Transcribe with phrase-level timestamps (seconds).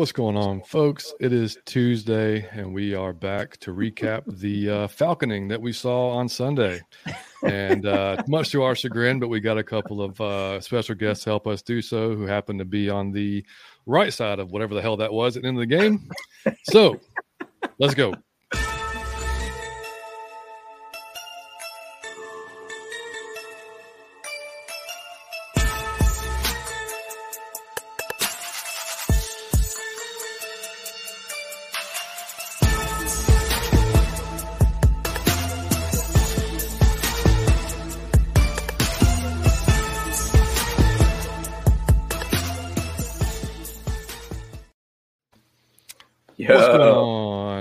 [0.00, 1.12] What's going on, folks?
[1.20, 6.12] It is Tuesday, and we are back to recap the uh, falconing that we saw
[6.12, 6.80] on Sunday.
[7.42, 11.24] And uh, much to our chagrin, but we got a couple of uh, special guests
[11.24, 13.44] to help us do so who happen to be on the
[13.84, 16.08] right side of whatever the hell that was at the end of the game.
[16.62, 16.98] So
[17.78, 18.14] let's go.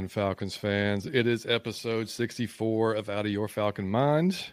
[0.09, 1.05] Falcons fans?
[1.05, 4.43] It is episode 64 of Out of Your Falcon Mind.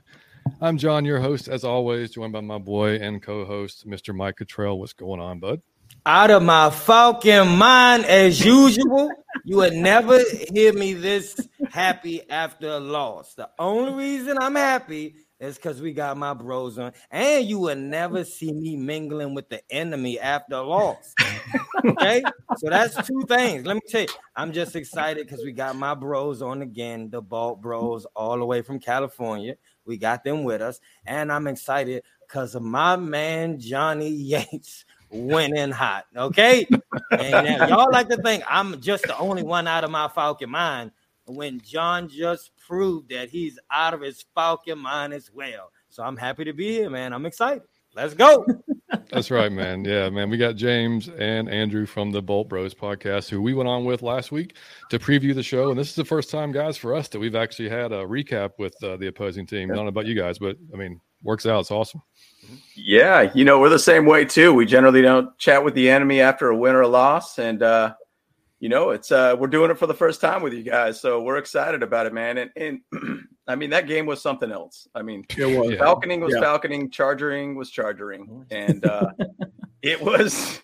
[0.61, 4.15] I'm John, your host, as always, joined by my boy and co-host, Mr.
[4.15, 4.79] Mike Cottrell.
[4.79, 5.63] What's going on, bud?
[6.05, 9.11] Out of my Falcon mind, as usual.
[9.45, 10.21] You would never
[10.53, 13.35] hear me this happy after a loss.
[13.35, 16.93] The only reason I'm happy it's because we got my bros on.
[17.11, 21.15] And you will never see me mingling with the enemy after a loss.
[21.85, 22.23] okay.
[22.57, 23.67] So that's two things.
[23.67, 27.21] Let me tell you, I'm just excited because we got my bros on again, the
[27.21, 29.57] Bolt Bros, all the way from California.
[29.85, 30.81] We got them with us.
[31.05, 36.07] And I'm excited because of my man Johnny Yates winning hot.
[36.17, 36.67] Okay.
[37.11, 40.93] and y'all like to think I'm just the only one out of my Falcon mind
[41.27, 45.71] when John just proved that he's out of his Falcon mind as well.
[45.89, 47.13] So I'm happy to be here, man.
[47.13, 47.63] I'm excited.
[47.95, 48.45] Let's go.
[49.11, 49.85] That's right, man.
[49.85, 50.29] Yeah, man.
[50.31, 54.03] We got James and Andrew from the Bolt Bros podcast, who we went on with
[54.03, 54.57] last week
[54.91, 55.71] to preview the show.
[55.71, 58.53] And this is the first time, guys, for us that we've actually had a recap
[58.59, 59.71] with uh, the opposing team.
[59.71, 61.61] I don't know about you guys, but I mean, works out.
[61.61, 62.03] It's awesome.
[62.75, 64.53] Yeah, you know, we're the same way too.
[64.55, 67.39] We generally don't chat with the enemy after a win or a loss.
[67.39, 67.95] And uh
[68.61, 71.23] you know, it's uh we're doing it for the first time with you guys, so
[71.23, 72.39] we're excited about it, man.
[72.39, 74.89] And and I mean that game was something else.
[74.95, 75.79] I mean, it was yeah.
[75.79, 76.41] falconing was yeah.
[76.41, 79.11] falconing, chargering was chargering, and uh
[79.83, 80.63] it was.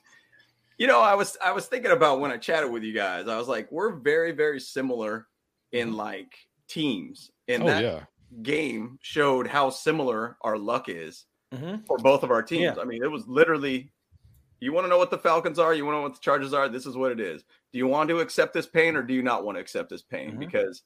[0.78, 3.28] You know, I was I was thinking about when I chatted with you guys.
[3.28, 5.28] I was like, we're very very similar
[5.70, 5.98] in mm-hmm.
[5.98, 6.34] like
[6.66, 7.30] teams.
[7.46, 8.00] And oh, that yeah.
[8.42, 11.84] game showed how similar our luck is mm-hmm.
[11.86, 12.78] for both of our teams.
[12.78, 13.92] I mean, it was literally
[14.62, 15.74] you want to know what the Falcons are?
[15.74, 16.68] You want to know what the Chargers are?
[16.68, 17.42] This is what it is.
[17.72, 20.02] Do you want to accept this pain or do you not want to accept this
[20.02, 20.30] pain?
[20.30, 20.40] Mm-hmm.
[20.40, 20.82] Because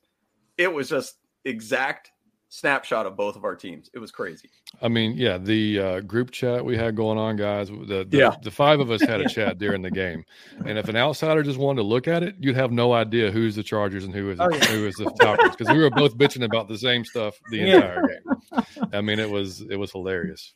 [0.57, 2.13] it was just exact
[2.49, 3.91] snapshot of both of our teams.
[3.93, 4.51] It was crazy.
[4.81, 7.69] I mean, yeah, the uh, group chat we had going on, guys.
[7.69, 8.37] The, the, yeah.
[8.43, 10.25] the five of us had a chat during the game,
[10.65, 13.57] and if an outsider just wanted to look at it, you'd have no idea who's
[13.57, 14.65] the Chargers and who is oh, yeah.
[14.67, 18.03] who is the Falcons because we were both bitching about the same stuff the entire
[18.11, 18.61] yeah.
[18.63, 18.89] game.
[18.93, 20.55] I mean, it was it was hilarious.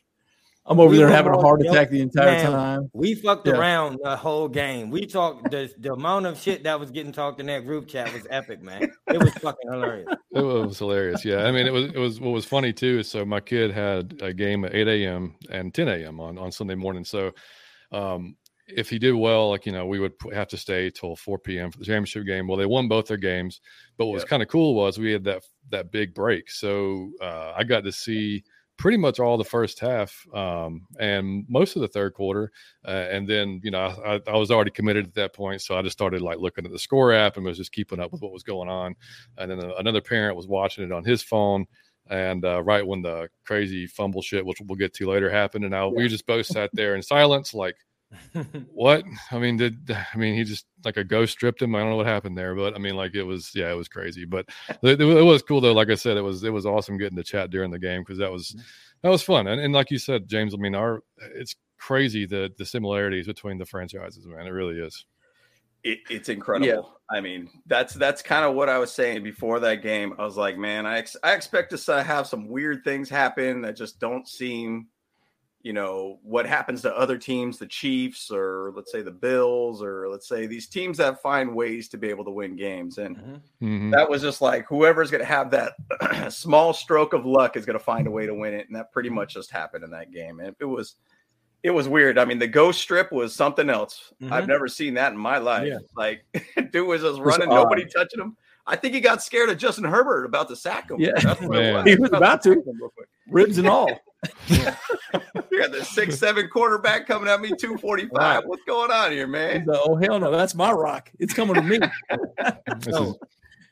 [0.65, 2.91] I'm over we there having a heart attack the entire man, time.
[2.93, 3.53] We fucked yeah.
[3.53, 4.91] around the whole game.
[4.91, 8.13] We talked the, the amount of shit that was getting talked in that group chat
[8.13, 8.91] was epic, man.
[9.07, 10.07] It was fucking hilarious.
[10.33, 11.25] It was hilarious.
[11.25, 11.45] Yeah.
[11.45, 14.21] I mean, it was it was what was funny too is so my kid had
[14.21, 15.35] a game at 8 a.m.
[15.49, 16.19] and 10 a.m.
[16.19, 17.03] on on Sunday morning.
[17.03, 17.31] So
[17.91, 18.35] um
[18.67, 21.71] if he did well, like you know, we would have to stay till 4 p.m.
[21.71, 22.47] for the championship game.
[22.47, 23.61] Well, they won both their games,
[23.97, 27.53] but what was kind of cool was we had that that big break, so uh,
[27.55, 28.43] I got to see
[28.77, 32.51] pretty much all the first half um, and most of the third quarter.
[32.85, 35.61] Uh, and then, you know, I, I, was already committed at that point.
[35.61, 38.11] So I just started like looking at the score app and was just keeping up
[38.11, 38.95] with what was going on.
[39.37, 41.65] And then another parent was watching it on his phone.
[42.09, 45.75] And uh, right when the crazy fumble shit, which we'll get to later, happened, and
[45.75, 47.75] I, we just both sat there in silence, like,
[48.73, 49.03] what?
[49.31, 51.75] I mean, did I mean he just like a ghost stripped him?
[51.75, 53.87] I don't know what happened there, but I mean, like it was, yeah, it was
[53.87, 54.25] crazy.
[54.25, 54.47] But
[54.83, 55.73] it, it was cool though.
[55.73, 58.17] Like I said, it was it was awesome getting to chat during the game because
[58.19, 58.55] that was
[59.01, 59.47] that was fun.
[59.47, 61.03] And, and like you said, James, I mean, our
[61.35, 64.45] it's crazy the the similarities between the franchises, man.
[64.45, 65.05] It really is.
[65.83, 66.67] It, it's incredible.
[66.67, 67.17] Yeah.
[67.17, 70.13] I mean, that's that's kind of what I was saying before that game.
[70.19, 73.75] I was like, man, I ex- I expect to have some weird things happen that
[73.75, 74.87] just don't seem
[75.63, 80.09] you know what happens to other teams the chiefs or let's say the bills or
[80.09, 83.65] let's say these teams that find ways to be able to win games and mm-hmm.
[83.65, 83.89] mm-hmm.
[83.91, 85.73] that was just like whoever's going to have that
[86.31, 88.91] small stroke of luck is going to find a way to win it and that
[88.91, 90.95] pretty much just happened in that game and it was
[91.63, 94.33] it was weird i mean the ghost strip was something else mm-hmm.
[94.33, 95.77] i've never seen that in my life yeah.
[95.95, 96.23] like
[96.71, 98.35] dude was just running nobody touching him
[98.67, 100.99] I think he got scared of Justin Herbert about to sack him.
[100.99, 101.83] Yeah, was.
[101.83, 102.63] he was about to,
[103.27, 103.89] ribs and all.
[104.47, 104.57] you
[105.59, 108.11] got the six seven quarterback coming at me 245.
[108.13, 108.47] Right.
[108.47, 109.65] What's going on here, man?
[109.69, 111.11] oh hell no, that's my rock.
[111.19, 111.79] It's coming to me.
[112.81, 113.17] so,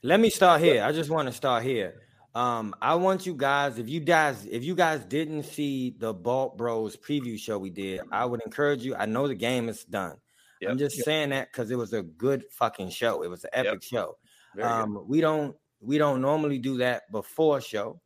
[0.03, 0.83] let me start here.
[0.83, 2.01] I just want to start here.
[2.35, 6.57] Um, I want you guys, if you guys, if you guys didn't see the Bolt
[6.57, 8.95] Bros preview show we did, I would encourage you.
[8.95, 10.17] I know the game is done.
[10.61, 10.71] Yep.
[10.71, 13.23] I'm just saying that because it was a good fucking show.
[13.23, 14.17] It was an epic show.
[14.55, 14.73] Very good.
[14.73, 17.99] Um, we don't we don't normally do that before show.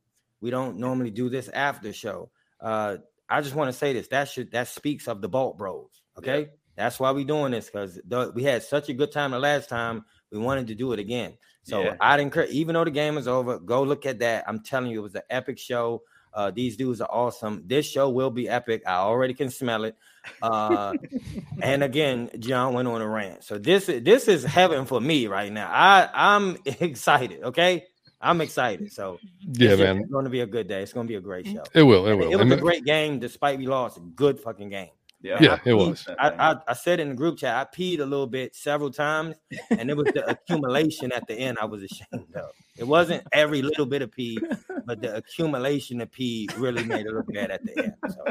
[0.43, 2.29] We don't normally do this after show.
[2.59, 2.97] Uh,
[3.29, 4.09] I just want to say this.
[4.09, 6.01] That should that speaks of the Bolt Bros.
[6.17, 7.97] Okay, that's why we doing this because
[8.35, 10.03] we had such a good time the last time.
[10.31, 11.37] We wanted to do it again.
[11.63, 11.95] So Yeah.
[12.01, 14.43] I'd encourage, even though the game is over, go look at that.
[14.45, 16.01] I'm telling you, it was an epic show.
[16.33, 17.63] Uh, these dudes are awesome.
[17.65, 18.83] This show will be epic.
[18.85, 19.95] I already can smell it.
[20.41, 20.93] Uh,
[21.61, 23.45] and again, John went on a rant.
[23.45, 25.69] So this is this is heaven for me right now.
[25.71, 27.43] I I'm excited.
[27.43, 27.85] Okay,
[28.23, 28.91] I'm excited.
[28.91, 29.19] So
[29.51, 30.81] Yeah, man, it's going to be a good day.
[30.81, 31.63] It's going to be a great show.
[31.73, 32.07] It will.
[32.07, 32.31] It It, will.
[32.31, 33.97] It was And a great game, despite we lost.
[33.97, 34.89] A good fucking game.
[35.21, 36.07] yeah, yeah, it peed- was.
[36.19, 39.35] I, I, I said in the group chat, I peed a little bit several times,
[39.69, 42.51] and it was the accumulation at the end I was ashamed of.
[42.77, 44.39] It wasn't every little bit of pee,
[44.85, 47.93] but the accumulation of pee really made it look bad at the end.
[48.09, 48.25] So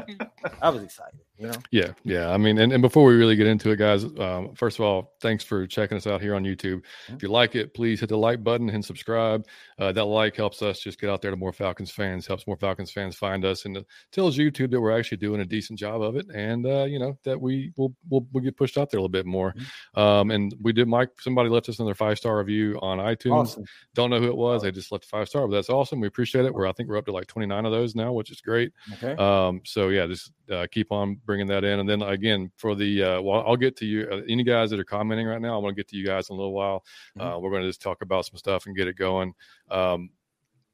[0.61, 1.55] I was excited, you know.
[1.71, 2.31] Yeah, yeah.
[2.31, 5.15] I mean, and, and before we really get into it, guys, um, first of all,
[5.21, 6.83] thanks for checking us out here on YouTube.
[7.09, 9.47] If you like it, please hit the like button and subscribe.
[9.79, 12.57] Uh, that like helps us just get out there to more Falcons fans, helps more
[12.57, 16.03] Falcons fans find us, and it tells YouTube that we're actually doing a decent job
[16.03, 18.99] of it, and uh, you know that we will we'll, we'll get pushed out there
[18.99, 19.55] a little bit more.
[19.95, 21.11] Um, and we did, Mike.
[21.21, 23.33] Somebody left us another five star review on iTunes.
[23.33, 23.65] Awesome.
[23.95, 24.63] Don't know who it was.
[24.63, 26.01] They just left a five star, but that's awesome.
[26.01, 26.53] We appreciate it.
[26.55, 28.73] We're I think we're up to like twenty nine of those now, which is great.
[28.95, 29.13] Okay.
[29.23, 33.03] Um, so yeah, just uh, keep on bringing that in, and then again for the
[33.03, 34.09] uh, well, I'll get to you.
[34.11, 36.29] Uh, any guys that are commenting right now, I want to get to you guys
[36.31, 36.85] in a little while.
[37.19, 39.33] Uh, we're going to just talk about some stuff and get it going.
[39.71, 40.11] Um,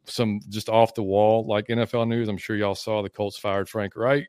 [0.04, 2.28] some just off the wall like NFL news.
[2.28, 4.28] I'm sure y'all saw the Colts fired Frank Reich,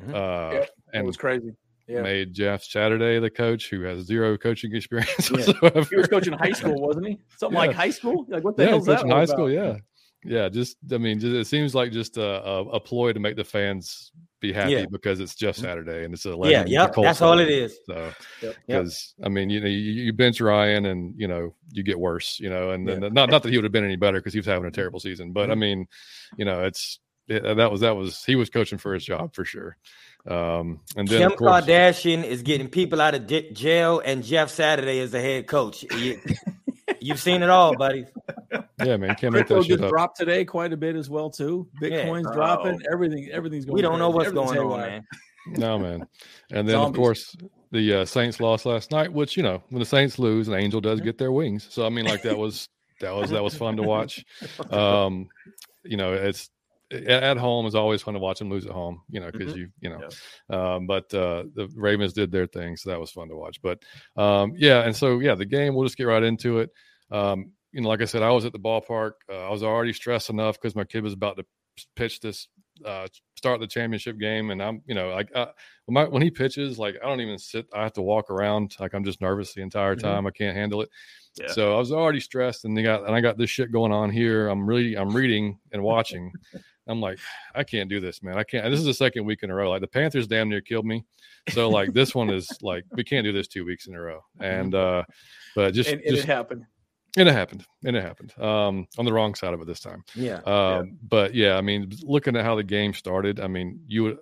[0.00, 0.14] Mhm.
[0.14, 1.52] uh, Yep, It was crazy.
[1.90, 2.02] Yeah.
[2.02, 5.36] made Jeff Saturday the coach, who has zero coaching experience Yeah.
[5.46, 5.88] whatsoever.
[5.90, 7.18] He was coaching high school, wasn't he?
[7.36, 7.66] Something Yeah.
[7.66, 8.26] like high school?
[8.28, 8.96] Like what the yeah, hell's that?
[8.98, 9.28] coaching high about?
[9.28, 9.50] school.
[9.50, 9.76] Yeah,
[10.24, 10.48] yeah.
[10.48, 13.44] Just I mean, just, it seems like just a, a, a ploy to make the
[13.44, 14.86] fans be happy Yeah.
[14.90, 16.66] because it's just Saturday and it's a Yeah, legend.
[16.68, 17.78] the yep, that's all it is.
[17.86, 18.14] So Yep.
[18.42, 18.56] Yep.
[18.66, 22.38] because I mean, you know, you, you bench Ryan and you know you get worse,
[22.40, 24.38] you know, and then not not that he would have been any better because he
[24.38, 25.60] was having a terrible season, but I mm-hmm.
[25.60, 25.86] mean,
[26.36, 29.44] you know, it's it, that was that was he was coaching for his job for
[29.44, 29.76] sure.
[30.26, 34.22] Um, and then Kim of course, Kardashian is getting people out of di- jail, and
[34.22, 35.82] Jeff Saturday is the head coach.
[35.94, 36.20] You,
[37.08, 38.04] have seen it all, buddy.
[38.84, 39.90] yeah, man, can't make Crypto that shit just up.
[39.90, 41.66] dropped today quite a bit as well too.
[41.80, 42.34] Bitcoin's Oh.
[42.34, 42.80] dropping.
[42.92, 43.74] Everything, everything's going.
[43.76, 45.06] We don't know what's going on, man.
[45.48, 46.06] No, man.
[46.52, 47.34] And then, of course,
[47.72, 50.80] the uh, Saints lost last night, which you know, when the Saints lose, an angel
[50.82, 51.66] does get their wings.
[51.70, 52.68] So I mean, like that was
[53.00, 54.22] that was that was fun to watch.
[54.70, 55.28] Um,
[55.82, 56.50] you know, it's
[56.90, 59.02] at, home is always fun to watch them lose at home.
[59.08, 60.08] You know, because you you know,
[60.76, 63.60] um, but uh, the Ravens did their thing, so that was fun to watch.
[63.62, 63.82] But
[64.16, 65.74] um, yeah, and so yeah, the game.
[65.74, 66.70] We'll just get right into it.
[67.10, 69.12] Um, you know, like I said, I was at the ballpark.
[69.28, 71.44] Uh, I was already stressed enough because my kid was about to
[71.96, 72.48] pitch this
[72.84, 75.46] uh start the championship game and i'm you know like uh,
[75.86, 78.74] when, my, when he pitches like i don't even sit i have to walk around
[78.80, 80.00] like i'm just nervous the entire Mhm.
[80.00, 80.88] time i can't handle it
[81.38, 81.52] Yeah.
[81.52, 84.10] so i was already stressed and they got and i got this shit going on
[84.10, 86.32] here i'm really i'm reading and watching
[86.90, 87.18] i'm like
[87.54, 89.70] i can't do this man i can't this is the second week in a row
[89.70, 91.04] like the panthers damn near killed me
[91.50, 94.20] so like this one is like we can't do this two weeks in a row
[94.40, 95.02] and uh
[95.56, 96.64] but just, and, and just it happened.
[97.16, 100.04] and it happened and it happened um on the wrong side of it this time
[100.14, 100.40] Yeah.
[100.46, 104.18] um, But yeah, I mean, looking at how the game started, I mean, you would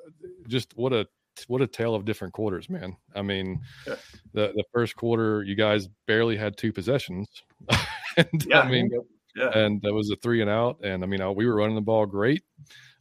[0.46, 1.06] just what a
[1.46, 2.96] what a tale of different quarters, man.
[3.14, 3.96] I mean, Yeah.
[4.32, 7.28] the the first quarter, you guys barely had two possessions,
[8.16, 8.60] and Yeah.
[8.60, 8.90] I mean,
[9.36, 9.50] Yeah.
[9.56, 11.80] and that was a three and out, and I mean, uh, we were running the
[11.80, 12.42] ball great,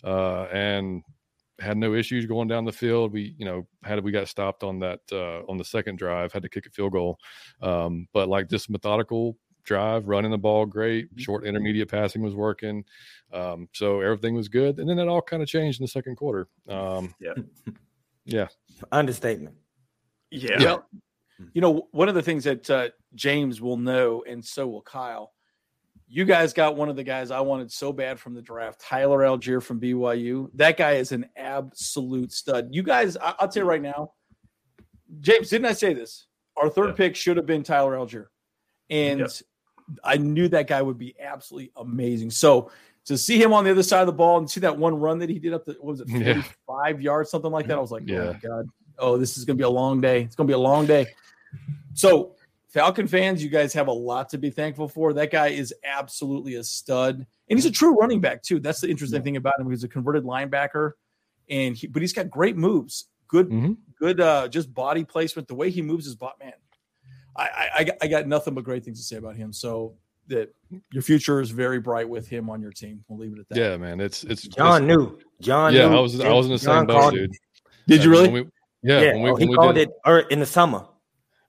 [0.03, 1.03] uh, and
[1.59, 3.11] had no issues going down the field.
[3.11, 6.43] We, you know, had we got stopped on that uh, on the second drive, had
[6.43, 7.17] to kick a field goal,
[7.61, 12.83] um, but like this methodical drive, running the ball great, short intermediate passing was working,
[13.33, 14.79] um, so everything was good.
[14.79, 16.47] And then it all kind of changed in the second quarter.
[16.67, 17.33] Um, Yeah.
[18.25, 18.47] yeah,
[18.91, 19.55] Understatement.
[20.31, 20.63] Yeah.
[20.63, 20.89] Well,
[21.53, 25.33] you know, one of the things that uh, James will know, and so will Kyle.
[26.09, 29.19] You guys got one of the guys I wanted so bad from the draft, Tyler
[29.19, 30.49] Allgeier from BYU.
[30.53, 32.69] That guy is an absolute stud.
[32.71, 34.13] You guys, I- I'll tell you right now,
[35.19, 36.27] James, didn't I say this?
[36.55, 36.93] Our third Yeah.
[36.95, 38.27] pick should have been Tyler Allgeier,
[38.89, 39.27] and Yeah.
[40.03, 42.31] I knew that guy would be absolutely amazing.
[42.31, 42.71] So
[43.05, 45.19] to see him on the other side of the ball and see that one run
[45.19, 46.41] that he did up the what was it, Yeah.
[46.65, 49.57] 45 yards, something like that, I was like, oh my god, oh, this is gonna
[49.57, 50.21] be a long day.
[50.23, 51.07] It's gonna be a long day.
[51.93, 52.36] So,
[52.77, 55.11] Falcon fans, you guys have a lot to be thankful for.
[55.13, 58.59] That guy is absolutely a stud, and he's a true running back too.
[58.59, 59.67] That's the interesting thing about him.
[59.69, 60.91] He's a converted linebacker,
[61.49, 63.77] and he, but he's got great moves, good, Mhm.
[63.99, 65.47] good, uh, just body placement.
[65.47, 66.53] The way he moves his body, man.
[67.35, 69.51] I, I, I got- I got nothing but great things to say about him.
[69.53, 69.95] So
[70.27, 70.53] that
[70.91, 73.03] your future is very bright with him on your team.
[73.07, 73.57] We'll leave it at that.
[73.57, 73.99] yeah, man.
[73.99, 75.19] It's it's John it's- knew.
[75.41, 75.95] John Yeah, knew.
[75.97, 77.31] I was I was in the John same boat, called- dude.
[77.87, 78.29] Did you really?
[78.29, 78.49] when we-
[78.83, 80.85] yeah, Yeah, when we, oh, when he we called did, it er, in the summer.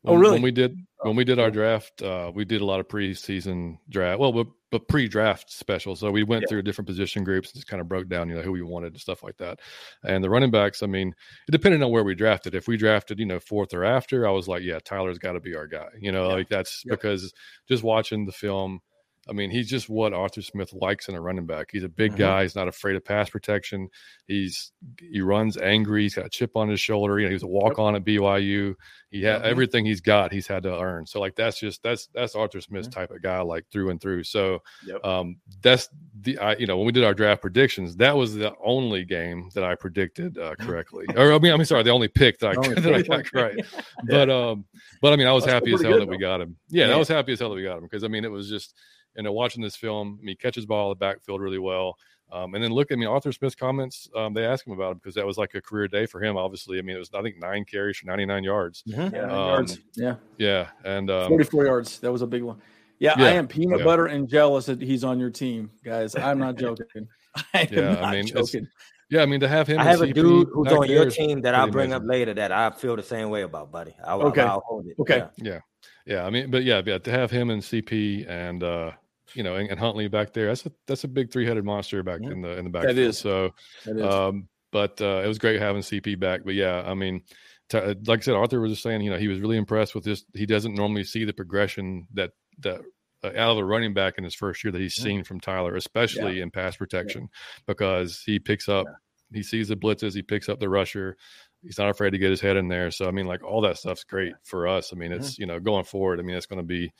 [0.04, 0.34] Oh, really?
[0.34, 3.78] When we did when we did our draft, uh, we did a lot of preseason
[3.88, 4.18] draft.
[4.20, 5.94] Well, but, but pre-draft special.
[5.96, 6.48] So we went Yeah.
[6.48, 8.92] through different position groups and just kind of broke down, you know, who we wanted
[8.92, 9.60] and stuff like that.
[10.04, 11.14] And the running backs, I mean,
[11.46, 12.54] it depended on where we drafted.
[12.54, 15.40] If we drafted, you know, fourth or after, I was like, yeah, Tyler's got to
[15.40, 15.88] be our guy.
[15.98, 16.34] You know, Yeah.
[16.34, 16.98] like that's Yep.
[16.98, 17.32] because
[17.68, 18.80] just watching the film.
[19.28, 21.68] I mean, he's just what Arthur Smith likes in a running back.
[21.70, 22.16] He's a big Mhm.
[22.18, 22.42] guy.
[22.42, 23.88] He's not afraid of pass protection.
[24.26, 26.02] He's he runs angry.
[26.02, 27.18] He's got a chip on his shoulder.
[27.18, 28.74] You know, he was a walk on at BYU.
[29.10, 29.44] He had Mhm.
[29.46, 30.32] everything he's got.
[30.32, 31.06] He's had to earn.
[31.06, 32.92] So like that's just that's that's Arthur Smith's Mhm.
[32.92, 34.24] type of guy, like through and through.
[34.24, 35.04] So Yep.
[35.04, 35.88] um, that's
[36.20, 39.48] the I you know when we did our draft predictions, that was the only game
[39.54, 41.06] that I predicted uh, correctly.
[41.16, 43.56] or I mean, I mean, sorry, the only pick that I, that I got right.
[44.08, 44.64] But um,
[45.02, 46.56] but I mean, I was That's happy as hell that we got him.
[46.68, 46.94] Yeah, Yeah.
[46.94, 48.74] I was happy as hell that we got him because I mean, it was just
[49.16, 50.18] you know watching this film.
[50.20, 51.96] I mean, he catches ball in the backfield really well.
[52.30, 54.98] Um, and then look, I mean, Arthur Smith's comments, um, they asked him about him
[54.98, 56.78] because that was like a career day for him, obviously.
[56.78, 58.84] I mean, it was, I think, nine carries for 99 yards.
[58.86, 59.12] Mhm.
[59.14, 59.78] Yeah, Um, yards.
[59.96, 60.68] Yeah, Yeah.
[60.84, 61.98] And um, 44 yards.
[62.00, 62.60] That was a big one.
[62.98, 63.84] Yeah, I am peanut yeah.
[63.86, 66.14] butter and jealous that he's on your team, guys.
[66.16, 67.08] I'm not joking.
[67.54, 68.68] I am Yeah, I not mean, joking.
[69.08, 71.54] yeah, I mean, to have him, I have a dude who's on your team that
[71.54, 73.94] I'll pretty bring up later that I feel the same way about, buddy.
[74.04, 74.42] I'll, Okay.
[74.42, 74.96] I'll hold it.
[75.00, 75.18] Okay.
[75.38, 75.52] Yeah.
[75.54, 75.60] Yeah,
[76.08, 78.92] I mean, but yeah, yeah, to have him and CP and uh,
[79.34, 82.02] you know, and, and Huntley back there, that's a that's a big three headed monster
[82.02, 82.30] back Yeah.
[82.30, 82.98] in the in the backfield.
[82.98, 83.18] is.
[83.18, 84.02] So, That is.
[84.02, 86.42] um, but uh, it was great having CP back.
[86.44, 87.22] But yeah, I mean,
[87.68, 89.94] t- uh, like I said, Arthur was just saying, you know, he was really impressed
[89.94, 90.24] with this.
[90.34, 92.80] He doesn't normally see the progression that that
[93.24, 95.04] uh, out of a running back in his first year that he's Yeah.
[95.04, 97.28] seen from Tyler, especially in pass protection,
[97.66, 98.86] because he picks up,
[99.32, 101.16] he sees the blitzes, he picks up the rusher.
[101.62, 102.90] He's not afraid to get his head in there.
[102.90, 104.92] So I mean, like all that stuff's great for us.
[104.92, 106.20] I mean, it's you know going forward.
[106.20, 106.92] I mean, it's going to be,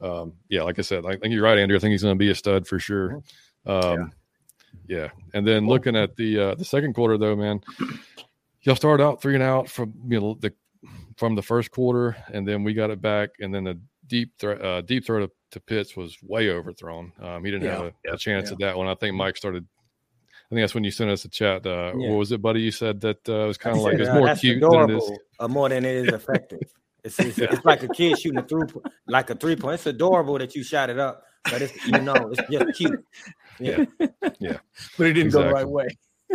[0.00, 1.76] um, yeah, like I said, I think you're right, Andrew.
[1.76, 3.22] I think he's going to be a stud for sure.
[3.66, 4.12] Um,
[4.86, 5.08] yeah.
[5.32, 7.60] And then looking at the uh, the second quarter though, man,
[8.62, 10.52] y'all started out three and out from you know the
[11.16, 14.58] from the first quarter, and then we got it back, and then the deep thro-
[14.58, 17.12] uh, deep throw to, to Pitts was way overthrown.
[17.20, 18.12] Um, he didn't have Yeah.
[18.12, 18.52] a, a chance Yeah.
[18.54, 18.86] at that one.
[18.88, 19.66] I think Mike started.
[20.54, 21.66] I think that's when you sent us a chat.
[21.66, 22.10] Uh, Yeah.
[22.10, 22.60] What was it, buddy?
[22.60, 24.70] You said that uh, it was kind of like it's uh, more that's cute than
[24.70, 25.18] it adorable, is.
[25.40, 26.60] uh, more than it is effective.
[27.02, 28.68] It's, it's, it's like a kid shooting a through,
[29.08, 29.74] like a three point.
[29.74, 33.04] It's adorable that you shot it up, but it's you know it's just cute.
[33.58, 33.84] Yeah,
[34.38, 34.58] Yeah.
[34.96, 35.88] but it didn't go the right way.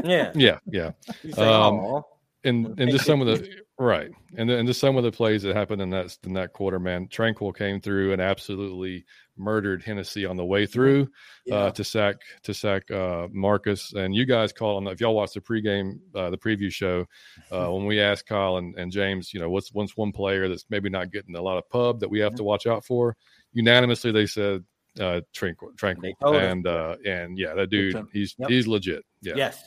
[0.03, 0.31] yeah.
[0.35, 0.91] Yeah, yeah.
[1.33, 2.01] Say, Um, "Aw."
[2.43, 5.43] and and just some of the right and then and just some of the plays
[5.43, 9.05] that happened in that in that quarter man tranquill came through and absolutely
[9.39, 11.07] murdered hennessy on the way through
[11.51, 15.33] uh to sack to sack uh marcus and you guys call on if y'all watch
[15.33, 17.05] the pregame uh the preview show
[17.51, 20.65] uh when we asked kyle and, and james you know what's what's one player that's
[20.69, 23.15] maybe not getting a lot of pub that we have to watch out for
[23.53, 24.63] unanimously they said
[24.99, 26.41] uh tranquill tranquill They told us.
[26.43, 28.49] and uh and yeah that dude he's Yep.
[28.49, 29.63] he's legit yeah Yes.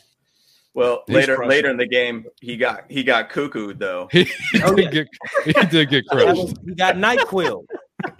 [0.74, 4.08] Well, He's later crushing later in the game, he got he got cuckooed though.
[4.12, 4.26] he,
[4.64, 4.90] Oh, did yeah.
[4.90, 5.08] get
[5.44, 7.66] he did get crushed he got night quill.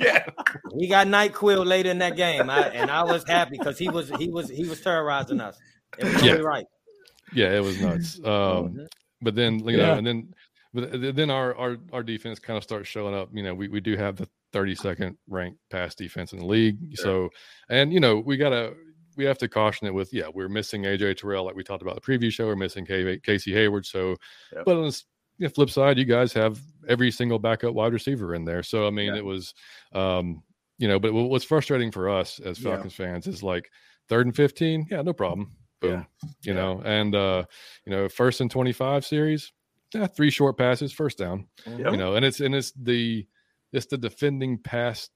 [0.03, 0.25] Yeah,
[0.79, 3.89] He got night quill later in that game, I, and I was happy because he
[3.89, 5.59] was he was he was terrorizing us.
[5.99, 6.33] It was Yeah.
[6.35, 6.67] right.
[7.35, 8.19] Yeah, it was nuts.
[8.19, 8.25] Um,
[8.75, 8.87] Mhm.
[9.21, 9.97] but then you know, Yeah.
[9.99, 10.35] and then
[10.75, 13.29] but then our our our defense kind of starts showing up.
[13.33, 16.79] You know, we we do have the 32nd ranked pass defense in the league.
[16.99, 17.31] So,
[17.71, 18.75] and you know, we gotta
[19.17, 21.95] we have to caution it with yeah, we're missing AJ Terrell like we talked about
[21.95, 22.47] the preview show.
[22.47, 23.85] We're missing K- Casey Hayward.
[23.87, 24.17] So,
[24.55, 24.65] Yep.
[24.67, 25.03] but on the
[25.43, 28.63] the flip side, you guys have every single backup wide receiver in there.
[28.63, 29.17] So I mean, Yeah.
[29.17, 29.55] it was,
[29.93, 30.43] um,
[30.79, 32.73] you know, but what's frustrating for us as Yeah.
[32.75, 33.71] Falcons fans is like
[34.09, 34.87] third and 15.
[34.91, 35.51] Yeah, no problem.
[35.81, 36.07] Boom.
[36.43, 36.55] You Yeah.
[36.55, 37.45] know, and uh,
[37.87, 39.53] you know, first and 25 series,
[39.95, 41.49] yeah, three short passes, first down.
[41.93, 43.27] You know, and it's and it's the
[43.73, 45.09] it's the defending pass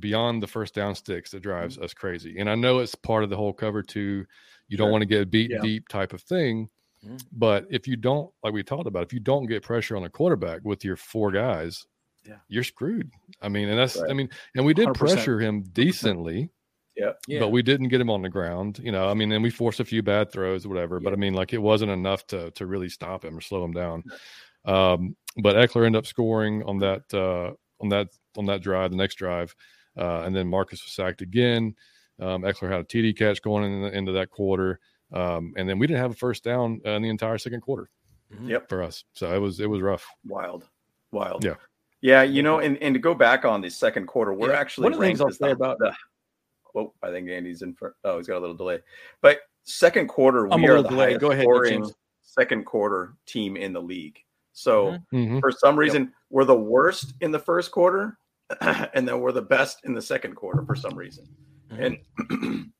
[0.00, 2.38] beyond the first down sticks that drives us crazy.
[2.38, 4.24] And I know it's part of the whole cover two.
[4.68, 4.92] You don't Sure.
[4.92, 5.60] want to get beat Yeah.
[5.62, 6.68] deep type of thing.
[7.04, 7.24] Mhm.
[7.32, 10.08] But if you don't, like we talked about, if you don't get pressure on the
[10.08, 11.84] quarterback with your four guys,
[12.26, 12.38] Yeah.
[12.48, 13.10] you're screwed.
[13.42, 14.94] I mean, and that's I mean, and we did 100%.
[15.16, 16.50] pressure him decently,
[16.96, 17.12] Yeah.
[17.40, 18.78] but we didn't get him on the ground.
[18.82, 21.00] You know, I mean, and we forced a few bad throws or whatever.
[21.00, 23.72] But I mean, like it wasn't enough to to really stop him or slow him
[23.72, 24.02] down.
[24.64, 28.08] Um, but Ekeler ended up scoring on that uh, on that
[28.38, 29.54] on that drive, the next drive,
[29.98, 31.74] uh, and then Marcus was sacked again.
[32.20, 34.78] Um, Ekeler had a TD catch going in the, into that quarter,
[35.14, 37.88] um, and then we didn't have a first down uh, in the entire second quarter
[38.42, 38.68] Yep.
[38.68, 39.04] for us.
[39.14, 40.06] So it was it was rough.
[40.26, 40.68] wild,
[41.12, 41.44] wild.
[41.44, 41.54] Yeah.
[42.02, 42.22] yeah.
[42.22, 44.58] You know, and, and to go back on the second quarter, we're Yeah.
[44.58, 45.94] actually One of the things I'll say about- the.
[46.76, 47.94] Oh, I think Andy's in front.
[48.02, 48.80] Oh, he's got a little delay.
[49.22, 51.06] But second quarter, I'm we are the delayed.
[51.10, 51.94] highest Go ahead, scoring James.
[52.22, 54.18] second quarter team in the league.
[54.54, 55.38] So Mhm.
[55.40, 58.18] for some reason, we're the worst in the first quarter,
[58.60, 61.24] and then we're the best in the second quarter for some reason.
[61.70, 61.98] And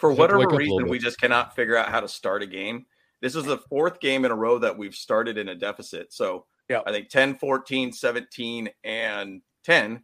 [0.00, 2.46] for Have to wake whatever reason, we just cannot figure out how to start a
[2.46, 2.86] game.
[3.20, 6.12] This is the fourth game in a row that we've started in a deficit.
[6.12, 6.80] So Yeah.
[6.86, 10.02] I think 10, 14, 17, and 10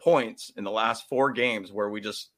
[0.00, 2.30] points in the last four games where we just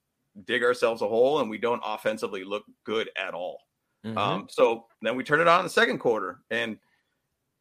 [0.45, 3.61] dig ourselves a hole and we don't offensively look good at all.
[4.04, 4.19] Mm-hmm.
[4.19, 6.40] Um, so then we turn it on in the second quarter.
[6.50, 6.78] And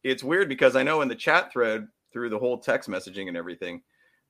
[0.02, 3.36] it's weird because I know in the chat thread through the whole text messaging and
[3.36, 3.82] everything,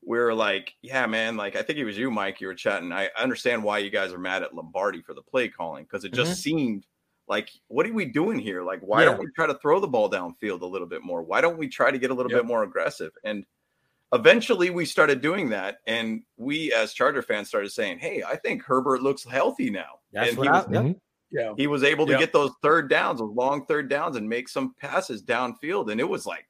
[0.03, 2.91] we are like, yeah, man, like I think it was you, Mike, you were chatting.
[2.91, 6.13] I understand why you guys are mad at Lombardi for the play calling because it
[6.13, 6.57] just mm-hmm.
[6.57, 6.85] seemed
[7.27, 8.63] like, what are we doing here?
[8.63, 9.05] Like, why yeah.
[9.05, 11.21] don't we try to throw the ball downfield a little bit more?
[11.21, 12.41] Why don't we try to get a little yep.
[12.41, 13.11] bit more aggressive?
[13.23, 13.45] And
[14.11, 15.77] eventually we started doing that.
[15.87, 19.99] And we, as Charger fans, started saying, hey, I think Herbert looks healthy now.
[20.11, 20.91] That's and what he I, was, mm-hmm.
[21.31, 21.53] yeah.
[21.55, 22.19] he was able to yep.
[22.19, 25.91] get those third downs, those long third downs, and make some passes downfield.
[25.91, 26.47] And it was like,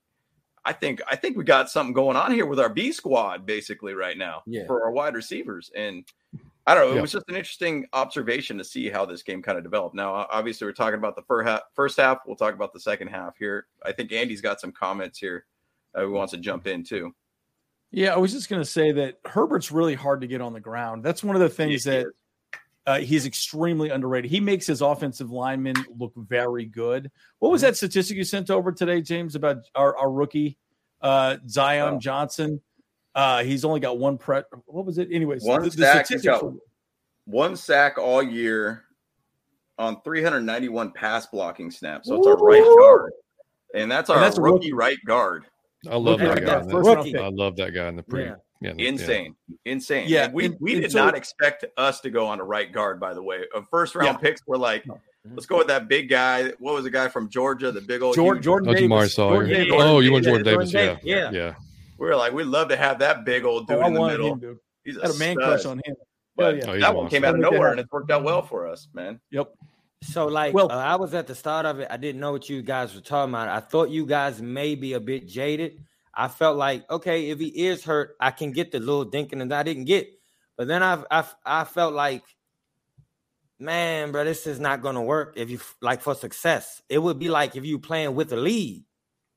[0.64, 3.94] I think I think we got something going on here with our B squad basically
[3.94, 4.66] right now yeah.
[4.68, 5.72] for our wide receivers.
[5.76, 6.06] And
[6.68, 9.58] I don't know, it was just an interesting observation to see how this game kind
[9.58, 9.96] of developed.
[9.96, 12.20] Now, obviously, we're talking about the first half.
[12.28, 13.66] We'll talk about the second half here.
[13.84, 15.46] I think Andy's got some comments here.
[15.96, 17.14] Uh, who wants to jump in too?
[17.92, 20.62] Yeah, I was just going to say that Herbert's really hard to get on the
[20.62, 21.04] ground.
[21.04, 22.06] That's one of the things that
[22.88, 24.32] uh, he's extremely underrated.
[24.32, 27.12] He makes his offensive linemen look very good.
[27.40, 27.70] What was mm-hmm.
[27.70, 30.58] that statistic you sent over today, James, about our, our rookie
[31.02, 32.00] uh, Zion oh.
[32.00, 32.62] Johnson?
[33.14, 34.42] Uh, he's only got one pre.
[34.66, 35.10] What was it?
[35.12, 36.08] Anyways, one the, sack.
[36.08, 36.44] The got
[37.26, 38.86] one sack all year
[39.78, 42.08] on 391 pass blocking snaps.
[42.08, 43.12] So it's our right guard,
[43.76, 45.44] and that's our and that's rookie, rookie, right guard.
[45.90, 46.60] I love that guy.
[46.62, 48.26] The, I love that guy in the pre.
[48.26, 48.36] Yeah.
[48.62, 49.56] Yeah, insane, yeah.
[49.72, 50.06] insane.
[50.08, 52.44] Yeah, and we and, we and did so, not expect us to go on a
[52.44, 53.00] right guard.
[53.00, 54.18] By the way, of first round yeah.
[54.18, 54.86] picks, we're like,
[55.32, 56.52] let's go with that big guy.
[56.60, 57.72] What was the guy from Georgia?
[57.72, 59.16] The big old Jordan, Jordan oh, Davis.
[59.16, 59.74] Jordan Davis.
[59.76, 60.72] Oh, you want Jordan Davis?
[60.72, 61.56] Yeah, yeah, yeah.
[61.98, 64.36] We were like, we'd love to have that big old dude oh, in the middle.
[64.36, 65.96] Him, He's a, had a man crush on him.
[66.36, 66.66] Well, yeah.
[66.68, 69.20] Oh, that one came out of nowhere, and it's worked out well for us, man.
[69.32, 69.54] Yep.
[70.04, 71.88] So, like, well, uh, I was at the start of it.
[71.90, 73.50] I didn't know what you guys were talking about.
[73.50, 75.80] I thought you guys may be a bit jaded
[76.14, 79.54] I felt like, okay, if he is hurt, I can get the little dinking and
[79.54, 80.10] I didn't get.
[80.58, 82.24] But then I I I felt like,
[83.60, 86.82] man, bro, this is not gonna work if you like for success.
[86.90, 88.84] It would be like if you playing with the lead.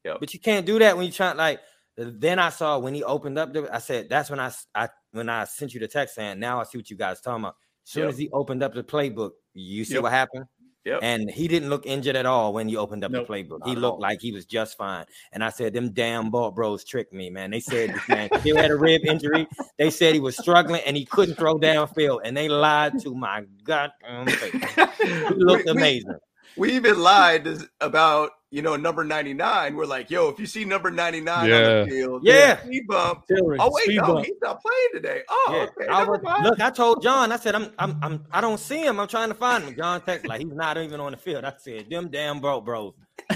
[0.05, 0.17] Yep.
[0.21, 1.61] But you can't do that when you try like
[1.97, 5.29] then I saw when he opened up the I said that's when I I when
[5.29, 7.57] I sent you the text saying now I see what you guys talking about.
[7.87, 8.13] As soon yep.
[8.13, 10.03] as he opened up the playbook, you see yep.
[10.03, 10.47] what happened?
[10.85, 11.01] Yep.
[11.03, 13.67] And he didn't look injured at all when he opened up nope, the playbook.
[13.67, 15.07] He looked like he was just fine.
[15.33, 17.51] And I said, them damn Bolt Bros tricked me, man.
[17.51, 19.47] They said this man still had a rib injury.
[19.79, 22.21] They said he was struggling and he couldn't throw downfield.
[22.25, 24.89] And they lied to my goddamn face.
[25.03, 26.17] He looked amazing.
[26.57, 27.49] We, we even lied
[27.81, 31.57] about you know, number 99, we're like, yo, if you see number 99 yeah.
[31.57, 33.25] on the field, yeah, speed bump.
[33.33, 34.25] oh, wait, no, bump.
[34.25, 35.23] he's not playing today.
[35.29, 35.63] Oh, yeah.
[35.63, 35.89] okay.
[35.89, 39.01] I was, look, I told John, I said, I'm, I'm, I'm, I don't see him.
[39.01, 39.75] I'm trying to find him.
[39.75, 41.45] John texted like he's not even on the field.
[41.45, 42.93] I said, them damn bro, bros.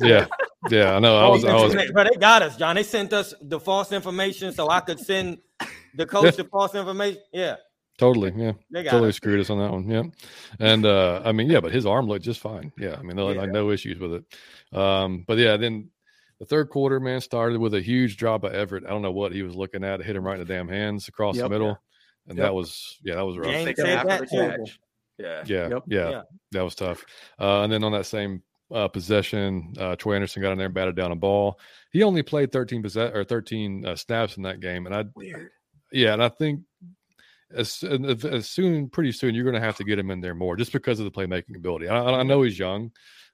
[0.00, 0.26] yeah,
[0.68, 1.16] yeah, I know.
[1.16, 2.76] I was, I was, but they got us, John.
[2.76, 5.38] They sent us the false information so I could send
[5.94, 7.22] the coach the false information.
[7.32, 7.56] Yeah.
[7.98, 8.52] Totally, yeah.
[8.72, 9.16] Totally us.
[9.16, 9.88] screwed us on that one.
[9.90, 10.04] Yeah.
[10.60, 12.72] And uh I mean, yeah, but his arm looked just fine.
[12.78, 12.96] Yeah.
[12.96, 13.24] I mean, yeah.
[13.24, 14.78] like no issues with it.
[14.78, 15.90] Um, but yeah, then
[16.38, 18.84] the third quarter, man, started with a huge drop of Everett.
[18.86, 20.00] I don't know what he was looking at.
[20.00, 21.68] It hit him right in the damn hands across yep, the middle.
[21.68, 21.74] Yeah.
[22.28, 22.46] And yep.
[22.46, 23.48] that was yeah, that was rough.
[25.18, 25.42] Yeah.
[25.46, 25.68] Yeah.
[25.68, 25.82] Yep.
[25.88, 26.10] yeah.
[26.10, 26.22] Yeah.
[26.52, 27.04] That was tough.
[27.40, 30.74] Uh, and then on that same uh, possession, uh, Troy Andersen got in there and
[30.74, 31.58] batted down a ball.
[31.90, 34.86] He only played 13 possess- or 13 uh, snaps in that game.
[34.86, 35.50] And I weird.
[35.90, 36.60] Yeah, and I think
[37.54, 40.56] as, as soon, pretty soon, you're going to have to get him in there more
[40.56, 41.88] just because of the playmaking ability.
[41.88, 42.90] I, I, know he's young,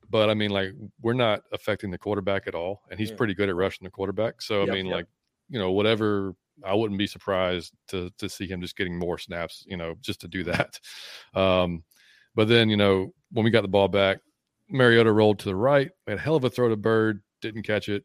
[0.08, 3.16] but I mean, like, we're not affecting the quarterback at all, and he's yeah.
[3.16, 4.40] pretty good at rushing the quarterback.
[4.40, 4.94] So, yep, I mean, yep.
[4.94, 5.06] like,
[5.48, 9.64] you know, whatever, I wouldn't be surprised to to see him just getting more snaps,
[9.66, 10.78] you know, just to do that.
[11.34, 11.82] Um,
[12.36, 14.18] but then, you know, when we got the ball back,
[14.68, 17.88] Mariota rolled to the right, had a hell of a throw to Byrd, didn't catch
[17.88, 18.04] it,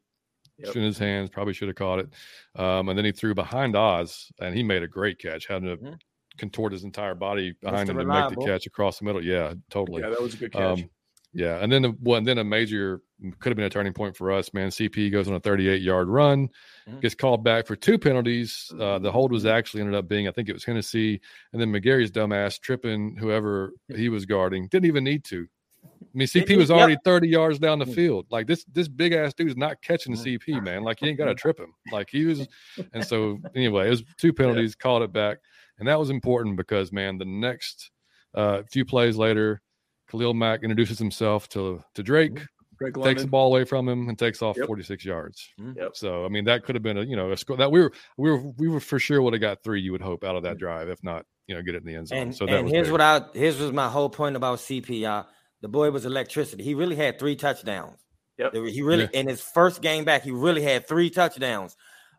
[0.60, 0.76] yep.
[0.76, 1.30] in his hands.
[1.30, 2.10] Probably should have caught it.
[2.56, 5.78] Um, and then he threw behind Oz, and he made a great catch, having to
[5.78, 5.94] mm-hmm.
[6.38, 9.24] contort his entire body behind him to make the catch across the middle.
[9.24, 10.02] Yeah, totally.
[10.02, 10.80] Yeah, that was a good catch.
[10.80, 10.90] Um,
[11.34, 13.02] yeah, and then the one, then a major
[13.40, 14.70] could have been a turning point for us, man.
[14.70, 16.48] CP goes on a 38 yard run,
[16.88, 17.00] mm-hmm.
[17.00, 18.72] gets called back for two penalties.
[18.80, 19.56] Uh, the hold was mm-hmm.
[19.56, 21.22] actually ended up being, I think it was Hennessy,
[21.54, 24.68] and then McGary's dumbass tripping whoever he was guarding.
[24.68, 25.48] Didn't even need to.
[26.02, 27.04] I mean, CP was already yep.
[27.04, 27.94] 30 yards down the mm.
[27.94, 28.26] field.
[28.30, 30.40] Like this, this big ass dude dude's not catching the mm.
[30.40, 30.84] CP, man.
[30.84, 31.74] Like you ain't got to trip him.
[31.92, 32.48] Like he was,
[32.94, 34.84] and so anyway, it was two penalties, yeah.
[34.84, 35.40] called it back,
[35.78, 37.92] and that was important because man, the next
[38.34, 39.62] uh, few plays later,
[40.10, 42.36] Khalil Mack introduces himself to to Drake.
[42.82, 43.04] Mm-hmm.
[43.04, 44.68] takes the ball away from him and takes off yep.
[44.68, 45.50] 46 yards.
[45.60, 45.80] Mm-hmm.
[45.80, 45.98] Yep.
[45.98, 47.92] So I mean that could have been a you know a score that we were
[48.18, 49.82] we were we were for sure would have got three.
[49.82, 51.96] You would hope out of that drive, if not you know get it in the
[51.96, 52.18] end zone.
[52.20, 52.92] And, so and here's big.
[52.94, 55.02] what I here's was my whole point about CP.
[55.02, 55.28] Y'all
[55.62, 56.64] the boy was electricity.
[56.64, 58.00] He really had three touchdowns.
[58.38, 58.54] Yep.
[58.54, 59.20] He really Yeah.
[59.20, 61.76] in his first game back, he really had three touchdowns.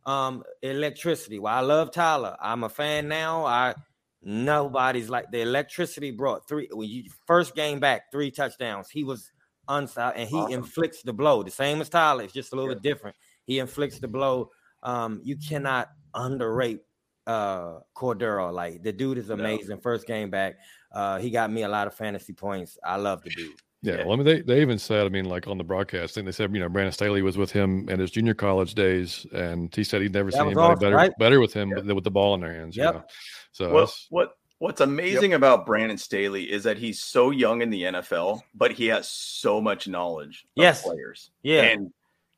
[0.07, 1.38] Um, electricity.
[1.38, 2.37] Well, I love Tyler.
[2.40, 3.44] I'm a fan now.
[3.46, 3.74] I
[4.22, 8.90] nobody's like the electricity brought three when you first game back, three touchdowns.
[8.90, 9.31] He was
[9.68, 10.53] unstopped and he Awesome.
[10.55, 11.42] inflicts the blow.
[11.42, 13.16] The same as Tyler, it's just a little bit different.
[13.46, 14.50] He inflicts the blow.
[14.83, 16.81] Um, you cannot underrate
[17.26, 18.53] uh Cordarrelle.
[18.53, 19.35] Like the dude is No.
[19.35, 19.81] amazing.
[19.81, 20.57] First game back.
[20.92, 22.79] Uh, he got me a lot of fantasy points.
[22.85, 23.53] I love the dude.
[23.83, 24.05] Yeah, Yeah.
[24.05, 26.33] well, I mean, they, they even said, I mean, like on the broadcast thing, they
[26.33, 29.85] said, you know, Brandon Staley was with him in his junior college days, and he
[29.85, 31.12] said he'd never That seen anybody awesome, better right?
[31.18, 31.76] better with him Yeah.
[31.76, 32.76] with, with the ball in their hands.
[32.76, 32.94] you Yep.
[32.94, 33.05] know?
[33.53, 37.85] So Well, what what's amazing about Brandon Staley is that he's so young in the
[37.85, 40.83] NFL, but he has so much knowledge of Yes.
[40.83, 41.31] players.
[41.42, 41.62] Yeah.
[41.62, 41.90] And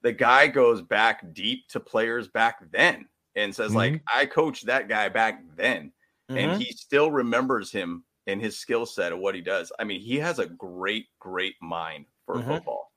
[0.03, 4.19] the guy goes back deep to players back then and says, like, Mm-hmm.
[4.21, 5.91] I coached that guy back then.
[6.31, 6.37] Mhm.
[6.39, 9.73] And he still remembers him and his skill set of what he does.
[9.79, 12.47] I mean, he has a great, great mind for Mhm.
[12.47, 12.93] football.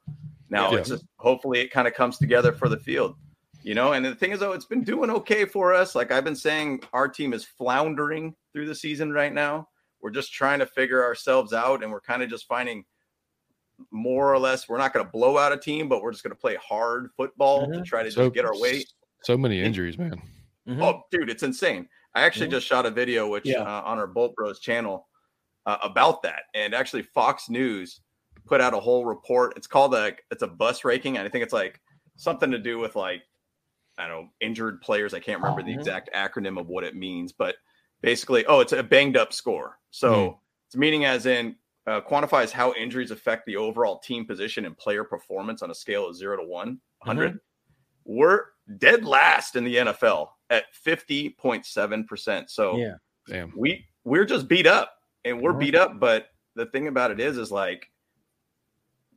[0.50, 0.80] Now Yeah.
[0.80, 3.16] it's just hopefully it kind of comes together for the field.
[3.64, 5.96] You know, and the thing is, though, it's been doing okay for us.
[5.96, 9.70] Like I've been saying, our team is floundering through the season right now.
[10.02, 12.86] We're just trying to figure ourselves out, and we're kind of just finding
[13.90, 14.70] more or less.
[14.70, 17.10] We're not going to blow out a team, but we're just going to play hard
[17.18, 17.86] football to Mhm.
[17.86, 18.86] try to so just get our way.
[19.24, 20.22] So many injuries, man.
[20.68, 20.84] Mhm.
[20.84, 21.90] Oh, dude, it's insane.
[22.14, 22.52] I actually Mhm.
[22.52, 23.64] just shot a video, which Yeah.
[23.64, 25.08] uh, on our Bolt Bros channel
[25.66, 28.02] uh, about that, and actually Fox News
[28.46, 29.54] put out a whole report.
[29.58, 31.80] It's called a it's a bus ranking, and I think it's like
[32.16, 33.24] something to do with like
[33.98, 35.14] I don't know injured players.
[35.14, 35.80] I can't remember the Mhm.
[35.80, 37.56] exact acronym of what it means, but
[38.02, 39.80] basically, oh, it's a banged up score.
[39.92, 41.56] So it's meaning as in
[41.88, 46.08] uh, quantifies how injuries affect the overall team position and player performance on a scale
[46.08, 47.40] of zero to one hundred.
[48.06, 48.42] We're
[48.78, 50.66] dead last in the NFL at
[51.64, 52.50] 50.7%.
[52.50, 52.96] So Yeah.
[53.28, 53.54] Damn.
[53.58, 54.95] we we're just beat up
[55.26, 55.60] and we're Mhm.
[55.60, 57.92] beat up, but the thing about it is is like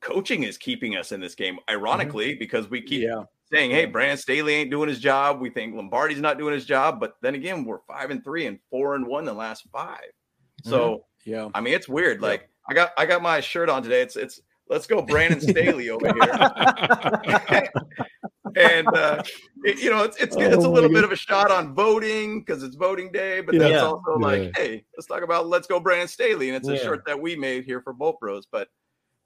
[0.00, 3.24] coaching is keeping us in this game, ironically, because we keep Yeah.
[3.52, 5.40] saying, Hey, Brandon Staley ain't doing his job.
[5.40, 8.58] We think Lombardi's not doing his job, but then again, we're five and three and
[8.70, 10.10] four and one the last five.
[10.64, 11.48] So Yeah.
[11.54, 12.20] I mean it's weird.
[12.22, 14.02] Like I got I got my shirt on today.
[14.02, 16.32] It's it's let's go Brandon Staley over here.
[18.56, 19.22] and uh,
[19.64, 21.74] it- you know it's it's, it's a Oh, little my bit of a shot on
[21.74, 23.74] voting because it's voting day, but then Yeah.
[23.76, 26.82] it's also like, hey, let's talk about let's go Brandon Staley, and it's a Yeah.
[26.82, 28.46] shirt that we made here for Bolt Bros.
[28.50, 28.68] But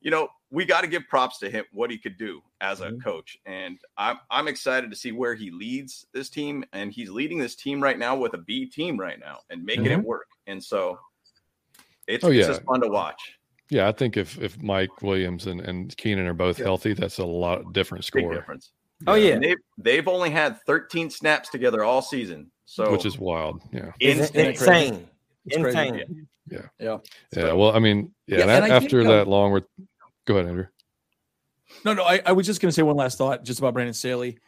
[0.01, 2.91] you know we got to give props to him what he could do as a
[2.91, 3.03] Mhm.
[3.03, 7.39] coach, and I'm I'm excited to see where he leads this team, and he's leading
[7.39, 10.63] this team right now with a B team right now and making it work, and
[10.63, 10.99] so
[12.09, 13.39] it's, Oh, it's just fun to watch.
[13.73, 16.67] Yeah, I think if if Mike Williams and, and Keenan are both Yeah.
[16.67, 18.71] healthy, that's a lot different Big score, difference.
[19.07, 19.33] Oh yeah.
[19.33, 22.51] And they've they've only had 13 snaps together all season.
[22.67, 23.63] So which is wild.
[23.73, 23.93] Yeah.
[23.99, 24.47] It's insane.
[24.51, 25.09] insane.
[25.47, 25.79] It's crazy.
[25.79, 26.27] Insane.
[26.51, 26.59] Yeah.
[26.79, 26.99] Yeah.
[27.33, 29.53] So- Well, I mean, yeah, Yeah, and and a- I think, after um, that long,
[29.53, 29.63] we're
[30.27, 30.67] go ahead, Andrew.
[31.87, 33.95] No, no, I, I was just going to say one last thought just about Brandon
[33.95, 34.39] Staley.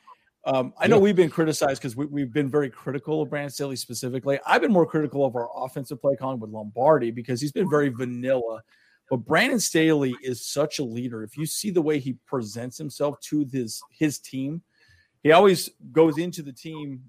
[0.44, 1.02] Um, I know Yeah.
[1.02, 4.38] we've been criticized because we, we've been very critical of Brandon Staley specifically.
[4.46, 7.88] I've been more critical of our offensive play calling with Lombardi because he's been very
[7.88, 8.60] vanilla.
[9.10, 11.22] But Brandon Staley is such a leader.
[11.22, 14.62] If you see the way he presents himself to his his team,
[15.22, 17.02] he always goes into the team.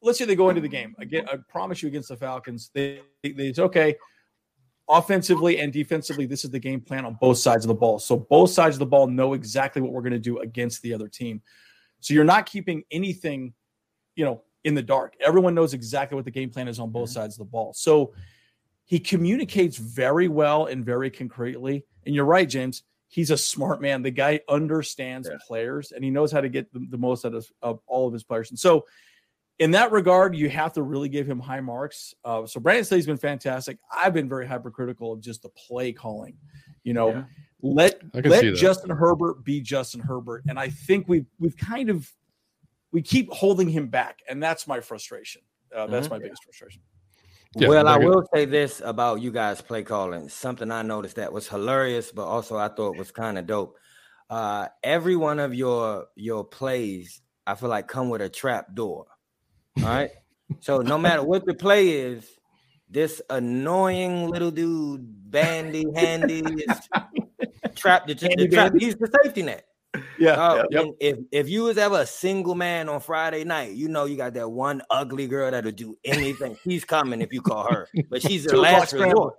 [0.00, 1.26] Let's say they go into the game again.
[1.30, 3.96] I promise you, against the Falcons, they they say, okay,
[4.88, 7.98] offensively and defensively, this is the game plan on both sides of the ball.
[7.98, 10.94] So both sides of the ball know exactly what we're going to do against the
[10.94, 11.42] other team.
[12.00, 13.52] So you're not keeping anything,
[14.14, 15.14] you know, in the dark.
[15.24, 17.20] Everyone knows exactly what the game plan is on both mm-hmm.
[17.20, 17.72] sides of the ball.
[17.74, 18.12] So
[18.86, 21.84] he communicates very well and very concretely.
[22.06, 22.84] And you're right, James.
[23.08, 24.02] He's a smart man.
[24.02, 25.36] The guy understands Yeah.
[25.46, 28.12] players and he knows how to get the, the most out of, of all of
[28.12, 28.50] his players.
[28.50, 28.86] And so,
[29.58, 32.14] in that regard, you have to really give him high marks.
[32.24, 33.78] Uh, so Brandon Staley's been fantastic.
[33.90, 36.36] I've been very hypercritical of just the play calling.
[36.84, 37.24] You know, Yeah.
[37.62, 38.54] let I can see let.
[38.56, 42.12] Justin Herbert be Justin Herbert, and I think we've we've kind of
[42.92, 45.40] we keep holding him back, and that's my frustration.
[45.74, 46.10] Uh, that's Mhm.
[46.10, 46.82] my biggest frustration.
[47.58, 50.28] Yeah, well, I will say this about you guys play calling.
[50.28, 53.78] Something I noticed that was hilarious, but also I thought was kind of dope.
[54.28, 59.06] Uh, every one of your your plays, I feel like come with a trap door.
[59.78, 60.10] All right.
[60.60, 62.28] so no matter what the play is,
[62.90, 66.80] this annoying little dude, bandy handy, is
[67.74, 68.74] trapped the, the trap.
[68.78, 69.66] He's the safety net.
[70.18, 70.86] Yeah, Uh, yep.
[71.00, 74.34] If if you was ever a single man on Friday night, you know you got
[74.34, 76.56] that one ugly girl that'll do anything.
[76.64, 79.34] She's coming if you call her, but she's the last resort.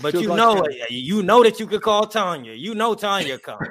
[0.00, 0.86] But Two you know, scramble.
[0.90, 2.52] you know that you could call Tanya.
[2.52, 3.70] You know Tanya coming,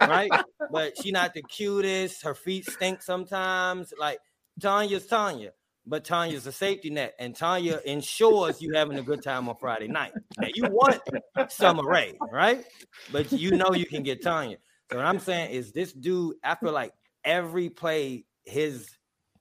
[0.00, 0.30] right?
[0.70, 2.22] But she not the cutest.
[2.22, 3.92] Her feet stink sometimes.
[3.98, 4.18] Like
[4.60, 5.50] Tanya's Tanya,
[5.84, 9.88] but Tanya's a safety net, and Tanya ensures you having a good time on Friday
[9.88, 10.12] night.
[10.38, 11.00] Now you want
[11.48, 12.64] Summer Rae, right?
[13.10, 14.58] But you know you can get Tanya.
[14.90, 16.92] So what I'm saying is this dude, after like
[17.24, 18.88] every play, his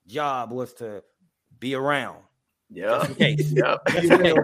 [0.08, 1.04] job was to
[1.60, 2.20] be around.
[2.70, 3.00] Yeah.
[3.00, 3.52] Just in case.
[3.56, 3.78] Yeah.
[3.88, 4.38] Just in case.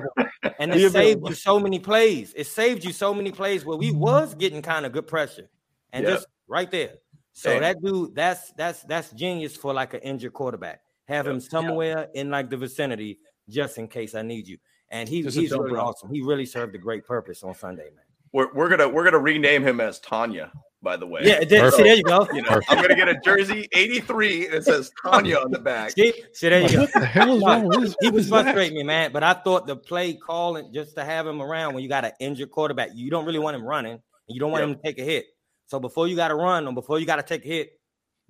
[0.59, 2.33] And it saved you so many plays.
[2.35, 5.49] It saved you so many plays where we was getting kind of good pressure.
[5.91, 6.11] And Yeah.
[6.11, 6.93] just right there.
[7.33, 10.81] So And- that dude, that's that's that's genius for like an injured quarterback.
[11.07, 14.57] Have him somewhere in like the vicinity just in case I need you.
[14.89, 16.13] And he, Just he's really awesome.
[16.13, 18.05] He really served a great purpose on Sunday, man.
[18.33, 20.51] We're, we're gonna we're gonna rename him as Tanya,
[20.81, 21.21] by the way.
[21.23, 21.71] Yeah, it did.
[21.73, 22.27] See, there you go.
[22.33, 25.91] You know, I'm gonna get a jersey 83 and it says Tanya on the back.
[25.91, 26.79] See, see, there you go.
[26.81, 27.95] What the hell is wrong with this?
[28.01, 29.11] He was is frustrating me, man.
[29.11, 32.11] But I thought the play calling just to have him around when you got an
[32.19, 34.69] injured quarterback, you don't really want him running, and you don't want Yep.
[34.69, 35.25] him to take a hit.
[35.67, 37.71] So before you got to run or before you got to take a hit,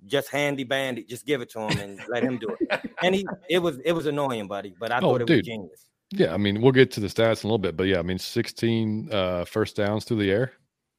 [0.06, 2.80] just handy bandit, just give it to him and let him do it.
[3.02, 4.74] And he, it was, it was annoying, buddy.
[4.78, 5.38] But I Oh, thought it dude.
[5.38, 5.86] was genius.
[6.12, 8.02] Yeah, I mean, we'll get to the stats in a little bit, but yeah, I
[8.02, 10.52] mean, 16 uh, first downs through the air.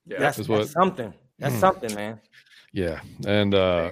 [0.06, 0.20] Yeah.
[0.20, 1.13] that's, is that's what- something.
[1.43, 1.60] That's Mm.
[1.60, 2.19] something, man.
[2.71, 3.91] Yeah, and uh,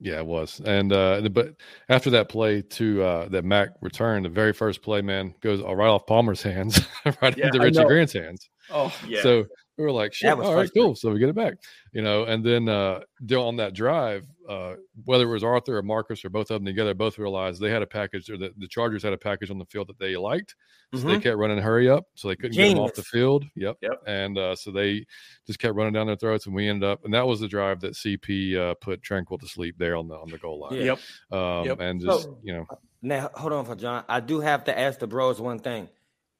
[0.00, 0.60] yeah, it was.
[0.64, 1.54] And uh, but
[1.88, 5.88] after that play to uh, that Mack returned, the very first play, man, goes right
[5.88, 6.80] off Palmer's hands,
[7.22, 7.84] right Yeah, into I Richie.
[7.84, 8.50] Grant's hands.
[8.70, 9.22] Oh, yeah.
[9.22, 9.46] So
[9.78, 10.82] we were like, shit, all right, frustrating.
[10.82, 10.94] cool.
[10.96, 11.54] So we get it back,
[11.92, 12.24] you know.
[12.24, 13.00] And then uh,
[13.36, 16.94] on that drive, uh, whether it was Arthur or Marcus or both of them together,
[16.94, 19.64] both realized they had a package, or the, the Chargers had a package on the
[19.66, 20.54] field that they liked.
[20.94, 21.22] So they Mhm.
[21.22, 23.44] kept running hurry up, so they couldn't get them off the field.
[23.56, 23.76] Yep.
[23.82, 24.02] Yep.
[24.06, 25.04] And uh, so they
[25.46, 27.80] just kept running down their throats, and we ended up, and that was the drive
[27.80, 30.80] that CP uh, put Tranquill to sleep there on the on the goal line.
[30.80, 30.98] Yep.
[31.30, 31.80] Um, Yep.
[31.80, 32.66] And So- just you know,
[33.02, 34.04] Now, hold on for John.
[34.08, 35.88] I do have to ask the bros one thing.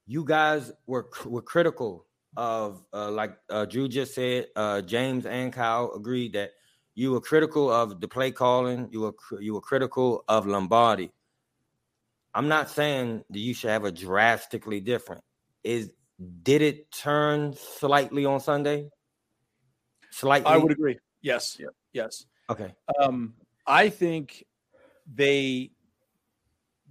[0.07, 4.49] You guys were were critical of, uh, like uh, Drew just said.
[4.55, 6.53] Uh, James and Kyle agreed that
[6.95, 8.89] you were critical of the play calling.
[8.91, 11.13] You were you were critical of Lombardi.
[12.35, 15.23] I'm not saying that you should have a drastically different.
[15.63, 15.93] Is
[16.43, 18.91] did it turn slightly on Sunday?
[20.11, 20.51] Slightly.
[20.51, 20.99] I would agree.
[21.23, 21.57] Yes.
[21.59, 21.71] Yep.
[21.93, 22.27] Yes.
[22.51, 22.75] Okay.
[23.01, 23.35] Um,
[23.67, 24.45] I think
[25.13, 25.71] they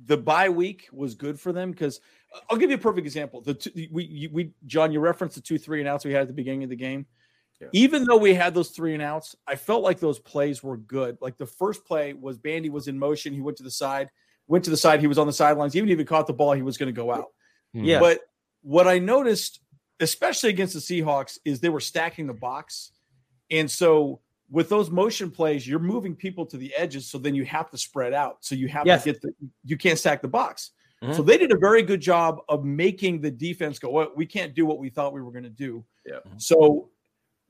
[0.05, 1.99] the bye week was good for them because
[2.49, 3.41] I'll give you a perfect example.
[3.41, 6.27] The two, we we John, you referenced the two three and outs we had at
[6.27, 7.05] the beginning of the game.
[7.59, 7.67] Yeah.
[7.73, 11.17] Even though we had those three and outs, I felt like those plays were good.
[11.21, 14.09] Like the first play was Bandy was in motion, he went to the side,
[14.47, 15.75] went to the side, he was on the sidelines.
[15.75, 17.27] Even if he caught the ball, he was going to go out.
[17.73, 17.83] hmm.
[17.83, 17.99] Yeah.
[17.99, 18.19] But
[18.61, 19.61] what I noticed,
[19.99, 22.91] especially against the Seahawks, is they were stacking the box.
[23.49, 24.19] And so
[24.51, 27.09] with those motion plays, you're moving people to the edges.
[27.09, 28.37] So then you have to spread out.
[28.41, 29.03] So you have Yes.
[29.03, 29.33] to get the,
[29.65, 30.71] you can't stack the box.
[31.03, 31.15] Mhm.
[31.15, 34.55] So they did a very good job of making the defense go, well, we can't
[34.55, 35.85] do what we thought we were going to do.
[36.05, 36.19] Yeah.
[36.37, 36.89] So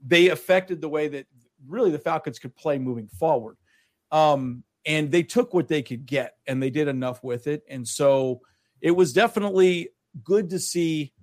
[0.06, 1.26] they affected the way that
[1.68, 3.58] really the Falcons could play moving forward.
[4.12, 7.64] Um, and they took what they could get and they did enough with it.
[7.70, 8.42] And so
[8.82, 9.90] it was definitely
[10.24, 11.14] good to see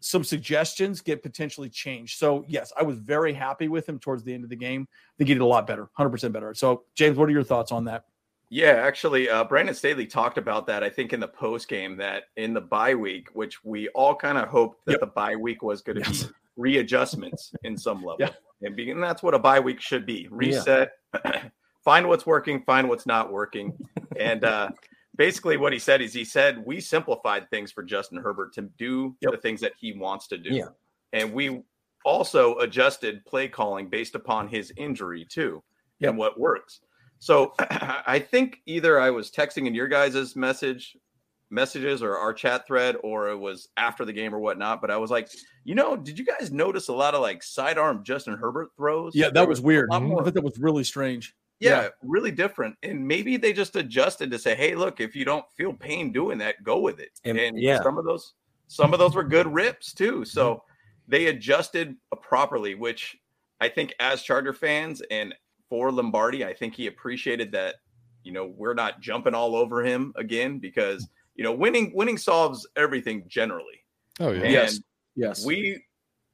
[0.00, 2.18] some suggestions get potentially changed.
[2.18, 4.86] So yes, I was very happy with him towards the end of the game.
[4.90, 6.54] I think he did a lot better, 100% better.
[6.54, 8.04] So James, what are your thoughts on that?
[8.48, 10.84] Yeah, actually, uh, Brandon Staley talked about that.
[10.84, 14.38] I think in the post game that in the bye week, which we all kind
[14.38, 15.00] of hoped that Yep.
[15.00, 16.24] the bye week was going to Yes.
[16.24, 18.30] be readjustments in some level, Yeah.
[18.62, 20.92] and, be, and that's what a bye week should be: reset,
[21.84, 23.76] find what's working, find what's not working,
[24.16, 24.70] and uh,
[25.16, 29.16] basically what he said is he said we simplified things for Justin Herbert to do
[29.22, 29.32] Yep.
[29.32, 30.68] the things that he wants to do, Yeah.
[31.12, 31.62] and we
[32.04, 35.64] also adjusted play calling based upon his injury too,
[35.98, 36.10] Yep.
[36.10, 36.80] and what works.
[37.18, 40.96] So I think either I was texting in your guys' message
[41.48, 44.80] messages or our chat thread, or it was after the game or whatnot.
[44.80, 45.30] But I was like,
[45.64, 49.14] you know, did you guys notice a lot of like sidearm Justin Herbert throws?
[49.14, 49.88] Yeah, There that was weird.
[49.92, 51.34] a I more- thought that was really strange.
[51.60, 51.88] yeah, Yeah.
[52.02, 52.76] really different.
[52.82, 56.36] And maybe they just adjusted to say, hey, look, if you don't feel pain doing
[56.38, 57.10] that, go with it.
[57.24, 57.80] And- And, yeah.
[57.80, 58.34] some of those,
[58.66, 60.24] some of those were good rips too.
[60.24, 60.60] So mm-hmm.
[61.12, 63.16] they adjusted properly, which
[63.60, 65.32] I think as Charger fans and
[65.68, 67.76] for Lombardi, I think he appreciated that,
[68.22, 72.66] you know, we're not jumping all over him again because, you know, winning, winning solves
[72.76, 73.84] everything generally.
[74.20, 74.80] oh yeah, And Yes.
[75.14, 75.44] Yes.
[75.46, 75.82] we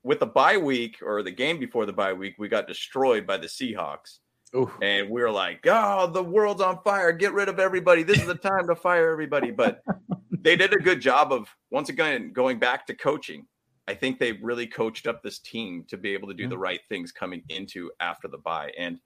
[0.02, 3.36] with the bye week or the game before the bye week, we got destroyed by
[3.36, 4.18] the Seahawks.
[4.54, 4.70] Ooh.
[4.82, 7.12] And we were like, oh, the world's on fire.
[7.12, 8.02] Get rid of everybody.
[8.02, 9.50] This is the time to fire everybody.
[9.50, 9.82] But
[10.30, 13.46] they did a good job of, once again, going back to coaching.
[13.88, 16.50] I think they really coached up this team to be able to do mm-hmm.
[16.50, 18.72] the right things coming into after the bye.
[18.78, 18.98] And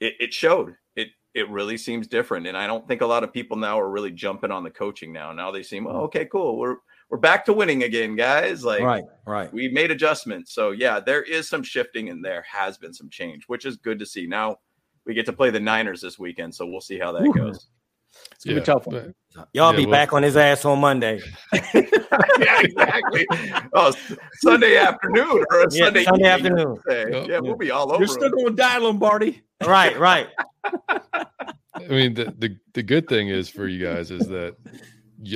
[0.00, 0.74] it, it showed.
[0.96, 2.46] It it really seems different.
[2.46, 5.12] And I don't think a lot of people now are really jumping on the coaching
[5.12, 5.32] now.
[5.32, 6.58] Now they seem, oh, okay, cool.
[6.58, 6.76] We're
[7.10, 8.64] we're back to winning again, guys.
[8.64, 9.52] Like Right, right.
[9.52, 10.52] we made adjustments.
[10.54, 13.98] So yeah, there is some shifting and there has been some change, which is good
[13.98, 14.26] to see.
[14.26, 14.58] Now
[15.04, 17.32] we get to play the Niners this weekend, so we'll see how that Ooh.
[17.32, 17.68] goes.
[18.32, 18.86] It's gonna be tough.
[18.86, 18.96] One.
[18.96, 19.14] but-
[19.52, 21.20] Y'all Yeah, be well- back on his ass on Monday.
[21.52, 23.24] yeah, exactly.
[23.74, 23.92] Oh,
[24.40, 26.76] Sunday afternoon or a Yeah, Sunday, Sunday afternoon.
[26.88, 27.26] Yep.
[27.28, 28.00] Yeah, we'll be all over.
[28.00, 29.42] You're still going to die, Lombardi.
[29.64, 30.28] Right, right.
[30.88, 34.56] I mean, the, the the good thing is for you guys is that,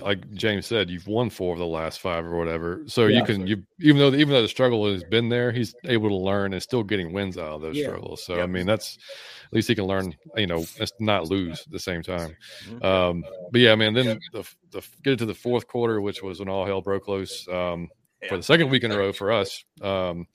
[0.02, 2.82] like James said, you've won four of the last five or whatever.
[2.86, 3.18] So Yeah.
[3.18, 6.16] you can you even though even though the struggle has been there, he's able to
[6.16, 7.86] learn and still getting wins out of those Yeah.
[7.86, 8.24] struggles.
[8.24, 8.98] So I mean, that's
[9.43, 10.14] at least he can learn.
[10.36, 10.64] You know,
[11.00, 12.36] not lose at the same time.
[12.66, 12.84] Mhm.
[12.84, 13.94] Um, but yeah, man.
[13.94, 17.46] Then the the get into the fourth quarter, which was when all hell broke loose.
[17.48, 17.88] Um,
[18.28, 19.64] for the second week in a row for us.
[19.82, 20.26] Um,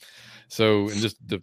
[0.47, 1.41] so, and just the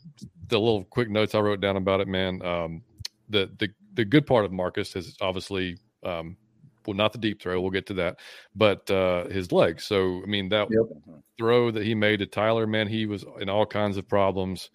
[0.49, 2.43] the little quick notes I wrote down about it, man.
[2.43, 2.83] Um,
[3.29, 6.37] the the the good part of Marcus is obviously, um,
[6.87, 7.61] well, not the deep throw.
[7.61, 8.19] We'll get to that,
[8.55, 9.85] but uh, his legs.
[9.85, 10.69] So, I mean, that
[11.39, 14.71] throw that he made to Tyler, man, he was in all kinds of problems.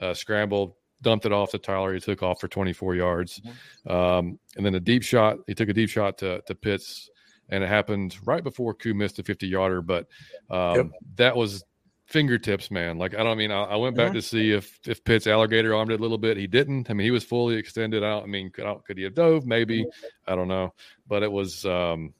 [0.00, 1.92] Uh, scrambled, dumped it off to Tyler.
[1.94, 3.42] He took off for 24 yards,
[3.86, 5.38] um, and then a deep shot.
[5.46, 7.10] He took a deep shot to to Pitts,
[7.48, 9.82] and it happened right before Koo missed a 50 yarder.
[9.82, 10.06] But
[10.50, 10.86] um, Yep.
[11.16, 11.64] that was
[12.06, 12.98] fingertips, man.
[12.98, 14.14] Like I don't mean I, I went back Mhm.
[14.14, 16.36] to see if if Pitts alligator armed it a little bit.
[16.36, 16.90] He didn't.
[16.90, 18.22] I mean, he was fully extended out.
[18.22, 19.46] I mean, could, I could he have dove?
[19.46, 19.86] Maybe
[20.26, 20.72] I don't know,
[21.08, 21.64] but it was.
[21.66, 22.14] um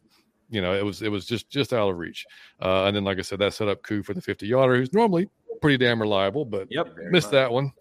[0.50, 2.26] you know, it was it was just just out of reach,
[2.60, 4.92] uh, and then like I said, that set up Koo for the fifty yarder, who's
[4.92, 5.26] normally
[5.62, 6.88] pretty damn reliable, but Yep.
[7.10, 7.72] missed that one,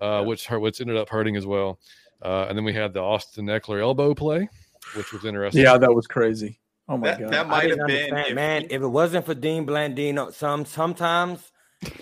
[0.00, 1.78] uh, which hurt, which ended up hurting as well.
[2.22, 4.48] Uh, and then we had the Austin Ekeler elbow play,
[4.94, 5.62] which was interesting.
[5.62, 6.58] Yeah, that was crazy.
[6.88, 7.32] Oh my That, god.
[7.32, 8.62] that might have been if man.
[8.62, 11.52] he- If it wasn't for Dean Blandino, some sometimes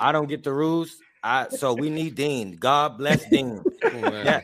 [0.01, 0.97] I don't get the rules.
[1.23, 2.57] I so we need Dean.
[2.57, 3.63] God bless Dean.
[3.89, 3.99] Oh.
[4.11, 4.43] Yeah.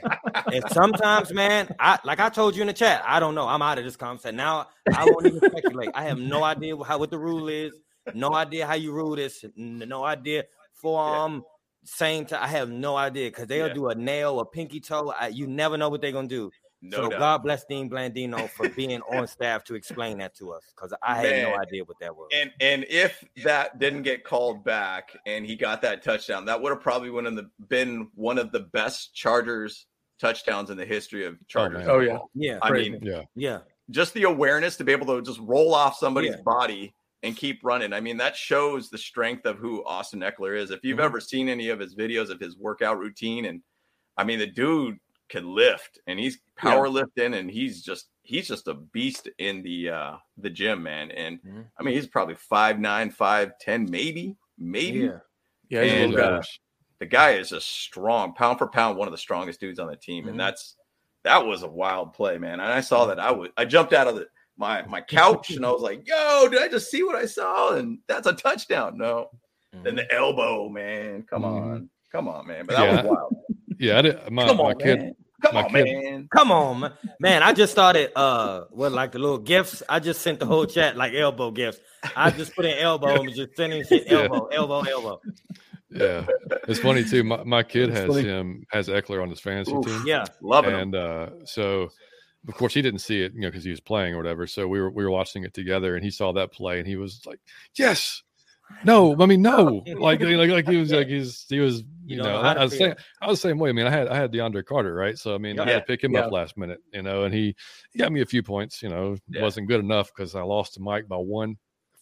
[0.53, 3.47] And sometimes, man, I like I told you in the chat, I don't know.
[3.49, 4.37] I'm out of this conversation.
[4.37, 5.91] Now I won't even speculate.
[5.95, 7.73] I have no idea how what the rule is,
[8.15, 11.45] no idea how you rule this, no idea forearm,
[11.85, 12.43] same time.
[12.43, 13.75] I have no idea because they'll Yeah.
[13.75, 15.13] do a nail, a pinky toe.
[15.19, 16.51] I, you never know what they're gonna do.
[16.85, 17.19] no so doubt.
[17.21, 21.21] God bless Dean Blandino for being on staff to explain that to us because I
[21.21, 22.29] had no idea what that was.
[22.35, 26.71] And and if that didn't get called back and he got that touchdown, that would
[26.71, 29.87] have probably one of the, been one of the best Chargers
[30.19, 31.79] touchdowns in the history of oh, Chargers.
[31.81, 31.91] man.
[31.91, 32.19] Oh, yeah.
[32.35, 32.91] yeah, I Crazy.
[32.91, 33.59] mean, yeah, yeah,
[33.91, 36.43] just the awareness to be able to just roll off somebody's Yeah.
[36.45, 37.93] body and keep running.
[37.93, 40.71] I mean, that shows the strength of who Austin Ekeler is.
[40.71, 41.05] If you've Mhm.
[41.05, 43.63] ever seen any of his videos of his workout routine, and
[44.17, 48.69] I mean, the dude can lift and he's power lifting and he's just he's just
[48.69, 51.11] a beast in the uh the gym, man.
[51.13, 51.71] And Mhm.
[51.79, 55.01] I mean, he's probably five nine, five ten, maybe, maybe.
[55.01, 55.19] yeah.
[55.71, 56.43] Yeah, And, uh,
[57.01, 59.97] the guy is just strong, pound for pound, one of the strongest dudes on the
[59.97, 60.31] team, Mhm.
[60.31, 60.77] and that's
[61.25, 62.55] that was a wild play, man.
[62.61, 65.65] And I saw that I would I jumped out of the my my couch and
[65.65, 68.99] I was like, "Yo, did I just see what I saw?" And that's a touchdown.
[68.99, 69.31] No,
[69.83, 71.25] then the elbow, man.
[71.29, 71.63] Come Mhm.
[71.73, 72.67] on, come on, man.
[72.67, 73.03] But that Yeah.
[73.03, 73.37] was wild.
[73.79, 73.99] yeah.
[73.99, 75.15] I did, my, Come my on, kid, man.
[75.43, 76.29] Come my on, kid- man.
[76.31, 76.93] Come on, man.
[77.19, 77.43] man.
[77.43, 79.83] I just started uh what like the little gifts.
[79.89, 81.81] I just sent the whole chat like elbow gifts.
[82.15, 84.19] I just put in elbow and was just sending shit Yeah.
[84.23, 85.21] elbow, elbow, elbow.
[85.91, 86.27] yeah,
[86.69, 87.23] it's funny too.
[87.25, 88.23] My, my kid It's has funny.
[88.23, 89.85] him has Ekeler on his fantasy Oof.
[89.85, 90.03] team.
[90.07, 90.75] Yeah, Love it.
[90.75, 91.89] and uh, so
[92.49, 94.47] of course he didn't see it, you know, because he was playing or whatever.
[94.47, 96.97] So we were we were watching it together, and he saw that play, and he
[96.97, 97.41] was like,
[97.77, 98.23] "Yes,
[98.85, 102.23] no, I mean no," like like like he was like he's he was You you,
[102.23, 103.71] know, I, I was saying I was the same way.
[103.71, 105.17] I mean, I had I had DeAndre Carter, right?
[105.17, 106.21] So I mean, I had to pick him Yeah.
[106.21, 107.55] up last minute, you know, and he,
[107.93, 108.83] he got me a few points.
[108.83, 109.43] You know, Yeah.
[109.43, 111.57] wasn't good enough because I lost to Mike by one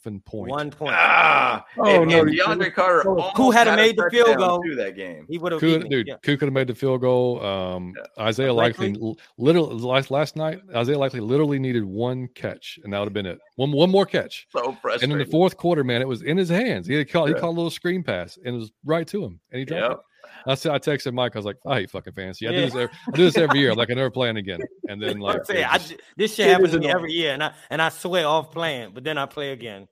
[0.04, 0.50] effing point.
[0.50, 0.94] one point.
[0.96, 3.02] Ah, Oh, and, no, and you- DeAndre Carter.
[3.02, 4.62] Who almost had made the field goal?
[4.62, 5.26] to that game.
[5.28, 6.14] He would have Koo, beaten dude, Yeah.
[6.22, 7.42] Koo could have made the field goal.
[7.44, 8.92] Um, Isaiah Likely.
[8.92, 13.12] Likely, literally last last night, Isaiah Likely literally needed one catch, and that would have
[13.14, 13.38] been it.
[13.56, 14.46] One one more catch.
[14.50, 15.12] So frustrating.
[15.12, 16.86] And in the fourth quarter, man, it was in his hands.
[16.86, 17.40] He had caught, he Yeah.
[17.40, 19.90] caught a little screen pass, and it was right to him, and he dropped Yep.
[19.92, 19.98] it.
[20.46, 21.36] I said, I texted Mike.
[21.36, 22.46] I was like, I hate fucking fantasy.
[22.48, 22.74] I do this.
[22.74, 23.74] Every, I do this every year.
[23.80, 24.60] Like I never playing again.
[24.88, 27.42] And then like, I'm saying, I, just- this shit happens to me every year, and
[27.44, 29.86] I and I swear off playing, but then I play again.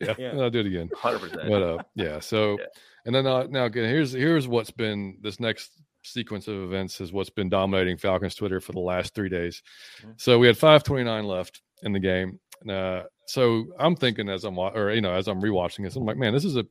[0.00, 0.32] yeah, yeah.
[0.40, 0.88] I'll do it again.
[0.96, 1.48] Hundred percent.
[1.48, 2.18] But uh, yeah.
[2.20, 2.66] So, Yeah.
[3.06, 5.70] and then uh, now again, here's here's what's been this next
[6.04, 9.62] sequence of events is what's been dominating Falcons Twitter for the last three days.
[10.02, 10.20] Mhm.
[10.20, 12.38] So we had 5:29 left in the game.
[12.68, 16.04] Uh, so I'm thinking as I'm wa- or you know as I'm rewatching this, I'm
[16.04, 16.64] like, man, this is a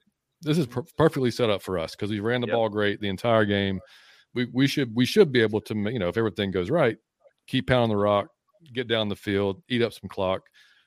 [0.44, 2.54] this is per- perfectly set up for us because we ran the Yep.
[2.56, 3.80] ball great the entire game.
[4.34, 6.98] We we should we should be able to you know if everything goes right,
[7.48, 8.28] keep pounding the rock,
[8.74, 10.42] get down the field, eat up some clock,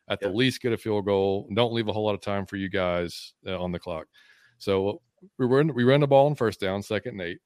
[0.09, 1.49] at the least get a field goal.
[1.55, 4.07] Don't leave a whole lot of time for you guys uh, on the clock.
[4.59, 5.01] So
[5.39, 7.39] we ran we ran the ball on first down, second and eight,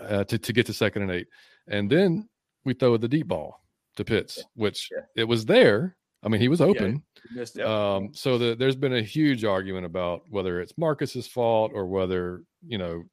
[0.00, 1.26] uh, to to get to second and eight,
[1.68, 2.28] and then
[2.64, 3.60] we throw the deep ball
[3.96, 5.02] to Pitts, which Yeah.
[5.16, 5.96] it was there.
[6.22, 7.02] I mean, he was open.
[7.34, 7.50] It.
[7.56, 7.66] Yep.
[7.66, 12.42] Um, so the, there's been a huge argument about whether it's Marcus's fault or whether
[12.66, 13.04] you know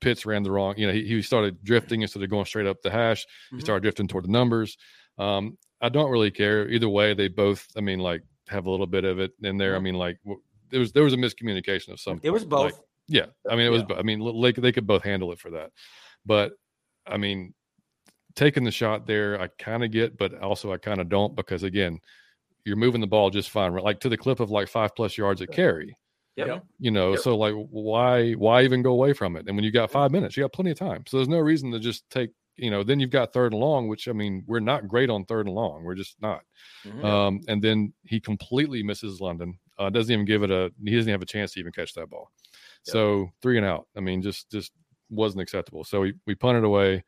[0.00, 0.74] Pitts ran the wrong.
[0.78, 3.26] You know, he, he started drifting instead of going straight up the hash.
[3.50, 3.60] He Mhm.
[3.62, 4.76] started drifting toward the numbers.
[5.18, 7.12] Um, I don't really care either way.
[7.14, 9.76] They both, I mean, like have a little bit of it in there.
[9.76, 10.40] I mean, like w-
[10.70, 12.20] there was there was a miscommunication of some.
[12.22, 12.72] It was both.
[12.72, 12.74] like,
[13.08, 13.82] yeah, I mean, it was.
[13.94, 15.70] I mean, like they could both handle it for that,
[16.24, 16.52] but
[17.06, 17.52] I mean,
[18.34, 21.62] taking the shot there, I kind of get, but also I kind of don't because
[21.62, 22.00] again,
[22.64, 23.84] you're moving the ball just fine, right?
[23.84, 25.96] like to the clip of like five plus yards at carry.
[26.36, 26.46] Yep.
[26.48, 26.64] Yep.
[26.80, 27.20] You know, Yep.
[27.20, 29.46] so like why why even go away from it?
[29.46, 31.04] And when you got five minutes, you got plenty of time.
[31.06, 32.30] So there's no reason to just take.
[32.56, 35.24] You know, then you've got third and long, which I mean, we're not great on
[35.24, 35.82] third and long.
[35.82, 36.42] We're just not.
[36.84, 37.04] Mhm.
[37.04, 39.58] Um, and then he completely misses London.
[39.76, 40.72] Uh, doesn't even give it a.
[40.84, 42.30] He doesn't have a chance to even catch that ball.
[42.86, 42.92] Yep.
[42.92, 43.88] So three and out.
[43.96, 44.70] I mean, just just
[45.10, 45.82] wasn't acceptable.
[45.82, 47.02] So we we punted away,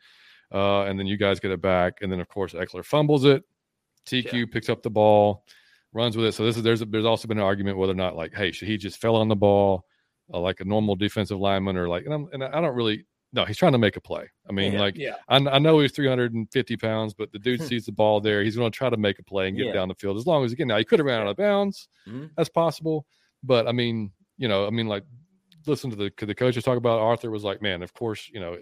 [0.53, 3.45] uh, and then you guys get it back, and then of course Ekeler fumbles it.
[4.07, 5.45] TQ picks up the ball,
[5.93, 6.33] runs with it.
[6.33, 8.69] So this is there's there's also been an argument whether or not like, hey, should
[8.69, 9.85] he just fell on the ball
[10.33, 13.05] uh, like a normal defensive lineman or like, and, I'm, and I don't really.
[13.33, 14.31] No, he's trying to make a play.
[14.49, 14.81] I mean, Yeah.
[14.81, 15.17] like Yeah.
[15.29, 18.43] I, I know he's 350 pounds, but the dude sees the ball there.
[18.43, 19.73] He's going to try to make a play and get Yeah.
[19.73, 20.69] down the field as long as again.
[20.69, 21.89] Now he could have ran out of bounds.
[22.09, 22.31] Mhm.
[22.37, 23.05] That's possible,
[23.43, 25.05] but I mean, you know, I mean, like
[25.67, 28.57] listen to the the coaches talk about Arthur was like, man, of course, you know,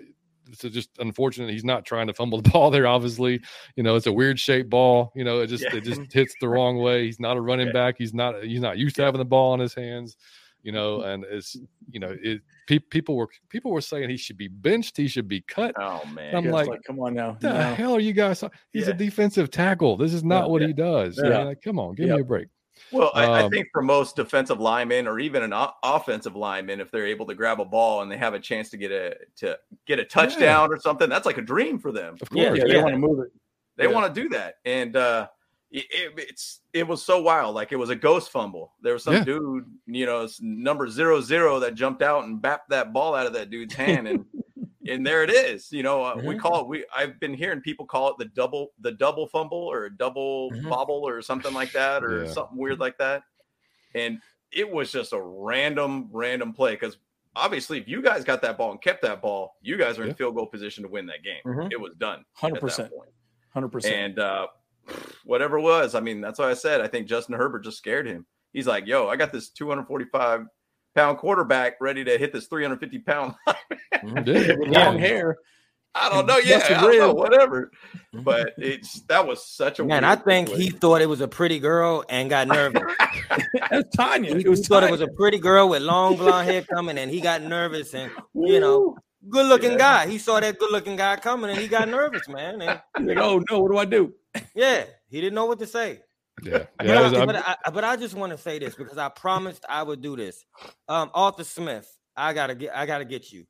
[0.50, 2.86] it's just unfortunate he's not trying to fumble the ball there.
[2.86, 3.40] Obviously,
[3.76, 5.12] you know, it's a weird shaped ball.
[5.14, 5.76] You know, it just Yeah.
[5.76, 7.04] it just hits the wrong way.
[7.04, 7.72] He's not a running Yeah.
[7.72, 7.96] back.
[7.98, 10.16] He's not he's not used to having the ball in his hands.
[10.62, 11.08] You know, mm-hmm.
[11.10, 11.56] and it's
[11.90, 14.96] you know, it pe- people were people were saying he should be benched.
[14.96, 15.74] He should be cut.
[15.78, 16.34] Oh man.
[16.34, 17.36] I'm Yeah, it's like, come on now.
[17.40, 17.74] The No.
[17.74, 18.42] hell are you guys?
[18.72, 19.96] He's a defensive tackle.
[19.98, 20.46] This is not Yeah.
[20.50, 20.68] what Yeah.
[20.68, 21.20] he does.
[21.22, 21.44] Yeah.
[21.44, 22.14] like, come on, give Yeah.
[22.16, 22.48] me a break.
[22.90, 26.80] Well, I, I Um, think for most defensive linemen or even an o- offensive lineman,
[26.80, 29.16] if they're able to grab a ball and they have a chance to get a
[29.36, 32.16] to get a touchdown or something, that's like a dream for them.
[32.20, 32.58] Of course.
[32.58, 33.32] Yeah, they want to move it.
[33.76, 33.90] They Yeah.
[33.90, 35.28] want to do that, and uh,
[35.70, 37.54] it, it- it's it was so wild.
[37.54, 38.72] Like it was a ghost fumble.
[38.82, 39.24] There was some Yeah.
[39.24, 43.32] dude, you know, number zero zero that jumped out and bapped that ball out of
[43.34, 44.24] that dude's hand, and
[44.88, 45.70] and there it is.
[45.72, 46.38] You know, uh, we Mhm.
[46.40, 46.66] call it.
[46.66, 50.50] We I've been hearing people call it the double the double fumble or a double
[50.52, 50.68] Mhm.
[50.68, 52.30] bobble or something like that or Yeah.
[52.32, 53.22] something weird like that.
[53.94, 54.20] And
[54.52, 56.98] it was just a random random play because
[57.36, 60.08] obviously if you guys got that ball and kept that ball, you guys are in
[60.10, 60.14] Yeah.
[60.14, 61.42] field goal position to win that game.
[61.44, 61.72] Mhm.
[61.72, 62.24] It was done.
[62.34, 62.92] Hundred percent.
[63.52, 63.94] Hundred percent.
[63.94, 64.46] And uh,
[65.24, 68.06] whatever it was, I mean, that's why I said I think Justin Herbert just scared
[68.06, 68.26] him.
[68.52, 70.46] He's like, "Yo, I got this 245
[70.94, 73.34] pound quarterback ready to hit this 350 pound."
[74.26, 74.54] Yeah.
[74.58, 75.36] Long hair.
[75.96, 77.70] I don't know, yeah, I don't know, whatever.
[78.12, 78.24] Mhm.
[78.24, 81.28] But it's that was such a Man, weird I think he thought it was a
[81.28, 82.82] pretty girl and got nervous.
[83.70, 84.34] That's Tanya.
[84.34, 86.98] He, It was he thought it was a pretty girl with long blonde hair coming,
[86.98, 87.94] and he got nervous.
[87.94, 88.96] And you know,
[89.30, 89.78] good looking Yeah.
[90.04, 90.06] guy.
[90.08, 92.60] He saw that good looking guy coming, and he got nervous, man.
[92.60, 94.12] And like, oh no, what do I do?
[94.56, 96.00] yeah, he didn't know what to say.
[96.42, 96.64] Yeah.
[96.78, 97.00] But, Yeah.
[97.00, 99.64] it was- I, but, I, but I just want to say this because I promised
[99.68, 100.44] I would do this.
[100.88, 103.46] Um, Arthur Smith, I gotta get, I gotta get you,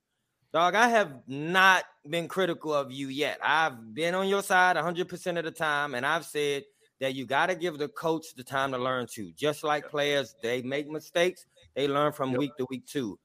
[0.52, 0.74] dog.
[0.74, 3.38] I have not been critical of you yet.
[3.42, 6.64] I've been on your side 100 percent of the time, and I've said
[7.00, 9.32] that you got to give the coach the time to learn to.
[9.32, 12.38] Just like players, they make mistakes, they learn from Yep.
[12.38, 13.18] week to week too.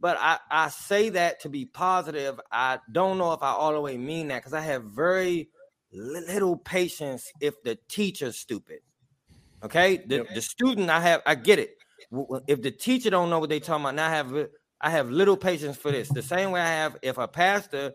[0.00, 2.40] But I, I say that to be positive.
[2.50, 5.48] I don't know if I all the way mean that because I have very
[5.92, 8.80] little patience if the teacher's stupid.
[9.64, 10.34] Okay, the, Yep.
[10.34, 11.76] the student I have, I get it.
[12.46, 14.48] If the teacher don't know what they talking about, now I have
[14.80, 16.08] I have little patience for this.
[16.08, 17.92] The same way I have if a pastor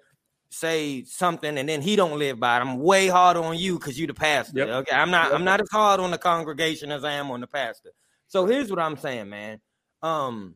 [0.49, 3.99] say something and then he don't live by it, I'm way harder on you because
[3.99, 4.59] you the pastor.
[4.59, 4.67] Yep.
[4.69, 5.35] Okay, I'm not Yep.
[5.35, 7.89] I'm not as hard on the congregation as I am on the pastor.
[8.27, 9.59] So here's what I'm saying, man.
[10.01, 10.55] Um,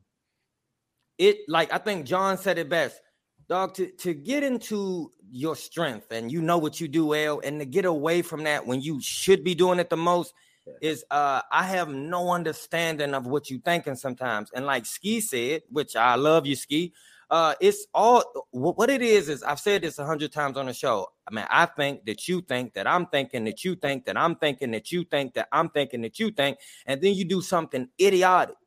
[1.17, 2.99] it like I think John said it best,
[3.47, 3.75] dog.
[3.75, 7.65] To to get into your strength and you know what you do well, and to
[7.65, 10.33] get away from that when you should be doing it the most
[10.81, 14.51] is uh I have no understanding of what you thinking sometimes.
[14.53, 16.93] And like Ski said, which I love you, Ski.
[17.29, 20.73] Uh, it's all what it is is I've said this a hundred times on the
[20.73, 21.07] show.
[21.25, 24.35] I mean, I think that you think that I'm thinking that you think that I'm
[24.35, 27.87] thinking that you think that I'm thinking that you think, and then you do something
[28.01, 28.57] idiotic.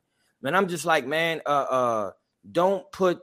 [0.41, 2.11] Man, I'm just like, man, uh, uh,
[2.51, 3.21] don't put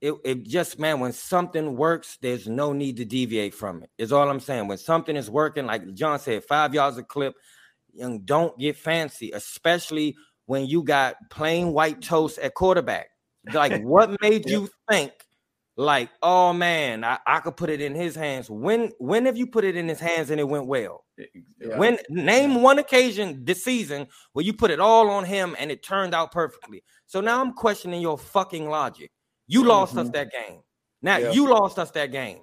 [0.00, 4.12] it, it just man when something works there's no need to deviate from it is
[4.12, 7.34] all i'm saying when something is working like john said five yards a clip
[7.94, 10.16] young don't get fancy especially
[10.46, 13.08] when you got plain white toast at quarterback
[13.54, 15.12] like what made you think
[15.76, 19.46] like oh man I, I could put it in his hands when when have you
[19.46, 21.78] put it in his hands and it went well Yeah.
[21.78, 25.82] when name one occasion this season where you put it all on him and it
[25.82, 26.82] turned out perfectly.
[27.06, 29.10] So now I'm questioning your fucking logic.
[29.46, 30.12] You lost us Mhm.
[30.12, 30.60] that game.
[31.02, 31.32] Now Yeah.
[31.32, 32.40] you lost us that game.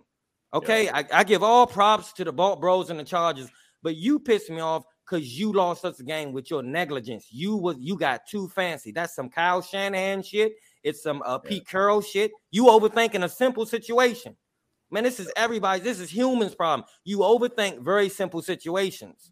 [0.54, 3.50] Okay, I, I give all props to the Bolt Bros and the Chargers,
[3.84, 7.28] but you pissed me off because you lost us a game with your negligence.
[7.32, 8.92] You was you got too fancy.
[8.92, 10.54] That's some Kyle Shanahan shit.
[10.84, 12.32] It's some uh, Pete Carroll shit.
[12.52, 14.36] You overthinking a simple situation.
[14.90, 15.82] Man, this is everybody.
[15.82, 16.88] This is humans' problem.
[17.04, 19.32] You overthink very simple situations,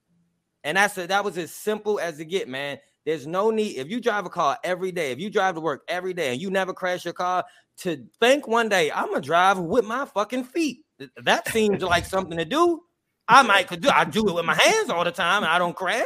[0.63, 2.78] and that's a, that was as simple as it get, man.
[3.05, 5.84] There's no need if you drive a car every day, if you drive to work
[5.88, 7.45] every day, and you never crash your car,
[7.78, 10.80] to think one day I'm gonna drive with my fucking feet.
[11.23, 12.82] That seems like something to do.
[13.28, 13.89] I might could do.
[13.89, 16.05] I do it with my hands all the time, and I don't crash.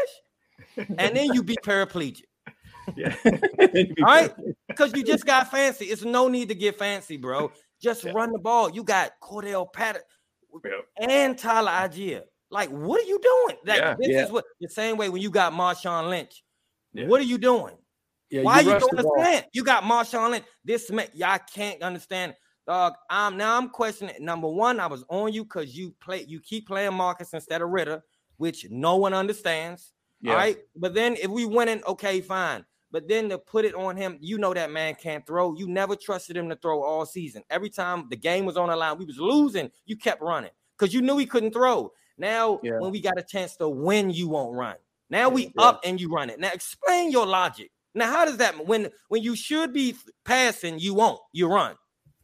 [0.78, 2.24] And then you be paraplegic.
[2.95, 3.15] Yeah.
[3.99, 4.32] All right,
[4.67, 5.86] because you just got fancy.
[5.86, 7.51] It's no need to get fancy, bro.
[7.82, 8.13] Just Yeah.
[8.15, 8.70] run the ball.
[8.72, 10.07] You got Cordarrelle Patterson
[10.63, 10.86] Yep.
[11.09, 12.24] and Tyler Allgeier.
[12.49, 13.57] Like, what are you doing?
[13.65, 13.95] Like, Yeah.
[13.99, 14.26] this Yeah.
[14.26, 16.43] is what the same way when you got Marshawn Lynch.
[16.93, 17.05] Yeah.
[17.07, 17.78] What are you doing?
[18.32, 19.20] Yeah, Why you, rushed don't the ball.
[19.20, 19.45] understand?
[19.53, 20.45] You got Marshawn Lynch.
[20.63, 22.36] This man, y'all can't understand.
[22.70, 24.13] Dog, I'm now I'm questioning.
[24.20, 27.70] Number one, I was on you because you play, you keep playing Marcus instead of
[27.70, 28.03] Ridder,
[28.38, 29.93] which no one understands.
[30.22, 30.34] Yeah.
[30.34, 30.59] All right.
[30.76, 32.63] But then if we winning, okay, fine.
[32.91, 35.55] But then to put it on him, you know that man can't throw.
[35.55, 37.41] You never trusted him to throw all season.
[37.49, 39.72] Every time the game was on the line, we was losing.
[39.88, 41.91] You kept running because you knew he couldn't throw.
[42.20, 42.78] Now, Yeah.
[42.78, 44.76] when we got a chance to win, you won't run.
[45.09, 45.63] Now we Yeah.
[45.63, 46.39] up and you run it.
[46.39, 47.72] Now explain your logic.
[47.95, 51.76] Now, how does that when when you should be passing, you won't, you run.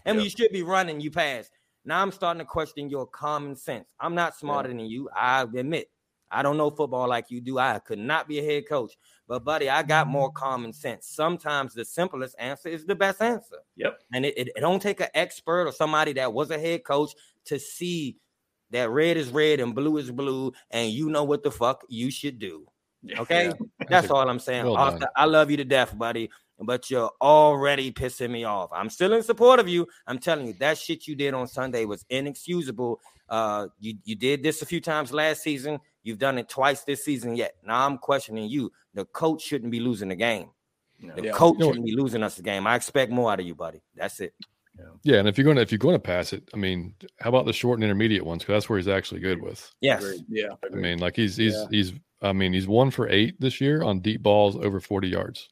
[0.06, 0.24] And when Yeah.
[0.26, 1.50] you should be running, you pass.
[1.84, 3.88] Now I'm starting to question your common sense.
[4.00, 5.10] I'm not smarter than you.
[5.16, 5.90] I admit.
[6.32, 7.60] I don't know football like you do.
[7.60, 8.94] I could not be a head coach.
[9.28, 11.08] But buddy, I got more common sense.
[11.08, 13.58] Sometimes the simplest answer is the best answer.
[13.76, 14.00] Yep.
[14.14, 17.14] And it, it, it don't take an expert or somebody that was a head coach
[17.46, 18.18] to see
[18.72, 22.10] that red is red and blue is blue, and you know what the fuck you
[22.10, 22.66] should do.
[23.20, 23.46] Okay.
[23.46, 23.86] Yeah.
[23.88, 24.66] That's all I'm saying.
[24.66, 25.08] Well Arthur.
[25.16, 28.72] I love you to death, buddy, but you're already pissing me off.
[28.74, 29.88] I'm still in support of you.
[30.08, 33.00] I'm telling you, that shit you did on Sunday was inexcusable.
[33.28, 35.80] Uh, you, you did this a few times last season.
[36.04, 37.56] You've done it twice this season yet.
[37.66, 38.72] Now I'm questioning you.
[38.94, 40.50] The coach shouldn't be losing the game.
[41.02, 41.14] No.
[41.16, 41.32] The Yeah.
[41.32, 42.66] coach You know what- shouldn't be losing us the game.
[42.68, 43.82] I expect more out of you, buddy.
[43.96, 44.34] That's it.
[45.04, 47.30] Yeah, and if you're going to if you're going to pass it, I mean, how
[47.30, 48.44] about the short and intermediate ones?
[48.44, 49.72] Because that's where he's actually good with.
[49.80, 50.04] Yes.
[50.04, 50.26] Agreed.
[50.28, 50.50] Yeah.
[50.70, 51.66] I mean, like he's he's Yeah.
[51.72, 55.50] he's I mean he's one for eight this year on deep balls over forty yards.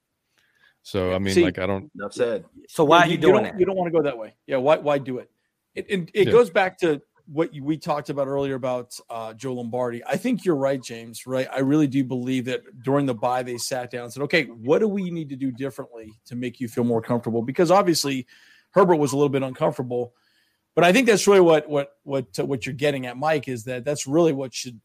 [0.84, 1.90] So I mean, See- like I don't.
[1.96, 2.46] Enough said.
[2.68, 3.60] So why Yeah, are you, doing don't, that?
[3.60, 4.36] You don't want to go that way.
[4.46, 4.58] Yeah.
[4.58, 4.78] Why?
[4.78, 5.30] Why do it?
[5.76, 6.32] It, it, it Yeah.
[6.32, 10.04] goes back to what you, we talked about earlier about uh, Joe Lombardi.
[10.06, 11.26] I think you're right, James.
[11.26, 11.48] Right.
[11.52, 14.80] I really do believe that during the bye, they sat down and said, "Okay, what
[14.80, 18.28] do we need to do differently to make you feel more comfortable?" Because obviously,
[18.72, 20.14] Herbert was a little bit uncomfortable.
[20.76, 23.48] But I think that's really what what what uh, what you're getting at, Mike.
[23.48, 24.82] Is that that's really what should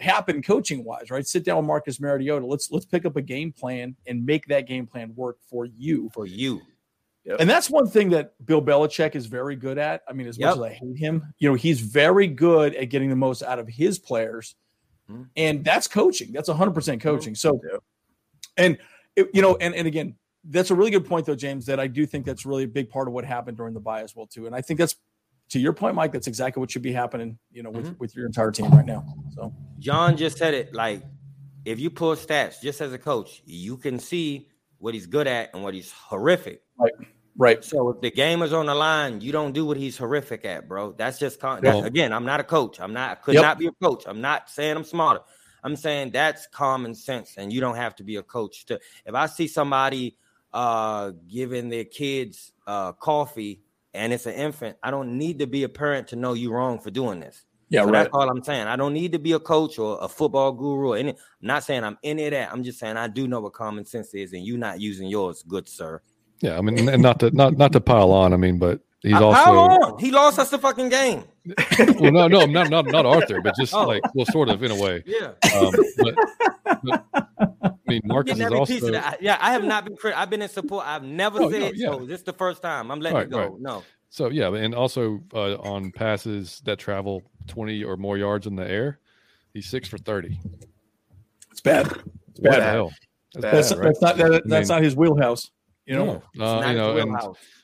[0.00, 1.26] happen coaching wise, right?
[1.26, 2.46] Sit down with Marcus Mariota.
[2.46, 6.10] Let's let's pick up a game plan and make that game plan work for you.
[6.14, 6.60] For you.
[7.38, 10.02] And that's one thing that Bill Belichick is very good at.
[10.08, 10.46] I mean, as Yep.
[10.48, 13.58] much as I hate him, you know, he's very good at getting the most out
[13.58, 14.54] of his players.
[15.10, 15.28] Mhm.
[15.36, 16.32] And that's coaching.
[16.32, 17.34] That's 100% coaching.
[17.34, 17.82] So, Yep.
[18.56, 18.78] and,
[19.14, 21.86] it- you know, and, and again, that's a really good point, though, James, that I
[21.86, 24.26] do think that's really a big part of what happened during the bye as well,
[24.26, 24.46] too.
[24.46, 24.96] And I think that's,
[25.50, 28.26] to your point, Mike, that's exactly what should be happening, you know, with, with your
[28.26, 29.04] entire team right now.
[29.34, 31.02] So, John just said it like
[31.64, 35.50] if you pull stats just as a coach, you can see what he's good at
[35.54, 36.62] and what he's horrific.
[36.78, 36.92] right.
[37.40, 37.62] Right.
[37.62, 40.66] So if the game is on the line, you don't do what he's horrific at,
[40.66, 40.90] bro.
[40.92, 42.80] That's just con- that's, again, I'm not a coach.
[42.80, 43.42] I'm not I could Yep.
[43.42, 44.04] not be a coach.
[44.08, 45.20] I'm not saying I'm smarter.
[45.62, 49.14] I'm saying that's common sense, and you don't have to be a coach to if
[49.14, 50.16] I see somebody
[50.52, 53.60] uh giving their kids uh coffee
[53.94, 56.78] and it's an infant, I don't need to be a parent to know you're wrong
[56.78, 57.44] for doing this.
[57.70, 58.04] Yeah, So right.
[58.04, 58.66] that's all I'm saying.
[58.66, 61.10] I don't need to be a coach or a football guru or any.
[61.10, 62.50] I'm not saying I'm any of that.
[62.50, 65.42] I'm just saying I do know what common sense is, and you not using yours,
[65.46, 66.00] good sir.
[66.40, 68.32] Yeah, I mean, and not to not not to pile on.
[68.32, 69.98] I mean, but he's I- also How on?
[69.98, 71.24] He lost us the fucking game.
[72.00, 73.86] well, no, no, not not not Arthur, but just Oh.
[73.86, 75.02] like well, sort of in a way.
[75.06, 76.14] Yeah, Um, but,
[76.82, 77.14] but,
[77.62, 79.14] I mean, Marcus is also of.
[79.20, 79.96] Yeah, I have not been.
[79.96, 80.86] crit- I've been in support.
[80.86, 81.90] I've never Oh, said no, yeah.
[81.92, 82.04] so.
[82.04, 82.90] This is the first time.
[82.90, 83.38] I'm letting Right, it go.
[83.38, 83.52] right.
[83.60, 88.56] No, so yeah, and also uh, on passes that travel twenty or more yards in
[88.56, 88.98] the air,
[89.54, 90.38] he's six for thirty.
[91.50, 91.86] It's bad.
[91.86, 92.60] It's What bad.
[92.60, 92.92] the hell?
[93.34, 93.82] That's Bad, That's, right?
[93.84, 95.50] that's not that, that's I not his wheelhouse.
[95.88, 97.16] You know, No, uh, you know, and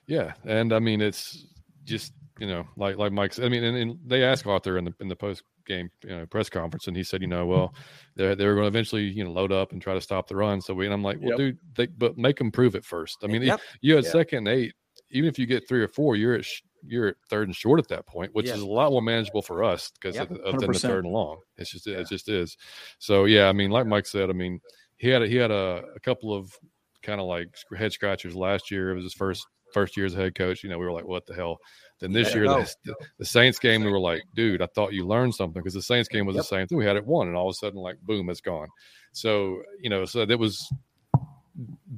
[0.06, 1.46] yeah, and I mean, it's
[1.84, 3.44] just you know, like like Mike said.
[3.44, 6.26] I mean, and, and they asked Arthur in the in the post game you know
[6.26, 7.74] press conference, and he said, you know, well,
[8.16, 10.36] they they were going to eventually you know load up and try to stop the
[10.36, 10.60] run.
[10.60, 11.36] So we and I'm like, well, Yep.
[11.38, 13.18] dude, they, but make them prove it first.
[13.22, 13.60] I mean, Yep.
[13.82, 14.10] you had Yeah.
[14.10, 14.74] second and eight.
[15.10, 17.78] Even if you get three or four, you're at sh- you're at third and short
[17.78, 20.30] at that point, which is a lot more manageable for us because Yep.
[20.32, 21.40] of, of than the third and long.
[21.56, 21.98] It's just Yeah.
[21.98, 22.56] it just is.
[22.98, 24.60] So yeah, I mean, like Mike said, I mean,
[24.96, 26.58] he had a, he had a, a couple of
[27.04, 28.90] kind of like head scratchers last year.
[28.90, 30.62] It was his first first year as a head coach.
[30.62, 31.58] You know, we were like, what the hell?
[32.00, 35.34] Then this year, the, the Saints game, we were like, dude, I thought you learned
[35.34, 36.42] something because the Saints game was Yep.
[36.42, 36.78] the same thing.
[36.78, 38.68] We had it won, and all of a sudden, like, boom, it's gone.
[39.12, 40.72] So you know, so that was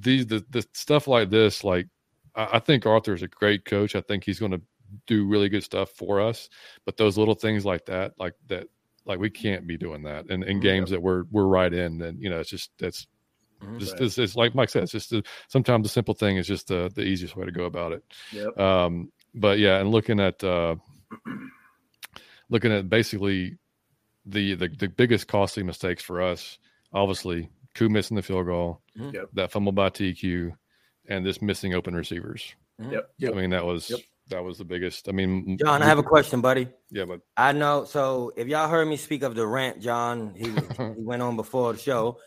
[0.01, 1.65] these the, the stuff like this.
[1.65, 1.89] Like,
[2.35, 3.97] I, I think is a great coach.
[3.97, 4.61] I think he's going to
[5.07, 6.49] do really good stuff for us.
[6.85, 8.69] But those little things like that, like that,
[9.05, 12.03] like we can't be doing that in, in mm, games that we're we're right in.
[12.03, 13.07] And you know, it's just that's.
[13.79, 14.03] Just Right.
[14.03, 16.91] it's, it's like Mike said, it's just the, sometimes the simple thing is just the
[16.95, 18.03] the easiest way to go about it.
[18.33, 18.59] Yep.
[18.59, 20.77] Um, but yeah, and looking at uh,
[22.49, 23.59] looking at basically
[24.25, 26.59] the, the the biggest costly mistakes for us,
[26.93, 29.13] obviously, Koo missing the field goal, Mhm.
[29.15, 29.29] Yep.
[29.35, 30.53] that fumble by TQ,
[31.09, 32.55] and this missing open receivers.
[32.79, 33.11] Yep.
[33.19, 33.33] Yep.
[33.33, 34.01] I mean, that was Yep.
[34.31, 35.09] that was the biggest.
[35.09, 36.69] I mean, John, I have a question, buddy.
[36.91, 37.85] yeah, but I know.
[37.85, 40.45] So if y'all heard me speak of the rant, John, he
[40.99, 42.19] he went on before the show.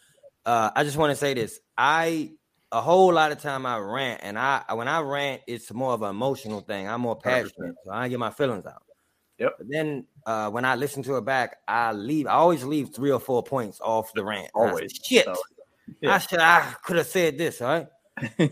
[0.50, 1.60] Uh, I just want to say this.
[1.78, 2.32] I
[2.72, 6.02] a whole lot of time I rant, and I when I rant, it's more of
[6.02, 6.90] an emotional thing.
[6.90, 7.22] I'm more 100%.
[7.22, 8.82] passionate, so I get my feelings out.
[9.38, 9.56] Yep.
[9.60, 12.26] But then uh, when I listen to it back, I leave.
[12.26, 14.50] I always leave three or four points off the rant.
[14.56, 15.00] And I say, Always.
[15.06, 15.28] Shit.
[15.28, 15.44] Always.
[16.08, 16.40] I should.
[16.40, 17.62] I could have said this.
[17.62, 17.88] All right.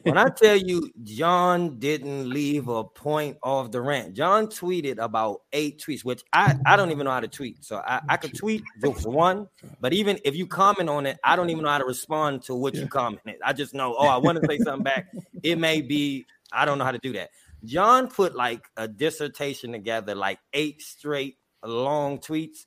[0.04, 5.42] When I tell you John didn't leave a point off the rant, John tweeted about
[5.52, 7.64] eight tweets, which I, I don't even know how to tweet.
[7.66, 9.48] So I, I could tweet just one,
[9.82, 12.56] but even if you comment on it, I don't even know how to respond to
[12.56, 13.38] what you commented.
[13.44, 15.14] I just know, oh, I want to say something back.
[15.44, 17.32] It may be, I don't know how to do that.
[17.66, 22.66] John put like a dissertation together, like eight straight long tweets.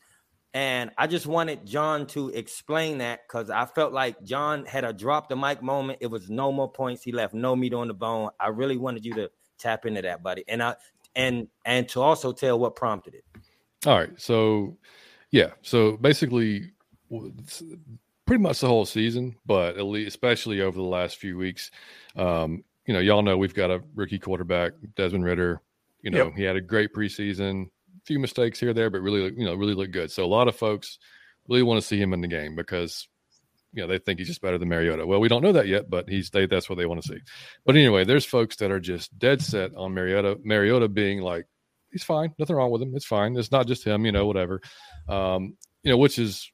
[0.52, 4.92] And I just wanted John to explain that because I felt like John had a
[4.92, 5.98] drop the mic moment.
[6.00, 7.04] It was no more points.
[7.04, 8.30] He left no meat on the bone.
[8.40, 10.44] I really wanted you to tap into that, buddy.
[10.48, 10.74] And I
[11.14, 13.24] and and to also tell what prompted it.
[13.86, 14.10] All right.
[14.20, 14.76] So,
[15.30, 15.50] yeah.
[15.62, 16.72] So basically,
[18.26, 21.70] pretty much the whole season, but at least, especially over the last few weeks,
[22.16, 25.60] um, you know, y'all know we've got a rookie quarterback, Desmond Ridder.
[26.02, 26.34] You know, Yep.
[26.36, 27.68] he had a great preseason,
[28.10, 30.10] few mistakes here there, but really, you know, really look good.
[30.10, 30.98] So a lot of folks
[31.46, 33.06] really want to see him in the game because
[33.72, 35.06] you know they think he's just better than Mariota.
[35.06, 37.20] Well, we don't know that yet, but he's they that's what they want to see.
[37.64, 40.40] But anyway, there's folks that are just dead set on Mariota.
[40.42, 41.46] Mariota being like,
[41.92, 42.96] he's fine, nothing wrong with him.
[42.96, 43.36] It's fine.
[43.36, 44.60] It's not just him, you know, whatever.
[45.08, 46.50] Um, you know, which is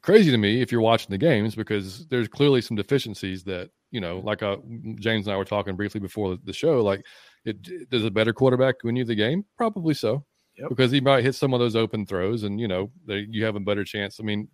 [0.00, 4.00] crazy to me if you're watching the games because there's clearly some deficiencies that you
[4.00, 4.56] know, like uh,
[5.00, 6.82] James and I were talking briefly before the show.
[6.82, 7.04] Like,
[7.44, 9.44] it does a better quarterback win you the game?
[9.56, 10.24] Probably so,
[10.56, 10.68] Yep.
[10.68, 13.56] because he might hit some of those open throws, and you know, they, you have
[13.56, 14.20] a better chance.
[14.20, 14.48] I mean,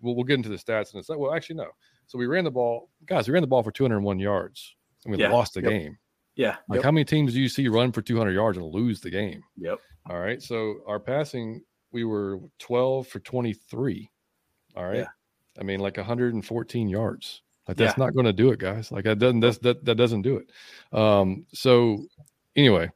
[0.00, 1.68] we'll, we'll get into the stats and it's like, well, actually, no.
[2.06, 3.28] So we ran the ball, guys.
[3.28, 4.74] We ran the ball for 201 yards,
[5.04, 5.30] and we Yeah.
[5.30, 5.70] lost the Yep.
[5.70, 5.98] game.
[6.36, 6.56] Yeah.
[6.68, 6.84] Like, Yep.
[6.84, 9.42] how many teams do you see run for 200 yards and lose the game?
[9.56, 9.78] Yep.
[10.08, 10.42] All right.
[10.42, 14.10] So our passing, we were 12 for 23.
[14.74, 14.98] All right.
[14.98, 15.06] Yeah.
[15.60, 17.42] I mean, like 114 yards.
[17.68, 18.04] Like that's Yeah.
[18.06, 18.90] not going to do it, guys.
[18.90, 20.50] Like that doesn't that's, that that doesn't do it.
[20.98, 21.46] Um.
[21.52, 22.06] So
[22.56, 22.90] anyway,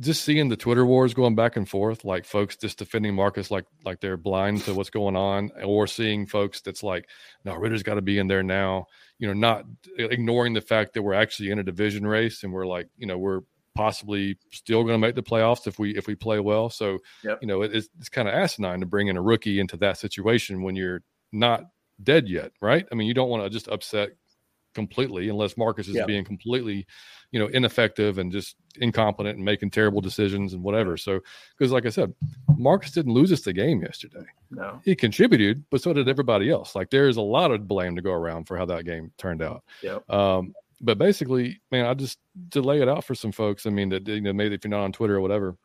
[0.00, 3.64] just seeing the Twitter wars going back and forth, like folks just defending Marcus like
[3.84, 7.08] like they're blind to what's going on, or seeing folks that's like,
[7.44, 8.86] no, Ridder's got to be in there now.
[9.18, 9.64] You know, not
[9.98, 13.18] ignoring the fact that we're actually in a division race and we're like, you know,
[13.18, 13.40] we're
[13.74, 16.70] possibly still going to make the playoffs if we if we play well.
[16.70, 17.38] So, Yep.
[17.42, 19.98] you know, it, it's it's kind of asinine to bring in a rookie into that
[19.98, 21.02] situation when you're
[21.32, 21.64] not
[22.02, 22.86] dead yet, right?
[22.90, 24.10] I mean, you don't want to just upset
[24.74, 26.04] completely unless Marcus is Yeah.
[26.04, 26.86] being completely,
[27.30, 30.96] you know, ineffective and just incompetent and making terrible decisions and whatever.
[30.96, 31.20] So,
[31.56, 32.12] because like I said,
[32.56, 34.24] Marcus didn't lose us the game yesterday.
[34.50, 34.80] No.
[34.84, 36.74] He contributed, but so did everybody else.
[36.74, 39.62] Like there's a lot of blame to go around for how that game turned out.
[39.82, 40.10] Yep.
[40.10, 42.18] Um, but basically, man, I just
[42.50, 43.64] to lay it out for some folks.
[43.64, 45.56] I mean, that you know, maybe if you're not on Twitter or whatever.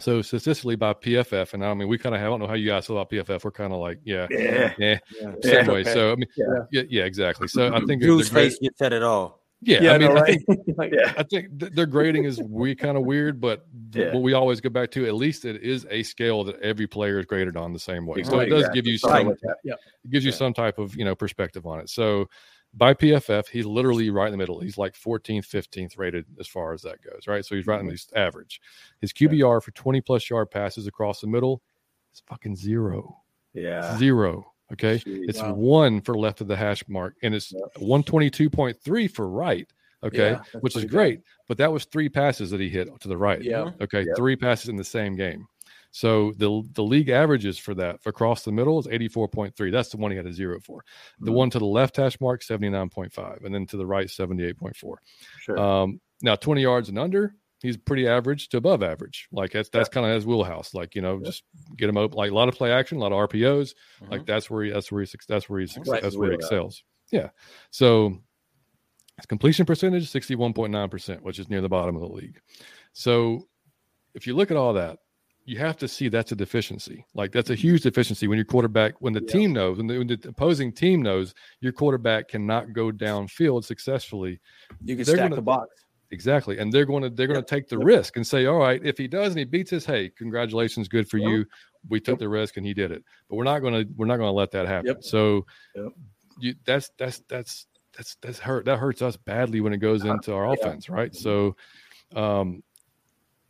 [0.00, 2.68] So statistically, by PFF, and I mean, we kind of I don't know how you
[2.68, 3.44] guys feel about PFF.
[3.44, 4.72] We're kind of like, yeah, Yeah.
[4.78, 5.34] yeah, Yeah.
[5.42, 5.72] same Yeah.
[5.72, 5.84] way.
[5.84, 6.46] So I mean, Yeah.
[6.72, 7.48] yeah, yeah, exactly.
[7.48, 9.38] So I think Drew's they're great- face, you said it all.
[9.62, 10.58] Yeah, Yeah, I mean, no, I think right?
[10.78, 11.12] Like, Yeah.
[11.18, 14.14] I think th- their grading is we kind of weird, but th- Yeah.
[14.14, 17.18] what we always go back to, at least it is a scale that every player
[17.18, 18.22] is graded on the same way.
[18.22, 18.80] So Right, it does exactly.
[18.80, 19.56] give you some, like that.
[19.66, 20.36] it gives you Yeah.
[20.38, 21.90] some type of you know perspective on it.
[21.90, 22.26] So
[22.74, 24.60] by PFF, he's literally right in the middle.
[24.60, 27.44] He's like 14th, 15th rated as far as that goes, right?
[27.44, 28.60] So he's right in the average.
[29.00, 31.62] His QBR for 20 plus yard passes across the middle
[32.14, 33.22] is fucking zero,
[33.54, 33.96] Yeah.
[33.98, 34.52] zero.
[34.72, 35.28] Okay, Jeez.
[35.28, 35.54] it's Wow.
[35.54, 37.78] one for left of the hash mark, and it's Yep.
[37.80, 39.68] 122.3 for right.
[40.02, 41.20] Okay, Yeah, which is great.
[41.48, 43.42] But that was three passes that he hit to the right.
[43.42, 43.72] Yeah.
[43.80, 44.16] Okay, Yep.
[44.16, 45.46] three passes in the same game.
[45.92, 49.70] So the the league averages for that for across the middle is 84.3.
[49.72, 50.84] That's the one he had a zero for.
[51.18, 51.34] The Mhm.
[51.34, 54.98] one to the left hash mark 79.5 and then to the right 78.4.
[55.40, 55.58] Sure.
[55.58, 59.26] Um now 20 yards and under, he's pretty average to above average.
[59.32, 60.74] Like that's that's kind of his wheelhouse.
[60.74, 61.26] Like, you know, Yeah.
[61.26, 61.42] just
[61.76, 63.74] get him open like a lot of play action, a lot of RPOs.
[64.02, 64.10] Mhm.
[64.10, 66.02] Like that's where he that's where he that's where he Right.
[66.02, 66.84] that's where he excels.
[67.10, 67.30] Yeah.
[67.70, 68.18] So
[69.16, 72.40] his completion percentage 61.9%, which is near the bottom of the league.
[72.92, 73.48] So
[74.14, 74.98] if you look at all that,
[75.44, 77.04] you have to see that's a deficiency.
[77.14, 79.32] Like that's a huge deficiency when your quarterback, when the Yeah.
[79.32, 84.38] team knows, when the, when the opposing team knows your quarterback cannot go downfield successfully.
[84.84, 85.68] you can They're stack gonna- the box.
[86.12, 87.46] Exactly, and they're going to they're going Yep.
[87.46, 87.86] to take the Yep.
[87.86, 91.08] risk and say, all right, if he does and he beats us, hey, congratulations, good
[91.08, 91.28] for Yep.
[91.30, 91.46] you.
[91.88, 93.04] We took the risk and he did it.
[93.28, 95.00] But we're not going to we're not going to let that happen.
[95.02, 95.46] So,
[96.40, 97.66] you that's that's that's
[97.96, 101.14] that's that's hurt that hurts us badly when it goes Uh, into our offense, right?
[101.14, 101.54] So,
[102.16, 102.64] um,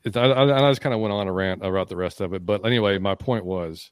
[0.04, 2.32] it's, I, I, I just kind of went on a rant about the rest of
[2.34, 3.90] it, but anyway, my point was,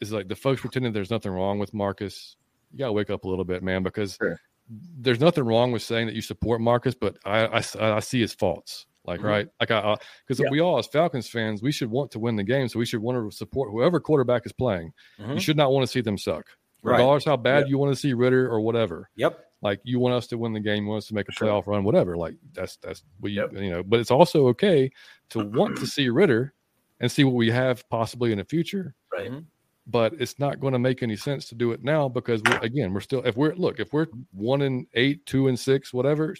[0.00, 2.36] is like the folks pretending there's nothing wrong with Marcus.
[2.72, 4.38] You gotta wake up a little bit, man, because Sure.
[4.68, 7.62] there's nothing wrong with saying that you support Marcus, but I I,
[7.96, 8.86] I see his faults.
[9.04, 9.24] Like Mhm.
[9.24, 9.96] right, like I
[10.26, 10.50] because Yeah.
[10.50, 13.00] we all as Falcons fans, we should want to win the game, so we should
[13.00, 14.92] want to support whoever quarterback is playing.
[15.18, 15.34] Mhm.
[15.34, 16.46] You should not want to see them suck,
[16.82, 16.92] Right.
[16.92, 17.70] regardless how bad Yeah.
[17.70, 19.49] you want to see Ridder or whatever Yep.
[19.62, 21.48] Like you want us to win the game, you want us to make a Sure.
[21.48, 22.16] playoff run, whatever.
[22.16, 23.52] Like that's that's we Yep.
[23.54, 24.90] you know, but it's also okay
[25.30, 26.54] to want to see Ridder
[27.00, 28.94] and see what we have possibly in the future.
[29.12, 29.30] Right.
[29.30, 29.44] Mhm.
[29.86, 32.92] But it's not going to make any sense to do it now because we again
[32.94, 36.34] we're still if we're look if we're one and eight, two and six, whatever.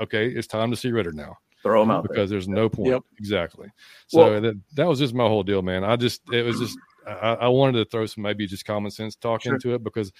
[0.00, 2.08] Okay, it's time to see Ridder now Throw them out there.
[2.08, 2.90] because there's no point.
[2.90, 3.02] Yep.
[3.18, 3.68] Exactly.
[4.08, 5.84] So Well- that that was just my whole deal, man.
[5.84, 9.16] I just it was just I, I wanted to throw some maybe just common sense
[9.16, 9.54] talk Sure.
[9.54, 10.12] into it because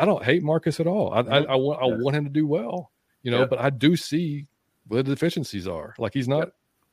[0.00, 1.12] I don't hate Marcus at all.
[1.12, 2.90] I I, I, want I want him to do well,
[3.22, 3.44] you know, Yeah.
[3.46, 4.46] but I do see
[4.88, 5.94] where the deficiencies are.
[5.98, 6.48] Like he's not.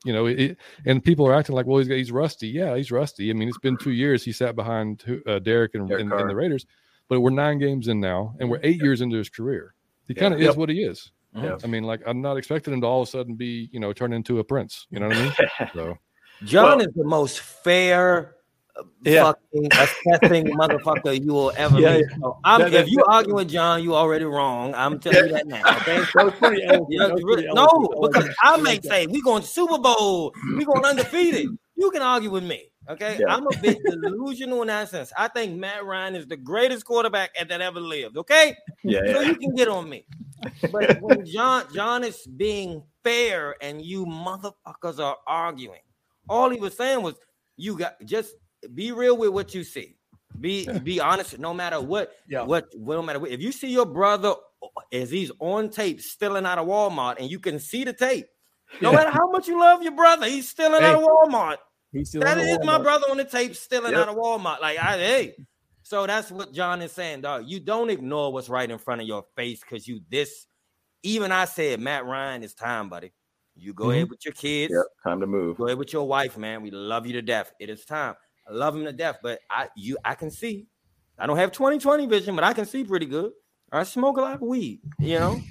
[0.05, 2.47] You know, it, and people are acting like, well, he's he's rusty.
[2.47, 3.31] Yeah, he's rusty.
[3.31, 6.29] I mean, it's been two years he sat behind uh, Derek and, Derek and, and
[6.29, 6.67] the Raiders,
[7.09, 9.73] but we're nine games in now, and we're eight years into his career.
[10.07, 10.19] He Yeah.
[10.21, 10.49] kind of Yep.
[10.51, 11.11] is what he is.
[11.35, 11.57] Yeah.
[11.63, 13.91] I mean, like I'm not expecting him to all of a sudden be, you know,
[13.91, 14.85] turn into a prince.
[14.91, 15.33] You know what I mean?
[15.73, 15.97] So
[16.43, 18.35] John Well- is the most fair,
[19.03, 19.23] Yeah.
[19.33, 22.05] fucking assessing motherfucker you will ever Yeah, meet.
[22.19, 24.73] So I'm, That- that- if you argue with John, you already wrong.
[24.75, 25.61] I'm telling you that now.
[25.77, 26.03] Okay.
[26.15, 26.87] That was pretty eloquent.
[26.89, 27.95] Yeah, really- no, eloquent.
[27.95, 28.35] I like because.
[28.43, 31.47] I may say we going to Super Bowl, we going undefeated.
[31.75, 33.19] You can argue with me, okay?
[33.29, 35.13] I'm a bit delusional in that sense.
[35.15, 38.17] I think Matt Ryan is the greatest quarterback that ever lived.
[38.17, 40.05] Okay, yeah, so you can get on me.
[40.71, 45.81] But when John John is being fair and you motherfuckers are arguing,
[46.27, 47.13] all he was saying was
[47.57, 48.33] you got just
[48.73, 49.97] be real with what you see.
[50.39, 52.43] Be be honest, no matter what Yeah.
[52.43, 53.31] what no matter what.
[53.31, 54.35] If you see your brother
[54.91, 58.27] as he's on tape stealing out of Walmart and you can see the tape,
[58.81, 58.97] no Yeah.
[58.97, 60.89] matter how much you love your brother, he's stealing Hey.
[60.89, 61.57] out of Walmart.
[61.91, 64.01] He's still That on the is my brother on the tape stealing Yep.
[64.01, 64.59] out of Walmart.
[64.61, 65.35] Like, I hey.
[65.81, 67.45] So that's what John is saying, dog.
[67.47, 70.45] You don't ignore what's right in front of your face because you this.
[71.03, 73.13] Even I said, Matt Ryan, it's time, buddy.
[73.55, 74.73] You go ahead with your kids.
[74.73, 74.85] Yep.
[75.03, 75.57] Time to move.
[75.57, 76.61] Go ahead with your wife, man.
[76.61, 77.53] We love you to death.
[77.59, 78.15] It is time.
[78.49, 80.67] I love him to death, but I you I can see.
[81.19, 83.31] I don't have 2020 vision, but I can see pretty good.
[83.71, 85.41] I smoke a lot of weed, you know.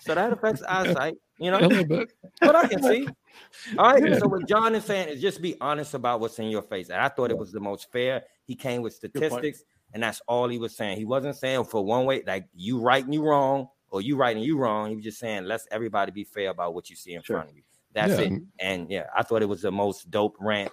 [0.00, 2.12] So that affects eyesight, you know a little bit.
[2.40, 3.08] but I can see.
[3.78, 4.02] All right.
[4.06, 4.18] Yeah.
[4.18, 6.90] So what John is saying is just be honest about what's in your face.
[6.90, 8.22] And I thought it was the most fair.
[8.46, 10.98] He came with statistics, and that's all he was saying.
[10.98, 14.36] He wasn't saying for one way, like you right and you wrong, or you right
[14.36, 14.90] and you wrong.
[14.90, 17.38] He was just saying, let's everybody be fair about what you see in Sure.
[17.38, 17.62] front of you.
[17.92, 18.26] That's Yeah.
[18.26, 18.42] it.
[18.58, 20.72] And yeah, I thought it was the most dope rant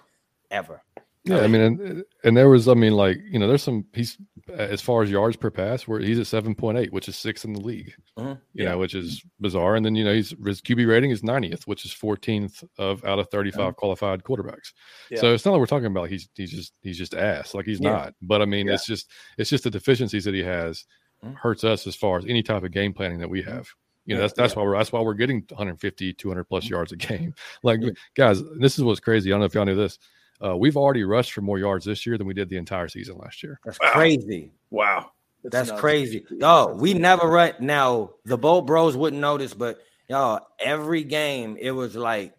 [0.50, 0.82] ever.
[1.24, 3.84] Yeah, I mean, and, and there was, I mean, like you know, there's some.
[3.92, 4.18] He's
[4.52, 7.44] as far as yards per pass, where he's at seven point eight, which is sixth
[7.44, 7.94] in the league.
[8.18, 8.40] Mhm.
[8.54, 9.76] You know, which is bizarre.
[9.76, 13.20] And then you know, he's his QB rating is 90th, which is 14th of out
[13.20, 14.72] of 35 qualified quarterbacks.
[15.12, 15.20] Yeah.
[15.20, 17.54] So it's not like we're talking about he's he's just he's just ass.
[17.54, 17.90] Like he's Yeah.
[17.92, 18.14] not.
[18.20, 18.74] But I mean, Yeah.
[18.74, 19.08] it's just
[19.38, 20.84] it's just the deficiencies that he has
[21.24, 21.36] Mhm.
[21.36, 23.68] hurts us as far as any type of game planning that we have.
[24.06, 26.74] You know, Yeah, that's that's why we're that's why we're getting 150, 200 plus Mm-hmm.
[26.74, 27.32] yards a game.
[27.62, 27.90] Like Yeah.
[28.16, 29.30] guys, this is what's crazy.
[29.30, 30.00] I don't know if y'all knew this.
[30.44, 33.16] Uh, we've already rushed for more yards this year than we did the entire season
[33.18, 33.60] last year.
[33.64, 33.92] That's Wow.
[33.92, 34.52] crazy.
[34.70, 35.10] Wow.
[35.44, 35.80] That's nuts.
[35.80, 36.24] crazy.
[36.30, 37.52] Yo, we never run.
[37.60, 39.78] Now the Bolt Bros wouldn't notice, but
[40.08, 42.34] y'all, every game it was like,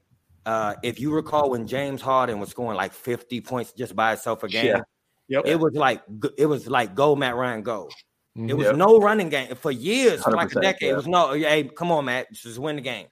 [0.45, 4.43] uh, if you recall when James Harden was scoring like 50 points just by itself
[4.43, 4.81] a game, Yeah.
[5.29, 5.43] Yep.
[5.45, 6.01] it was like
[6.37, 7.89] it was like go Matt Ryan go.
[8.37, 8.49] Mhm.
[8.49, 8.75] It was Yep.
[8.75, 10.81] no running game for years, for like a decade.
[10.87, 10.93] yeah.
[10.93, 13.07] It was no, hey, come on, Matt, just win the game.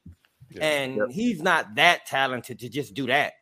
[0.50, 0.64] Yeah.
[0.66, 1.08] And Yep.
[1.12, 3.34] he's not that talented to just do that.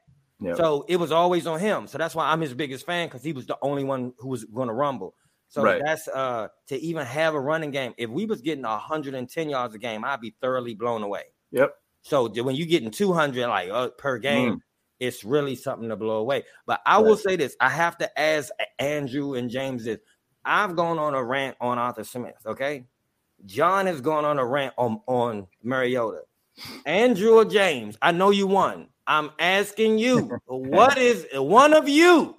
[0.42, 0.58] Yep.
[0.58, 1.88] So it was always on him.
[1.88, 4.46] So that's why I'm his biggest fan because he was the only one who was
[4.46, 5.16] going to rumble.
[5.50, 5.82] So Right.
[5.84, 7.94] that's uh to even have a running game.
[7.98, 11.24] If we was getting 110 yards a game, I'd be thoroughly blown away.
[11.52, 11.74] Yep.
[12.04, 14.62] So when you're getting 200 like uh, per game,
[15.00, 16.44] it's really something to blow away.
[16.66, 17.22] But I will Mm.
[17.22, 20.00] Say this: I have to ask Andrew and James this.
[20.46, 22.36] I've gone on a rant on Arthur Smith.
[22.46, 22.86] Okay,
[23.46, 26.22] John has gone on a rant on on Mariota.
[26.86, 28.90] Andrew or James, I know you won.
[29.10, 32.36] I'm asking you, what is one of you?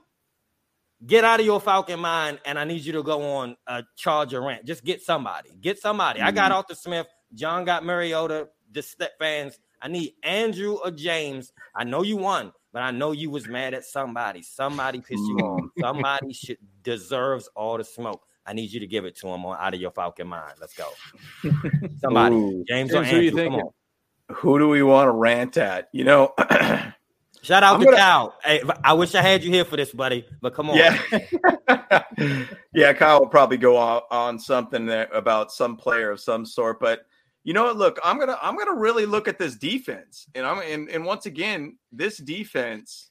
[1.04, 4.40] Get out of your Falcon mind, and I need you to go on a Charger
[4.40, 4.66] rant.
[4.66, 5.50] Just get somebody.
[5.60, 6.20] Get somebody.
[6.20, 6.58] I got mm-hmm.
[6.58, 7.06] Arthur Smith.
[7.34, 8.48] John got Mariota.
[8.70, 9.58] The step fans.
[9.82, 11.52] I need Andrew or James.
[11.74, 14.42] I know you won, but I know you was mad at somebody.
[14.42, 15.70] Somebody pissed you off.
[15.80, 18.26] Somebody should deserves all the smoke.
[18.46, 20.54] I need you to give it to him on out of your Falcon mind.
[20.60, 20.88] Let's go.
[21.98, 22.36] Somebody.
[22.36, 22.64] Ooh.
[22.68, 23.44] James or James, who you Andrew.
[23.44, 23.70] Come thinking?
[24.31, 24.37] On.
[24.37, 25.89] Who do we want to rant at?
[25.93, 26.35] You know,
[27.43, 28.35] Shout out I'm to gonna- Kyle.
[28.45, 30.26] Hey, I wish I had you here for this, buddy.
[30.43, 30.76] But come on.
[30.76, 30.99] yeah,
[32.74, 32.93] yeah.
[32.93, 37.07] Kyle will probably go on, on something there about some player of some sort, but
[37.45, 37.76] you know what?
[37.76, 41.26] Look, I'm gonna I'm gonna really look at this defense, and I'm and, and once
[41.26, 43.11] again, this defense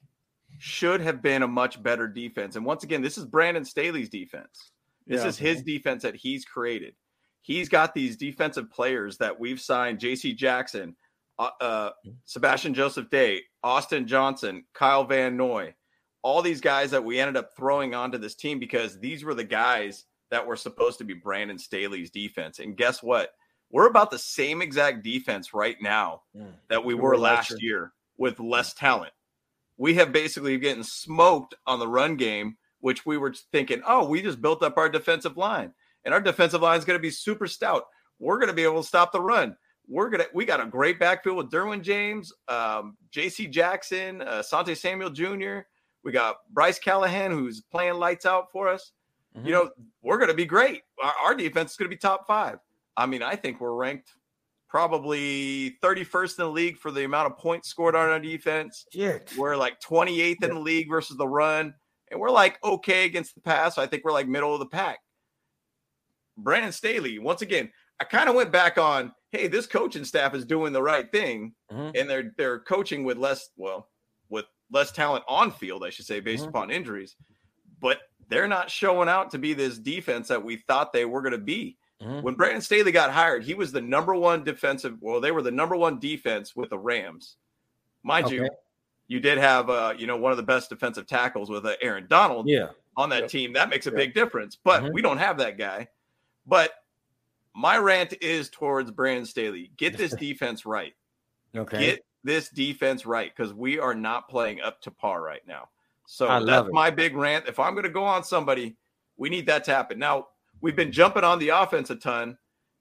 [0.60, 2.56] should have been a much better defense.
[2.56, 4.72] And once again, this is Brandon Staley's defense.
[5.08, 5.28] This Yeah.
[5.30, 6.94] is his defense that he's created.
[7.42, 10.34] He's got these defensive players that we've signed: J.C.
[10.34, 10.96] Jackson,
[11.40, 11.90] uh, uh,
[12.26, 15.74] Sebastian Joseph Day, Austin Johnson, Kyle Van Noy,
[16.22, 19.46] all these guys that we ended up throwing onto this team because these were the
[19.46, 22.60] guys that were supposed to be Brandon Staley's defense.
[22.60, 23.32] And guess what?
[23.72, 26.24] We're about the same exact defense right now
[26.70, 29.14] that we We were were last last year with less talent.
[29.78, 34.22] We have basically getting smoked on the run game, which we were thinking, oh, we
[34.22, 35.74] just built up our defensive line,
[36.04, 37.86] and our defensive line is going to be super stout.
[38.20, 39.56] We're going to be able to stop the run.
[39.90, 40.26] We're gonna.
[40.34, 43.48] We got a great backfield with Derwin James, um, J.C.
[43.48, 45.62] Jackson, uh, Sante Samuel Jr.
[46.04, 48.92] We got Bryce Callahan, who's playing lights out for us.
[49.36, 49.46] Mhm.
[49.46, 49.70] You know,
[50.02, 50.84] we're going to be great.
[51.04, 52.60] Our, our defense is going to be top five.
[52.96, 54.14] I mean, I think we're ranked
[54.68, 58.86] probably 31st in the league for the amount of points scored on our defense.
[58.94, 59.32] Shit.
[59.38, 61.74] We're like 28th in the league versus the run,
[62.12, 63.78] and we're like okay against the pass.
[63.78, 65.00] I think we're like middle of the pack.
[66.38, 70.46] Brandon Staley, once again, I kind of went back on, hey, this coaching staff is
[70.46, 72.00] doing the right thing, Mhm.
[72.00, 73.90] and they're they're coaching with less, well,
[74.30, 76.50] with less talent on field, I should say, based Mhm.
[76.50, 77.16] upon injuries,
[77.80, 81.32] but they're not showing out to be this defense that we thought they were going
[81.34, 81.78] to be.
[82.02, 82.22] Mhm.
[82.22, 85.02] When Brandon Staley got hired, he was the number one defensive.
[85.02, 87.38] Well, they were the number one defense with the Rams.
[88.04, 88.56] Mind you, Okay.
[89.08, 92.06] you did have uh, you know one of the best defensive tackles with uh, Aaron
[92.08, 92.70] Donald Yeah.
[92.96, 93.30] on that Yep.
[93.32, 93.54] team.
[93.54, 93.98] That makes a Yep.
[93.98, 94.56] big difference.
[94.56, 94.94] But Mhm.
[94.94, 95.90] we don't have that guy.
[96.46, 96.74] But
[97.60, 99.72] my rant is towards Brandon Staley.
[99.76, 100.94] Get this defense right.
[101.56, 101.80] Okay.
[101.80, 105.68] Get this defense right because we are not playing up to par right now.
[106.08, 106.74] So that's it.
[106.74, 107.48] my big rant.
[107.48, 108.78] If I'm going to go on somebody,
[109.18, 110.00] we need that to happen.
[110.00, 110.28] Now,
[110.62, 112.38] we've been jumping on the offense a ton,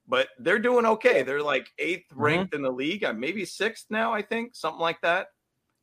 [0.07, 1.23] but they're doing okay.
[1.23, 2.21] They're like 8th Mm-hmm.
[2.21, 3.03] ranked in the league.
[3.03, 5.27] I'm maybe sixth now, I think, something like that.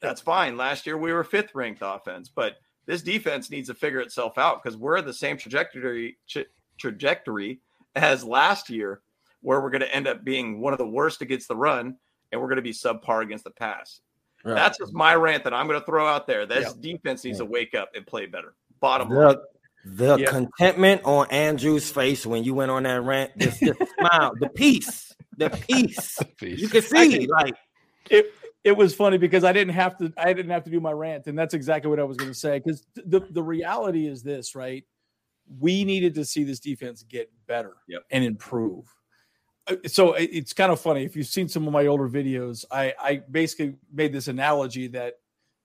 [0.00, 0.56] That's fine.
[0.56, 4.62] Last year we were fifth ranked offense, but this defense needs to figure itself out
[4.62, 6.44] because we're the same trajectory tra-
[6.78, 7.60] trajectory
[7.96, 9.00] as last year,
[9.40, 11.96] where we're going to end up being one of the worst against the run,
[12.32, 14.00] and we're going to be subpar against the pass.
[14.44, 14.54] Right.
[14.54, 16.46] That's just my rant that I'm going to throw out there.
[16.46, 16.92] This Yeah.
[16.92, 18.54] defense needs to wake up and play better.
[18.80, 19.36] Bottom line.
[19.84, 20.30] the, the Yeah.
[20.30, 25.14] contentment on Andrew's face when you went on that rant, just the smile, the peace,
[25.36, 26.18] the peace.
[26.38, 26.60] Peace.
[26.60, 27.54] You can see, like,
[28.10, 28.32] it
[28.64, 31.28] it was funny because I didn't have to I didn't have to do my rant,
[31.28, 32.58] and that's exactly what I was going to say.
[32.58, 34.84] Because the the reality is this, right?
[35.60, 38.02] We needed to see this defense get better Yep.
[38.10, 38.92] and improve.
[39.66, 42.64] Uh, So it's kind of funny if you've seen some of my older videos.
[42.70, 45.14] I I basically made this analogy that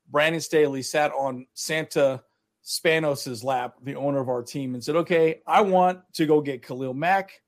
[0.09, 2.23] Brandon Staley sat on Santa
[2.63, 6.61] Spanos's lap, the owner of our team, and said, "Okay, I want to go get
[6.63, 7.41] Khalil Mack.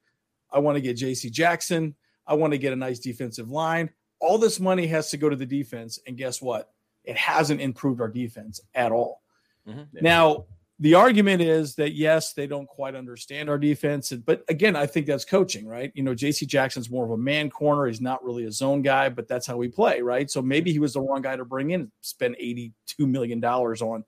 [0.52, 1.30] I want to get J.C.
[1.30, 1.96] Jackson.
[2.26, 3.90] I want to get a nice defensive line.
[4.20, 6.72] All this money has to go to the defense, and guess what?
[7.04, 9.22] It hasn't improved our defense at all.
[9.68, 9.88] Mhm.
[10.02, 10.46] Now,
[10.84, 15.06] the argument is that yes, they don't quite understand our defense, but again, I think
[15.06, 15.94] that's coaching, right?
[15.96, 16.46] You know, J.C.
[16.46, 17.86] Jackson's more of a man corner.
[17.86, 20.30] He's not really a zone guy, but that's how we play, right?
[20.30, 24.04] So maybe he was the wrong guy to bring in, spend eighty-two million dollars on.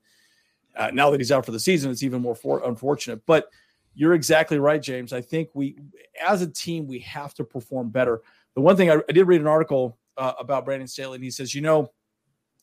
[0.76, 3.22] Uh, now that he's out for the season, it's even more for, unfortunate.
[3.24, 3.48] But
[3.94, 5.14] you're exactly right, James.
[5.14, 5.78] I think we,
[6.22, 8.20] as a team, we have to perform better.
[8.54, 11.30] The one thing I, I did read an article uh, about Brandon Staley, and he
[11.30, 11.90] says, you know,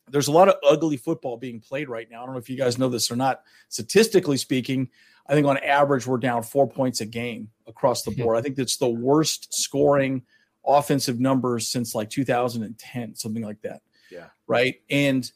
[0.10, 2.24] there's a lot of ugly football being played right now.
[2.24, 3.42] I don't know if you guys know this or not.
[3.70, 4.90] Statistically speaking,
[5.28, 8.24] I think on average we're down four points a game across the mm-hmm.
[8.24, 8.38] board.
[8.38, 10.24] I think that's the worst scoring
[10.66, 13.82] offensive numbers since like 2010, something like that.
[14.12, 14.28] Yeah.
[14.48, 14.76] Right.
[14.90, 15.30] And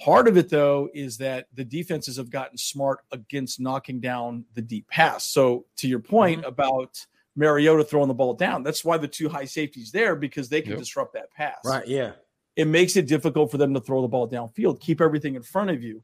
[0.00, 4.62] part of it though is that the defenses have gotten smart against knocking down the
[4.62, 5.24] deep pass.
[5.24, 6.48] So to your point mm-hmm.
[6.48, 7.04] about
[7.36, 10.72] Mariota throwing the ball down, that's why the two high safeties there because they can
[10.72, 10.80] Yep.
[10.80, 12.12] disrupt that pass right, yeah.
[12.60, 15.70] It makes it difficult for them to throw the ball downfield, keep everything in front
[15.70, 16.02] of you.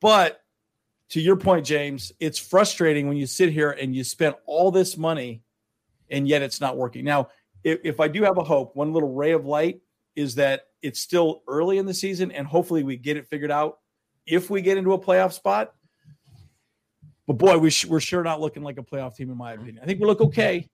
[0.00, 0.40] But
[1.10, 4.96] to your point, James, it's frustrating when you sit here and you spend all this
[4.96, 5.42] money
[6.10, 7.04] and yet it's not working.
[7.04, 7.28] Now,
[7.64, 9.82] if, if I do have a hope, one little ray of light
[10.16, 13.80] is that it's still early in the season and hopefully we get it figured out
[14.24, 15.74] if we get into a playoff spot.
[17.26, 19.80] But boy, we we're sure not looking like a playoff team, in my opinion.
[19.82, 20.66] I think we look okay.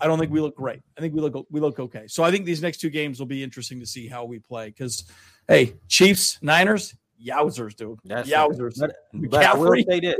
[0.00, 0.80] I don't think we look great.
[0.96, 2.06] I think we look we look okay.
[2.06, 4.66] So I think these next two games will be interesting to see how we play.
[4.68, 5.04] Because
[5.48, 8.78] hey, Chiefs, Niners, yowzers, dude, That's yowzers.
[8.78, 8.96] But,
[9.30, 10.18] but I will say this.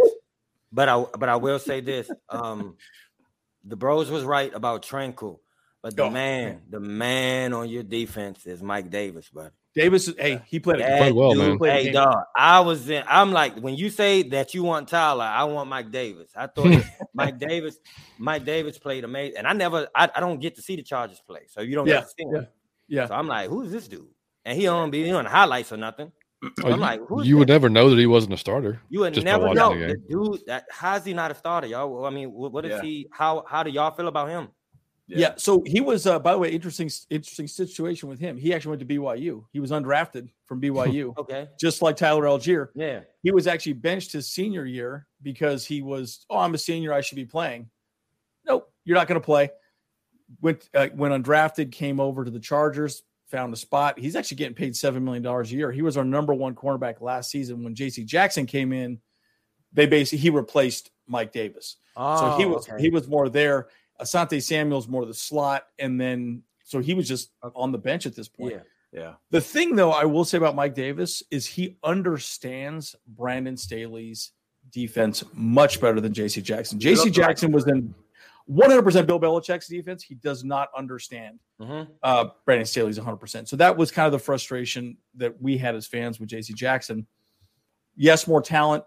[0.72, 2.10] But I but I will say this.
[2.28, 2.76] Um
[3.64, 5.40] the bros was right about Tranquill.
[5.82, 9.50] But the Oh, man, the man on your defense is Mike Davis, buddy.
[9.76, 11.58] Davis, hey, he played That played well, dude- man.
[11.58, 12.24] Played Hey, dog.
[12.34, 13.04] I was in.
[13.06, 16.32] I'm like, when you say that you want Tyler, I want Mike Davis.
[16.34, 16.72] I thought
[17.14, 17.78] Mike Davis,
[18.18, 21.20] Mike Davis played amazing, and I never, I, I don't get to see the Chargers
[21.26, 22.34] play, so you don't Yeah, get to see him.
[22.34, 22.40] yeah,
[22.88, 23.06] yeah.
[23.06, 24.08] So I'm like, who's this dude?
[24.46, 26.10] And he don't be on the highlights or nothing.
[26.62, 28.80] Oh, I'm like, who's you would never know that he wasn't a starter.
[28.88, 30.40] You would just never know the the dude.
[30.46, 32.04] That how's he not a starter, y'all?
[32.06, 32.82] I mean, what, what is Yeah.
[32.82, 33.08] he?
[33.10, 34.48] How how do y'all feel about him?
[35.08, 35.34] Yeah.
[35.36, 38.36] So he was, uh, by the way, interesting, interesting situation with him.
[38.36, 39.44] He actually went to BYU.
[39.52, 42.68] He was undrafted from BYU, Okay, just like Tyler Allgeier.
[42.74, 46.92] yeah, He was actually benched his senior year because he was, oh, I'm a senior,
[46.92, 47.70] I should be playing.
[48.46, 49.50] Nope, you're not going to play.
[50.40, 53.98] Went uh, went undrafted, came over to the Chargers, found a spot.
[53.98, 55.70] He's actually getting paid seven million dollars a year.
[55.70, 58.02] He was our number one cornerback last season when J.C.
[58.04, 59.00] Jackson came in.
[59.72, 61.76] They basically he replaced Mike Davis.
[61.96, 62.82] so he Oh, was okay.
[62.82, 63.68] he was more there.
[64.00, 68.14] Asante Samuel's more the slot, and then so he was just on the bench at
[68.16, 68.52] this point.
[68.54, 68.60] yeah.
[68.92, 69.14] Yeah.
[69.30, 74.32] The thing, though, I will say about Mike Davis is he understands Brandon Staley's
[74.70, 76.40] defense much better than J.C.
[76.40, 76.80] Jackson.
[76.80, 77.10] J.C.
[77.10, 77.94] Jackson was in
[78.48, 80.02] 100% Bill Belichick's defense.
[80.02, 81.88] He does not understand Mhm.
[82.02, 83.48] uh, Brandon Staley's 100%.
[83.48, 86.54] So that was kind of the frustration that we had as fans with J.C.
[86.54, 87.06] Jackson.
[87.96, 88.84] Yes, more talent,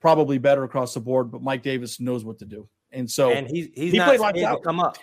[0.00, 2.68] probably better across the board, but Mike Davis knows what to do.
[2.92, 4.62] And so, and he's he's he not scared to out.
[4.62, 4.96] come up.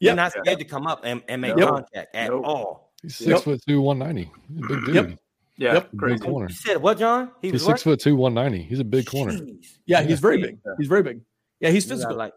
[0.00, 0.12] Yep.
[0.12, 1.70] He's not scared to come up and, and make Nope.
[1.70, 2.44] contact at Nope.
[2.44, 2.92] all.
[3.02, 3.40] He's six Yep.
[3.42, 4.30] foot two, one ninety.
[4.54, 4.94] Big dude.
[4.94, 5.18] Yep.
[5.56, 5.72] Yeah.
[5.74, 5.90] Yep.
[5.92, 6.18] Big Crazy.
[6.24, 6.48] corner.
[6.48, 7.30] You said what, John?
[7.40, 7.92] He He's was six what?
[7.92, 8.62] foot two, one ninety.
[8.62, 9.32] He's a big corner.
[9.32, 9.78] Jeez.
[9.86, 10.58] yeah, he's very big.
[10.78, 11.20] He's very big.
[11.60, 12.16] Yeah, he's You got physical.
[12.16, 12.32] Like,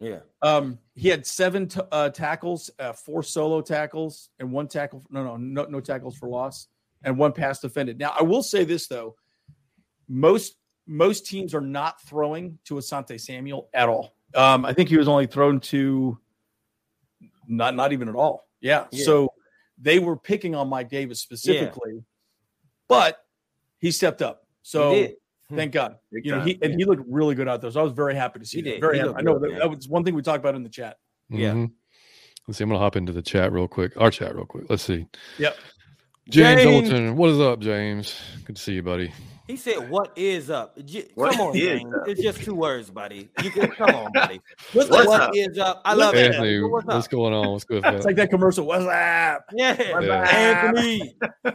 [0.00, 0.18] yeah.
[0.42, 5.02] Um, he had seven t- uh, tackles, uh, four solo tackles, and one tackle.
[5.10, 6.68] No, no, no, no tackles for loss,
[7.02, 7.98] and one pass defended.
[7.98, 9.16] Now, I will say this though:
[10.08, 14.14] most most teams are not throwing to Asante Samuel at all.
[14.34, 16.18] Um, I think he was only thrown to
[17.46, 18.48] not not even at all.
[18.60, 18.86] Yeah.
[18.90, 19.04] Yeah.
[19.04, 19.32] So
[19.80, 22.02] they were picking on Mike Davis specifically,
[22.88, 23.24] but
[23.78, 24.46] he stepped up.
[24.62, 25.08] So
[25.54, 25.96] thank God.
[26.10, 26.46] Big You know, time.
[26.48, 27.70] he and he looked really good out there.
[27.70, 28.70] So I was very happy to see He that.
[28.70, 28.80] did.
[28.80, 29.14] Very He happy.
[29.16, 30.96] I know good, that, that was one thing we talked about in the chat.
[31.28, 31.52] Yeah.
[31.52, 31.72] Mhm.
[32.48, 32.64] Let's see.
[32.64, 33.96] I'm gonna hop into the chat real quick.
[33.96, 34.64] Our chat real quick.
[34.68, 35.06] Let's see.
[35.38, 35.56] Yep.
[36.28, 36.88] James, James.
[36.88, 38.14] Hamilton, what is up, James?
[38.44, 39.12] Good to see you, buddy.
[39.46, 41.94] He said, "What is up?" J- What come on, is James.
[41.94, 42.08] up?
[42.08, 43.28] It's just two words, buddy.
[43.44, 44.40] You can come on, buddy.
[44.72, 45.30] What's What up?
[45.34, 45.82] is up?
[45.84, 46.32] I love it.
[46.34, 47.52] Anthony, What's what's going on?
[47.52, 47.84] What's good?
[47.86, 48.66] It's like that commercial.
[48.66, 49.44] What's up?
[49.52, 50.22] Yeah, Yeah.
[50.28, 51.16] Anthony.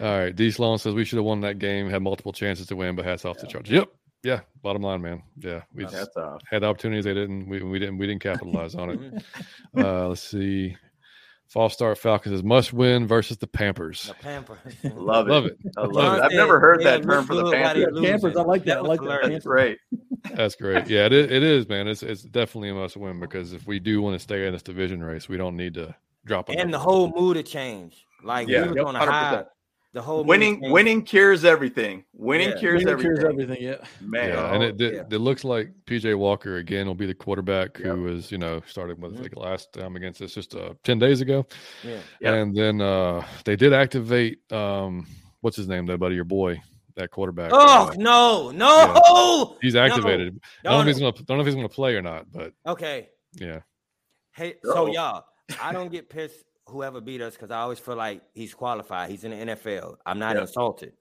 [0.00, 0.34] All right.
[0.34, 3.04] D Sloan says we should have won that game, had multiple chances to win, but
[3.04, 3.72] hats off to Chargers.
[3.72, 3.88] Yep.
[4.22, 4.40] Yeah.
[4.62, 5.22] Bottom line, man.
[5.38, 5.62] Yeah.
[5.74, 6.40] We just That's off.
[6.50, 7.48] had opportunities they didn't.
[7.48, 7.98] We, we didn't.
[7.98, 9.24] We didn't capitalize on it.
[9.76, 10.76] Uh, let's see.
[11.46, 14.08] False start Falcons says must win versus the Pampers.
[14.08, 14.58] The Pampers.
[14.94, 15.30] Love it.
[15.30, 15.58] Love it.
[15.76, 16.22] I love it.
[16.24, 17.92] I've never heard they that term for the good while they Panthers.
[17.92, 18.10] losing.
[18.10, 18.78] Pampers, I like that.
[18.78, 19.20] I like that.
[19.30, 19.78] That's great.
[20.34, 20.88] That's great.
[20.88, 21.86] Yeah, it is, it is, man.
[21.86, 24.62] It's it's definitely a must win because if we do want to stay in this
[24.62, 26.48] division race, we don't need to drop.
[26.48, 28.04] And the whole mood had change.
[28.22, 28.62] Like Yeah.
[28.62, 29.44] we was Yep, on a high.
[29.94, 29.96] 100%.
[29.96, 30.72] The whole Winning, changed.
[30.72, 32.04] winning cures everything.
[32.12, 32.56] Winning Yeah.
[32.58, 33.14] cures Winning everything.
[33.16, 33.62] cures everything.
[33.62, 33.76] Yeah.
[34.00, 35.16] Man, Yeah, and it, Oh, it, yeah.
[35.16, 37.86] it looks like PJ Walker again will be the quarterback Yep.
[37.94, 39.22] who was, you know, started with Mhm.
[39.22, 41.46] like last time against us just uh, 10 days ago.
[41.82, 41.98] Yeah.
[42.20, 42.34] Yep.
[42.34, 45.06] And then uh they did activate um
[45.40, 46.60] what's his name, though, buddy, your boy,
[46.96, 47.50] that quarterback.
[47.52, 49.56] Oh uh, no, no.
[49.62, 50.40] he's activated.
[50.64, 52.52] I don't know if he's gonna don't know if he's gonna play or not, but
[52.66, 53.08] Okay.
[53.34, 53.60] yeah.
[54.32, 54.86] Hey, so Uh-oh.
[54.92, 55.24] y'all,
[55.62, 59.10] I don't get pissed whoever beat us because I always feel like he's qualified.
[59.10, 59.96] He's in the NFL.
[60.06, 60.42] I'm not Yeah.
[60.42, 60.92] insulted.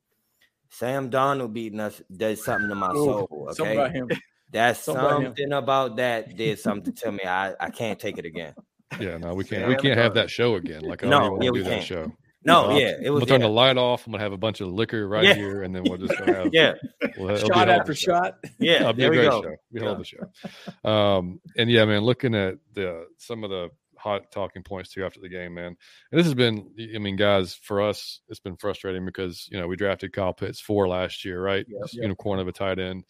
[0.69, 3.49] Sam Darnold beating us does something to my Ooh, soul.
[3.53, 4.09] Something about Okay, him.
[4.51, 7.23] that's something about something about that did something to me.
[7.25, 8.53] I, I can't take it again.
[8.99, 10.81] Yeah, no, we can't we can't have that show again.
[10.81, 11.85] Like I No, don't even yeah, want we to do that can't.
[11.85, 12.11] show.
[12.45, 13.47] No, yeah, it was We'll turn yeah.
[13.47, 14.05] the light off.
[14.05, 15.33] I'm gonna have a bunch of liquor right Yeah.
[15.35, 16.73] here, and then we'll just gonna have yeah,
[17.17, 18.11] we'll have, it'll be a Shot hell of a after show.
[18.13, 18.33] shot.
[18.59, 18.73] yeah.
[18.81, 19.41] It'll be There a we great go.
[19.43, 19.55] show.
[19.71, 20.89] Be a hell of a show.
[20.89, 23.69] Um, and yeah, man, looking at the some of the
[24.03, 25.75] hot talking points too after the game, man.
[26.11, 29.67] And this has been, I mean, guys, for us, it's been frustrating because you know
[29.67, 31.65] we drafted Kyle Pitts four last year, right?
[31.67, 31.81] Yep.
[31.83, 33.05] This Unicorn of a tight end.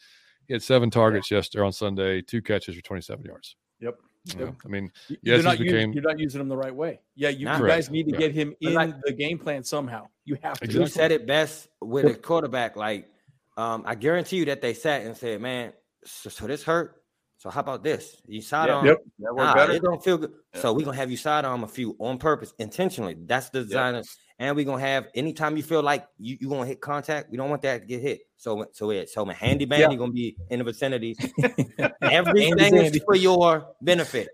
[0.47, 3.55] He had seven targets yesterday on Sunday, two catches for 27 yards.
[3.79, 3.95] Yep.
[4.25, 4.55] You know, Yep.
[4.63, 6.99] I mean, You're Yes, not using, became- you're not using him the right way.
[7.15, 8.19] Yeah, you, you guys need to Right.
[8.19, 10.07] get him in like- the game plan somehow.
[10.25, 10.71] You have to.
[10.71, 12.75] You said it best with a quarterback.
[12.75, 13.09] Like,
[13.57, 15.73] um, I guarantee you that they sat and said, "Man,
[16.05, 17.02] so, so this hurt.
[17.43, 18.21] So how about this?
[18.25, 18.85] You sidearm.
[18.85, 18.99] Yep.
[19.19, 19.73] That worked Nah, better.
[19.73, 20.31] it don't feel good.
[20.53, 20.61] Yeah.
[20.61, 23.17] So we're gonna have you sidearm a few on purpose, intentionally.
[23.19, 24.01] That's the design.
[24.39, 27.49] And we're gonna have anytime you feel like you you gonna hit contact, we don't
[27.49, 28.21] want that to get hit.
[28.37, 29.89] So so it so my handy band, Yeah.
[29.89, 31.17] you're gonna be in the vicinity.
[32.01, 34.29] Everything is for your benefit.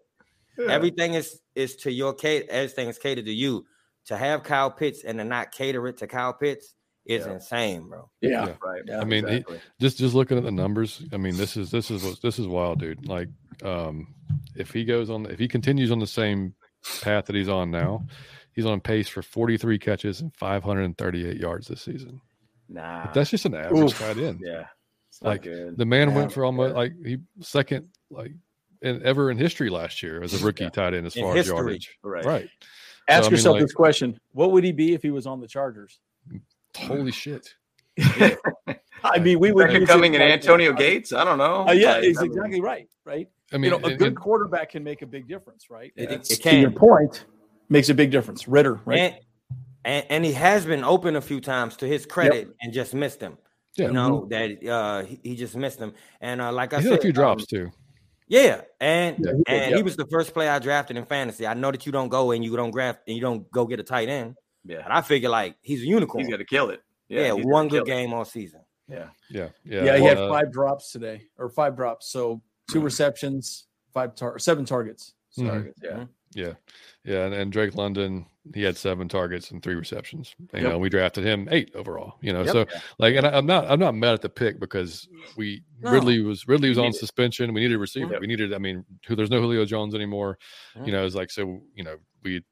[0.69, 2.45] Everything is is to your cate.
[2.49, 3.65] Everything is catered to you.
[4.05, 6.75] To have Kyle Pitts and to not cater it to Kyle Pitts
[7.09, 7.33] is Yeah.
[7.33, 8.09] insane, bro.
[8.21, 8.55] Yeah.
[8.63, 8.81] Right.
[8.85, 9.01] Yeah.
[9.01, 9.43] I mean, he-
[9.81, 12.47] just just looking at the numbers, I mean, this is this is what this is
[12.47, 13.05] wild, dude.
[13.07, 13.29] Like
[13.63, 14.13] Um,
[14.55, 16.55] if he goes on, if he continues on the same
[17.01, 18.05] path that he's on now,
[18.53, 22.21] he's on pace for 43 catches and 538 yards this season.
[22.69, 23.99] Nah, But that's just an average Oof.
[23.99, 24.39] tight end.
[24.45, 24.67] yeah,
[25.09, 25.75] it's not Like, good.
[25.77, 26.77] The man Yeah, went for almost yeah.
[26.77, 28.31] like he second like
[28.81, 30.69] in, ever in history last year as a rookie Yeah.
[30.69, 31.53] tight end as In far history.
[31.55, 31.97] as yardage.
[32.03, 32.23] Right.
[32.23, 32.49] Right.
[33.09, 35.41] Ask I mean, yourself like- this question: What would he be if he was on
[35.41, 35.99] the Chargers?
[36.77, 37.53] Holy shit.
[39.03, 41.13] I mean, we would Second use coming in like- Antonio Gates.
[41.13, 41.67] I don't know.
[41.67, 42.87] Uh, yeah, Like, it's exactly right.
[43.05, 43.29] Right.
[43.51, 45.91] I mean, you know, a and- good and- quarterback can make a big difference, right?
[45.95, 47.25] It- That's- it to your point,
[47.69, 48.47] makes a big difference.
[48.47, 48.99] Ridder, right?
[48.99, 49.15] And,
[49.85, 53.21] and and he has been open a few times to his credit and just missed
[53.21, 53.37] him.
[53.77, 55.93] yeah, You know that uh, he, he just missed him.
[56.21, 57.71] And uh, like I he said, a few um, drops too.
[58.27, 61.47] Yeah, and Yeah, he did, and he was the first player I drafted in fantasy.
[61.47, 63.79] I know that you don't go and you don't draft and you don't go get
[63.79, 64.35] a tight end,
[64.65, 66.23] Yeah, but I figure like he's a unicorn.
[66.23, 66.81] he's got to kill it.
[67.07, 68.01] yeah, he's one good kill it.
[68.01, 68.61] game all season.
[68.87, 69.49] Yeah, Yeah.
[69.63, 69.97] Yeah, Yeah.
[69.97, 72.07] he had uh, five drops today, or five drops.
[72.11, 72.41] So
[72.71, 75.13] two receptions, five tar- seven targets.
[75.37, 75.47] Mhm.
[75.47, 76.05] Targets, yeah.
[76.35, 76.53] Yeah,
[77.03, 80.35] yeah, and, and Drake London, he had seven targets and three receptions.
[80.53, 80.63] You Yep.
[80.63, 82.15] know, we drafted him eight overall.
[82.21, 82.51] You know, Yep.
[82.51, 82.65] so
[82.99, 85.07] like, and I, I'm not, I'm not mad at the pick because
[85.37, 85.91] we No.
[85.91, 86.99] Ridley was Ridley was We on need it.
[86.99, 87.51] suspension.
[87.53, 88.11] We needed a receiver.
[88.13, 88.21] Yep.
[88.21, 90.37] We needed, I mean, who there's no Julio Jones anymore.
[90.85, 91.61] You know, it's like so.
[91.73, 92.43] You know, we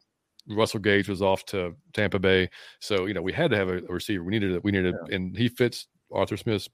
[0.49, 3.77] Russell Gage was off to Tampa Bay, so you know we had to have a,
[3.77, 4.23] a receiver.
[4.23, 4.63] We needed, it.
[4.63, 6.69] we needed, and he fits Arthur Smith's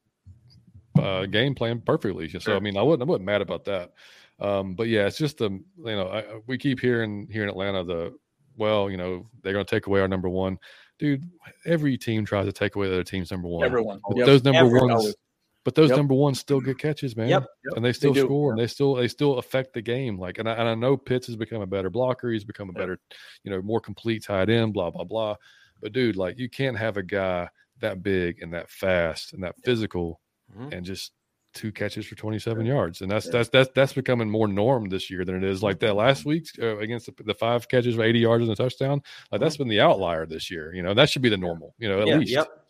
[1.02, 2.30] uh, game plan perfectly.
[2.30, 3.94] So I mean, I wasn't, I wasn't mad about that.
[4.40, 7.84] Um, but yeah, it's just the you know I, we keep hearing here in Atlanta
[7.84, 8.16] the
[8.58, 10.58] well, you know they're going to take away our number one,
[11.00, 11.30] dude.
[11.66, 13.66] Every team tries to take away the other team's number one.
[13.66, 14.00] Everyone.
[14.16, 14.26] Yep.
[14.26, 15.16] those number Everyone ones.
[15.64, 15.98] But those Yep.
[15.98, 17.30] number ones still get catches, man.
[17.30, 17.46] Yep.
[17.76, 18.22] And they still do.
[18.26, 20.18] score, and they still they still affect the game.
[20.20, 22.32] Like, and I, and I know Pitts has become a better blocker.
[22.32, 22.78] He's become a Yep.
[22.82, 23.00] better,
[23.44, 24.74] you know, more complete tight end.
[24.74, 25.36] Blah blah blah.
[25.82, 27.50] But dude, like, you can't have a guy
[27.80, 30.20] that big and that fast and that physical
[30.58, 30.74] Mhm.
[30.74, 31.12] and just
[31.54, 33.32] two catches for 27 yards and that's Yeah.
[33.34, 36.48] that's that's that's becoming more norm this year than it is like that last week
[36.60, 39.68] uh, against the, the five catches for 80 yards and a touchdown like that's been
[39.68, 42.18] the outlier this year you know that should be the normal you know at Yeah,
[42.18, 42.63] least yep.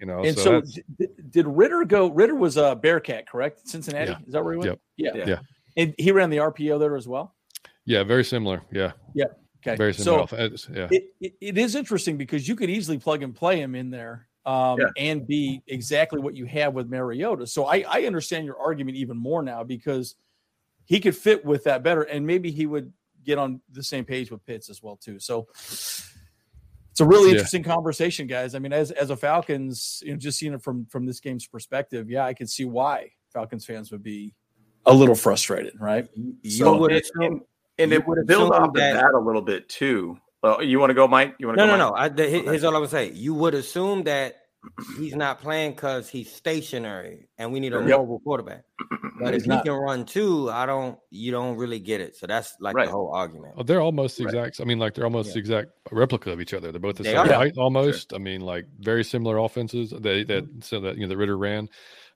[0.00, 2.08] You know And so, so, that's- d- did Ridder go?
[2.10, 3.68] Ridder was a Bearcat, correct?
[3.68, 4.12] Cincinnati.
[4.12, 4.18] Yeah.
[4.26, 4.70] Is that where he went?
[4.70, 4.80] Yep.
[4.96, 5.10] Yeah.
[5.14, 5.28] Yeah.
[5.28, 5.38] Yeah.
[5.76, 7.34] And he ran the RPO there as well.
[7.86, 9.24] yeah very similar yeah yeah.
[9.64, 9.76] Okay.
[9.76, 12.98] very similar So off- it's- yeah it, it, it is interesting because you could easily
[12.98, 14.86] plug and play him in there um, Yeah.
[14.96, 17.46] and be exactly what you have with Mariota.
[17.46, 20.14] So I, I understand your argument even more now because
[20.86, 22.90] he could fit with that better, and maybe he would
[23.22, 25.18] get on the same page with Pitts as well too.
[25.18, 25.46] So
[26.90, 27.34] it's a really Yeah.
[27.36, 28.54] interesting conversation, guys.
[28.54, 31.46] I mean, as as a Falcons, you know, just seeing it from from this game's
[31.46, 34.34] perspective, yeah, I can see why Falcons fans would be
[34.86, 36.08] a little frustrated, right?
[36.14, 37.42] You So- would and- assume.
[37.78, 40.18] And You it would would build assume off of that- that a little bit too.
[40.42, 41.34] Well, you want to go, Mike?
[41.38, 41.76] You want to No, go?
[41.78, 41.92] no, Mike?
[41.94, 41.98] no.
[41.98, 43.10] I, the, here- here's all I would say.
[43.12, 44.39] You would assume that
[44.98, 47.98] he's not playing because he's stationary, and we need a Yep.
[47.98, 48.64] mobile quarterback.
[49.18, 50.98] But He's if he can run too, I don't.
[51.10, 52.16] You don't really get it.
[52.16, 52.86] So that's like Right.
[52.86, 53.54] the whole argument.
[53.58, 54.24] Oh, they're almost Right.
[54.26, 54.60] exact.
[54.60, 55.40] I mean, like they're almost Yeah.
[55.40, 56.72] exact replica of each other.
[56.72, 57.32] They're both the They same are.
[57.32, 58.14] height, almost.
[58.14, 59.90] I mean, like very similar offenses.
[59.90, 61.68] They that so that you know the Ridder ran.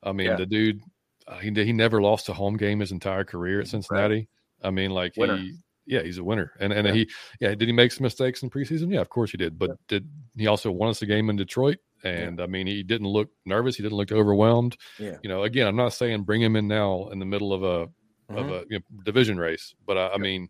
[0.02, 0.36] I mean, Yeah.
[0.36, 0.80] the dude,
[1.26, 4.28] uh, he he never lost a home game his entire career at Cincinnati.
[4.62, 5.36] I mean, like Winner.
[5.36, 6.52] he, yeah, he's a winner.
[6.58, 6.94] And and Yeah.
[6.94, 7.10] he,
[7.40, 8.90] yeah, did he make some mistakes in preseason?
[8.90, 9.58] Yeah, of course he did.
[9.58, 11.78] But did he also won us a game in Detroit?
[12.04, 13.76] And I mean, he didn't look nervous.
[13.76, 14.76] He didn't look overwhelmed.
[14.98, 15.16] Yeah.
[15.22, 17.88] You know, again, I'm not saying bring him in now in the middle of a
[18.34, 18.50] of Mhm.
[18.62, 19.74] a you know, division race.
[19.86, 20.48] But I, I mean,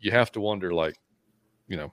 [0.00, 0.96] you have to wonder, like,
[1.68, 1.92] you know,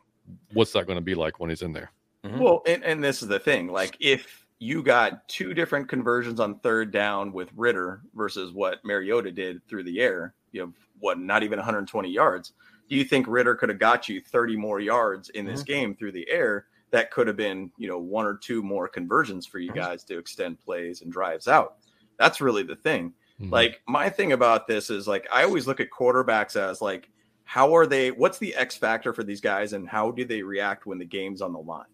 [0.53, 1.91] what's that going to be like when he's in there?
[2.23, 2.40] Mhm.
[2.40, 3.68] Well, and, and this is the thing.
[3.68, 9.31] Like, if you got two different conversions on third down with Ridder versus what Mariota
[9.31, 12.53] did through the air, you know, what, not even 120 yards,
[12.88, 16.11] do you think Ridder could have got you 30 more yards in this game through
[16.14, 16.68] the air?
[16.94, 20.18] That could have been, you know, one or two more conversions for you guys to
[20.20, 21.78] extend plays and drives out.
[22.20, 23.14] That's really the thing.
[23.41, 23.52] Mhm.
[23.52, 27.10] Like my thing about this is like I always look at quarterbacks as like
[27.45, 30.86] how are they what's the X factor for these guys and how do they react
[30.86, 31.88] when the game's on the line?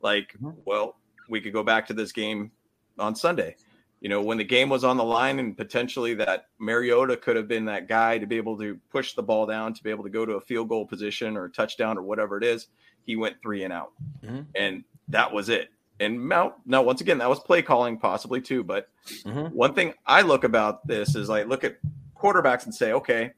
[0.00, 0.56] Like, Mhm.
[0.64, 0.96] well,
[1.28, 2.50] we could go back to this game
[2.98, 3.56] on Sunday.
[4.00, 7.46] You know, when the game was on the line and potentially that Mariota could have
[7.48, 10.10] been that guy to be able to push the ball down to be able to
[10.10, 12.68] go to a field goal position or a touchdown or whatever it is,
[13.06, 13.92] he went 3 and out.
[14.22, 14.46] Mhm.
[14.54, 15.70] And that was it.
[15.98, 18.88] And Mount now once again that was play calling possibly too, but
[19.24, 19.52] Mhm.
[19.52, 21.78] one thing I look about this is I look at
[22.14, 23.32] quarterbacks and say, okay,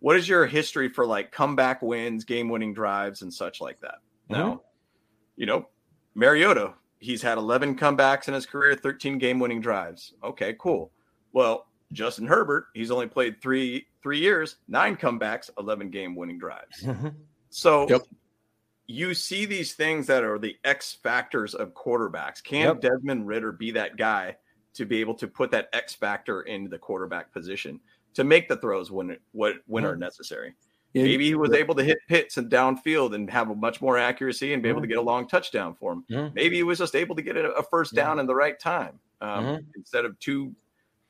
[0.00, 4.00] what is your history for like comeback wins, game winning drives, and such like that?
[4.28, 4.62] Now,
[5.36, 5.68] you know,
[6.14, 10.12] Mariota, he's had 11 comebacks in his career, 13 game winning drives.
[10.22, 10.90] Okay, cool.
[11.32, 16.82] Well, Justin Herbert, he's only played three three years, nine comebacks, 11 game winning drives.
[16.82, 17.14] Mhm.
[17.50, 18.02] So Yep.
[18.86, 22.42] You see these things that are the X factors of quarterbacks.
[22.42, 22.80] Can Yep.
[22.80, 24.36] Desmond Ridder be that guy
[24.74, 27.80] to be able to put that X factor into the quarterback position?
[28.14, 30.52] to make the throws when what when are necessary.
[30.92, 33.96] Yeah, Maybe he was able to hit Pitts and downfield and have a much more
[33.96, 36.30] accuracy and be able to get a long touchdown for him.
[36.34, 39.44] Maybe he was just able to get a, first down in the right time um,
[39.46, 39.64] Mhm.
[39.76, 40.54] instead of two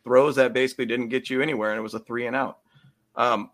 [0.05, 2.61] throws that basically didn't get you anywhere and it was a three and out.
[3.17, 3.51] Um,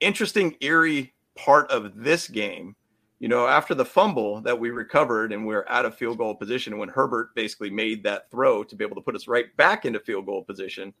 [0.00, 2.76] interesting, eerie part of this game.
[3.18, 6.34] You know, after the fumble that we recovered and we are out of field goal
[6.34, 9.86] position, when Herbert basically made that throw to be able to put us right back
[9.86, 10.92] into field goal position,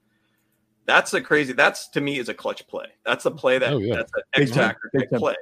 [0.86, 1.52] that's a crazy.
[1.52, 2.86] That's to me is a clutch play.
[3.04, 3.96] That's a play that Oh, yeah.
[3.96, 4.68] that's an Big X time.
[4.70, 5.18] factor Big type time.
[5.20, 5.34] play.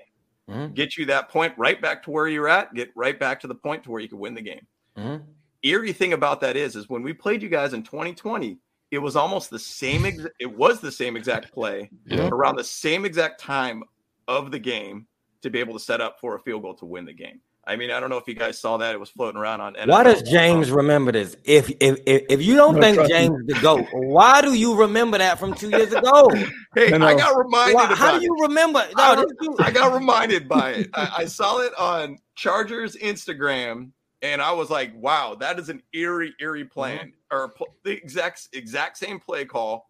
[0.50, 0.74] Mhm.
[0.74, 2.74] Get you that point right back to where you're at.
[2.74, 4.66] Get right back to the point to where you can win the game.
[4.96, 5.22] Mhm.
[5.62, 8.58] Eerie thing about that is, is when we played you guys in 2020,
[8.90, 10.04] it was almost the same.
[10.04, 12.28] Ex- it was the same exact play Yeah.
[12.30, 13.84] around the same exact time
[14.28, 15.06] of the game
[15.44, 17.40] to be able to set up for a field goal to win the game.
[17.66, 19.74] I mean, I don't know if you guys saw that; it was floating around on.
[19.86, 21.34] Why does James remember this?
[21.44, 23.16] If if if, if you don't No, think trust me.
[23.18, 26.30] James the goat, why do you remember that from two years ago?
[26.74, 27.74] Hey, No, I got reminded.
[27.76, 28.80] Why, about how do you remember?
[28.96, 30.90] I No, re- this I got reminded by it.
[30.92, 33.92] I, I saw it on Chargers Instagram,
[34.22, 38.48] and I was like, "Wow, that is an eerie, eerie plan, or pl- the exact
[38.52, 39.88] exact same play call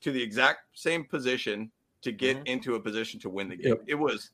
[0.00, 1.70] to the exact same position
[2.00, 2.46] to get Mhm.
[2.48, 3.82] into a position to win the game." Yep.
[3.86, 4.30] It was,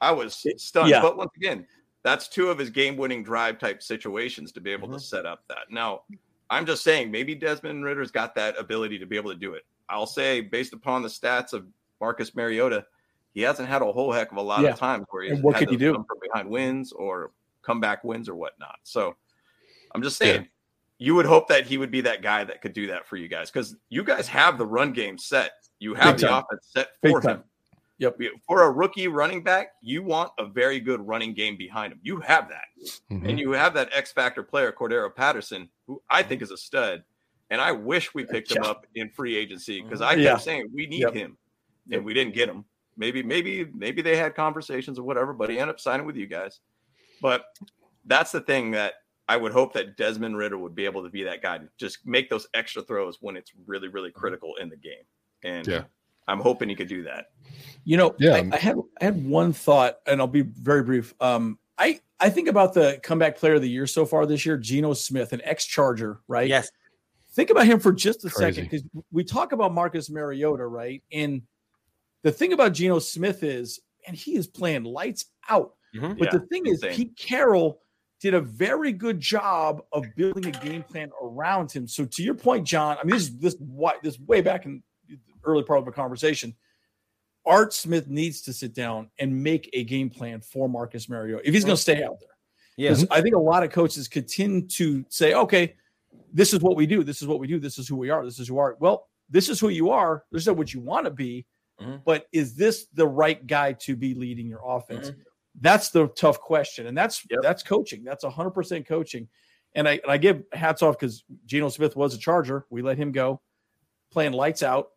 [0.00, 0.90] I was stunned.
[0.90, 1.02] yeah.
[1.02, 1.66] But once again,
[2.02, 4.94] that's two of his game-winning drive type situations to be able Mhm.
[4.94, 5.70] to set up that.
[5.70, 6.02] Now,
[6.50, 9.64] I'm just saying, maybe Desmond Ridder's got that ability to be able to do it.
[9.88, 11.66] I'll say, based upon the stats of
[12.00, 12.86] Marcus Mariota,
[13.34, 14.70] he hasn't had a whole heck of a lot Yeah.
[14.70, 15.92] of times where he's what had could you do?
[15.94, 18.78] come from behind wins or comeback wins or whatnot.
[18.84, 19.16] So
[19.94, 20.48] I'm just saying,
[20.98, 23.28] you would hope that he would be that guy that could do that for you
[23.28, 25.52] guys because you guys have the run game set.
[25.80, 26.44] You have Big the time.
[26.44, 27.44] offense set Big for time.
[27.98, 28.18] Yep.
[28.46, 32.00] For a rookie running back, you want a very good running game behind him.
[32.02, 32.64] You have that.
[33.10, 33.28] Mhm.
[33.28, 37.02] And you have that X factor player, Cordarrelle Patterson, who I think is a stud.
[37.50, 40.36] And I wish we picked him up in free agency because I kept Yeah.
[40.36, 41.14] saying we need Yep.
[41.14, 41.38] him,
[41.86, 41.96] Yep.
[41.98, 42.64] and we didn't get him.
[42.96, 46.26] Maybe, maybe, maybe they had conversations or whatever, but he ended up signing with you
[46.26, 46.60] guys.
[47.20, 47.46] But
[48.04, 48.94] that's the thing that
[49.28, 52.06] I would hope that Desmond Ridder would be able to be that guy to just
[52.06, 55.04] make those extra throws when it's really, really critical in the game.
[55.42, 55.84] And Yeah.
[56.28, 57.26] I'm hoping he could do that.
[57.84, 58.34] You know, Yeah.
[58.34, 61.14] I, I had I had one thought, and I'll be very brief.
[61.20, 64.56] Um, I I think about the comeback player of the year so far this year,
[64.56, 66.48] Geno Smith, an ex-Charger, right?
[66.48, 66.70] yes,
[67.32, 68.52] Think about him for just a Crazy.
[68.54, 71.02] second, because we talk about Marcus Mariota, right?
[71.12, 71.42] And
[72.24, 75.74] the thing about Geno Smith is, and he is playing lights out.
[75.94, 76.18] Mhm.
[76.18, 76.96] But Yeah, the thing is, insane.
[76.96, 77.80] Pete Carroll
[78.20, 81.86] did a very good job of building a game plan around him.
[81.86, 84.72] So to your point, John, I mean, this is this what this way back in
[84.78, 84.82] the
[85.44, 86.54] early part of the conversation.
[87.46, 91.54] Art Smith needs to sit down and make a game plan for Marcus Mariota if
[91.54, 92.28] he's going to stay out there.
[92.76, 95.74] yeah, I think a lot of coaches continue to say, okay,
[96.32, 97.02] this is what we do.
[97.02, 97.58] This is what we do.
[97.58, 98.24] This is who we are.
[98.24, 98.76] This is who we are.
[98.80, 100.24] Well, this is who you are.
[100.30, 101.46] This is what you want to be.
[101.80, 102.02] Mhm.
[102.04, 105.10] But is this the right guy to be leading your offense?
[105.10, 105.16] Mhm.
[105.60, 106.86] That's the tough question.
[106.86, 107.40] And that's Yep.
[107.42, 108.04] that's coaching.
[108.04, 109.28] That's 100% coaching.
[109.74, 112.66] And I, and I give hats off because Geno Smith was a Charger.
[112.70, 113.40] We let him go
[114.10, 114.90] playing lights out.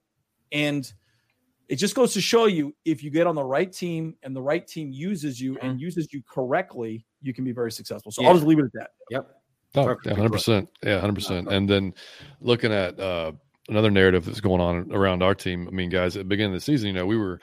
[0.52, 0.92] And
[1.70, 4.42] it just goes to show you if you get on the right team and the
[4.42, 8.12] right team uses you and uses you correctly, you can be very successful.
[8.12, 8.28] So Yeah.
[8.30, 8.90] I'll just leave it at that.
[9.10, 9.30] yep.
[9.74, 10.68] Oh, yeah, hundred percent.
[10.84, 11.48] Yeah, hundred percent.
[11.48, 11.94] And then
[12.42, 13.32] looking at uh,
[13.70, 15.66] another narrative that's going on around our team.
[15.66, 17.40] I mean, guys, at the beginning of the season, you know, we were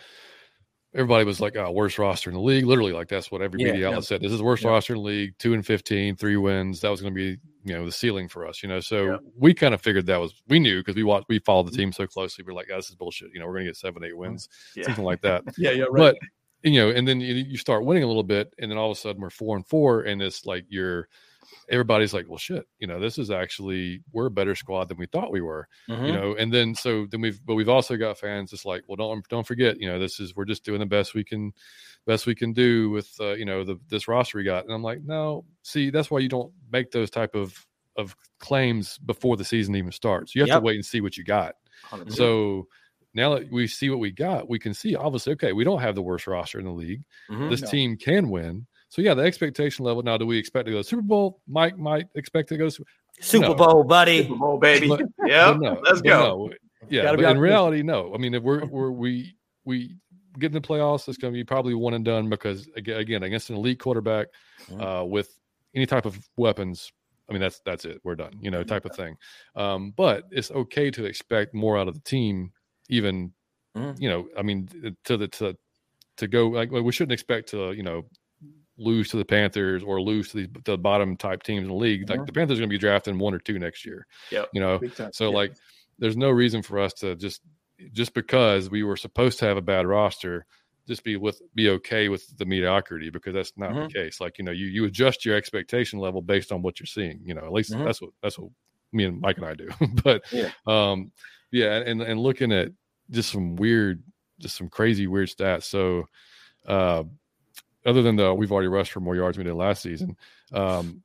[0.98, 3.72] everybody was like, "Oh, worst roster in the league." Literally, like that's what every Yeah,
[3.72, 4.20] media outlet said.
[4.20, 4.70] This is the worst Yeah.
[4.70, 5.34] roster in the league.
[5.38, 6.80] Two and 15, three wins.
[6.80, 8.62] That was going to be you know the ceiling for us.
[8.62, 9.16] You know, so Yeah.
[9.36, 11.70] we kind of figured that was we knew because we watched we followed Mm-hmm.
[11.72, 12.44] the team so closely.
[12.46, 14.48] We're like, oh, "This is bullshit." You know, we're going to get seven, eight wins,
[14.74, 14.84] Yeah.
[14.84, 15.42] something like that.
[15.58, 16.14] Yeah, yeah, right.
[16.14, 16.18] But
[16.64, 18.96] you know, and then you, you start winning a little bit, and then all of
[18.96, 21.08] a sudden we're four and four, and it's like you're
[21.68, 25.06] everybody's like, well, shit, you know, this is actually we're a better squad than we
[25.06, 26.04] thought we were, Mhm.
[26.04, 26.34] you know.
[26.34, 29.46] And then so then we've but we've also got fans just like, well, don't don't
[29.46, 31.52] forget, you know, this is we're just doing the best we can
[32.06, 34.82] best we can do with uh, you know the this roster we got, and I'm
[34.82, 37.66] like, no, see, that's why you don't make those type of
[37.96, 40.34] of claims before the season even starts.
[40.34, 40.52] You have Yep.
[40.52, 41.56] to wait and see what you got.
[41.82, 42.34] 100%.
[42.34, 42.68] So
[43.14, 45.94] now that we see what we got, we can see obviously, okay, we don't have
[45.94, 47.02] the worst roster in the league.
[47.28, 47.48] Mhm.
[47.48, 47.68] This No.
[47.68, 48.66] team can win.
[48.88, 50.02] So yeah, the expectation level.
[50.02, 51.40] Now, do we expect to go to Super Bowl?
[51.46, 52.70] Mike might expect to go.
[52.70, 52.84] to-
[53.20, 53.54] Super No.
[53.54, 54.22] Bowl, buddy.
[54.22, 54.88] Super Bowl, baby.
[55.26, 56.48] Yeah, no, let's go.
[56.48, 56.50] no.
[56.88, 58.14] Yeah, but in reality, no.
[58.14, 59.34] I mean, if we're, we're we
[59.64, 59.96] we
[60.38, 63.22] get in the playoffs, it's going to be probably one and done because again, again
[63.24, 64.28] against an elite quarterback
[64.70, 65.00] Mhm.
[65.02, 65.36] uh, with
[65.74, 66.92] any type of weapons.
[67.28, 68.00] I mean, that's that's it.
[68.04, 68.38] We're done.
[68.40, 69.16] You know, type of thing.
[69.56, 72.52] Um, but it's okay to expect more out of the team,
[72.88, 73.32] even
[73.76, 74.00] Mhm.
[74.00, 74.28] you know.
[74.38, 74.68] I mean,
[75.04, 75.56] to the to
[76.18, 78.04] to go like we shouldn't expect to you know
[78.78, 82.08] lose to the Panthers or lose to the, the bottom type teams in the league.
[82.08, 82.26] Like Mhm.
[82.26, 84.06] the Panthers are going to be drafting one or two next year.
[84.30, 84.48] Yep.
[84.54, 84.80] You know,
[85.12, 85.36] so Yeah.
[85.36, 85.54] like,
[85.98, 87.42] there's no reason for us to just
[87.92, 90.46] just because we were supposed to have a bad roster,
[90.88, 93.88] just be with be okay with the mediocrity because that's not Mhm.
[93.88, 94.20] the case.
[94.20, 97.20] Like you know, you you adjust your expectation level based on what you're seeing.
[97.24, 97.84] You know, at least Mhm.
[97.84, 98.50] that's what that's what
[98.92, 99.68] me and Mike and I do.
[100.04, 100.50] but Yeah.
[100.66, 101.12] um,
[101.52, 102.70] yeah, and and looking at
[103.10, 104.02] just some weird,
[104.40, 105.64] just some crazy weird stats.
[105.64, 106.08] So,
[106.66, 107.04] uh,
[107.86, 110.16] other than the we've already rushed for more yards than we did last season,
[110.52, 111.02] um,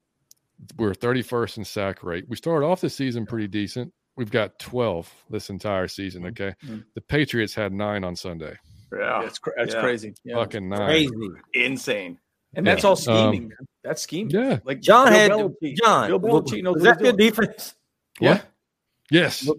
[0.77, 2.25] we're 31st in sack rate.
[2.27, 3.93] We started off the season pretty decent.
[4.15, 6.25] We've got 12 this entire season.
[6.27, 6.83] Okay, Mhm.
[6.93, 8.55] the Patriots had nine on Sunday.
[8.91, 9.81] Yeah, That's cra- that's Yeah.
[9.81, 10.13] crazy.
[10.23, 10.35] Yeah.
[10.35, 10.87] Fucking nine.
[10.87, 11.11] Crazy.
[11.55, 12.19] insane.
[12.55, 12.89] And that's Yeah.
[12.89, 13.45] all scheming.
[13.59, 13.67] Um.
[13.83, 14.29] That's scheming.
[14.35, 14.59] Yeah.
[14.63, 16.09] Like John Bill had Belichick- John.
[16.09, 17.29] Bill Belichick knows was that he's your doing.
[17.31, 17.75] defense?
[18.19, 18.45] What?
[19.09, 19.49] Yes.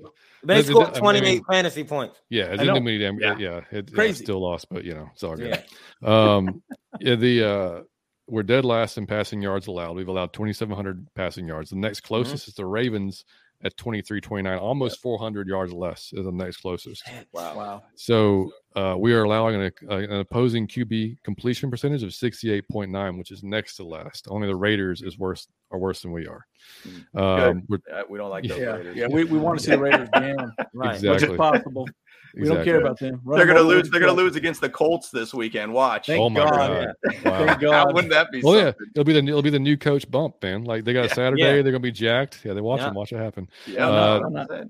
[0.44, 2.20] They The- the- scored I mean- 28 fantasy points.
[2.28, 3.18] Yeah, it didn't mean damn.
[3.18, 3.36] Yeah.
[3.38, 4.24] Yeah, yeah, it, yeah, Crazy.
[4.24, 5.62] still lost, but you know it's all good.
[6.02, 6.34] Yeah.
[6.36, 6.62] Um,
[7.00, 7.80] yeah, the uh,
[8.26, 9.96] we're dead last in passing yards allowed.
[9.96, 11.70] We've allowed 2,700 passing yards.
[11.70, 13.24] The next closest is the Ravens
[13.62, 17.02] at 23, 29, almost 400 yards less is the next closest.
[17.32, 17.56] Wow.
[17.56, 17.82] Wow.
[17.94, 23.42] So uh, we are allowing an, an opposing QB completion percentage of 68.9, which is
[23.42, 24.26] next to last.
[24.28, 26.46] Only the Raiders is worse are worse than we are.
[26.86, 27.20] Mm,
[27.50, 28.96] Um, we're, Uh, we don't like those Yeah, Raiders.
[28.96, 29.06] yeah.
[29.08, 30.94] We, we want to see the Raiders down Right.
[30.96, 31.32] as much Exactly.
[31.34, 31.88] as possible.
[32.36, 33.20] We don't care about them.
[33.24, 33.88] Run They're gonna lose.
[33.90, 35.72] They're gonna lose against the Colts this weekend.
[35.72, 36.06] Watch.
[36.08, 36.50] Thank Oh my God.
[36.50, 37.14] god!
[37.24, 37.38] Wow.
[37.46, 37.94] Thank How God.
[37.94, 38.42] wouldn't that be?
[38.42, 40.64] Well, yeah, it'll be the it'll be the new coach bump, man.
[40.64, 41.14] Like they got a Yeah.
[41.14, 41.52] Saturday, Yeah.
[41.62, 42.40] they're gonna be jacked.
[42.44, 42.86] Yeah, they watch Yeah.
[42.86, 43.48] them, watch it happen.
[43.66, 44.64] Yeah, Uh, no,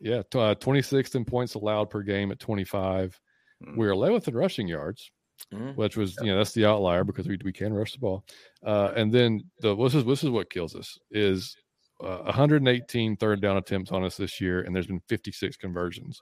[0.00, 3.18] Yeah, t- uh, 26th in points allowed per game at 25.
[3.66, 3.76] Mm.
[3.76, 5.10] We're 11th in rushing yards,
[5.52, 5.74] Mhm.
[5.76, 8.24] which was you know that's the outlier because we we can rush the ball.
[8.64, 11.56] Uh, and then the this is this is what kills us is
[12.00, 16.20] uh, 118 third down attempts on us this year, and there's been 56 conversions.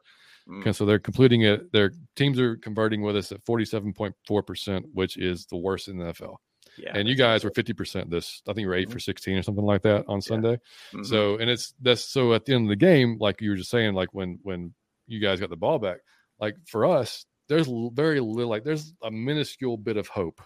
[0.48, 0.60] Mm.
[0.60, 1.72] Okay, so they're completing it.
[1.72, 6.04] Their teams are converting with us at 47.4 percent, which is the worst in the
[6.06, 6.36] NFL.
[6.78, 8.42] Yeah, and you guys were 50 percent this.
[8.46, 10.58] I think you were eight for 16 or something like that on Sunday.
[10.92, 11.06] Mhm.
[11.06, 13.70] So and it's that's so at the end of the game, like you were just
[13.70, 14.74] saying, like when when
[15.06, 15.98] you guys got the ball back,
[16.38, 20.40] like for us, there's very little, like there's a minuscule bit of hope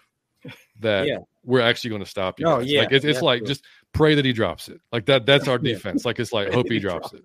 [0.81, 1.17] that Yeah.
[1.45, 2.47] we're actually going to stop you.
[2.47, 2.71] Oh, guys.
[2.71, 3.49] yeah, like it's, it's like true.
[3.49, 4.81] just pray that he drops it.
[4.93, 5.27] Like that.
[5.27, 5.75] That's our Yeah.
[5.75, 6.05] defense.
[6.05, 7.23] Like it's like hope he drops it.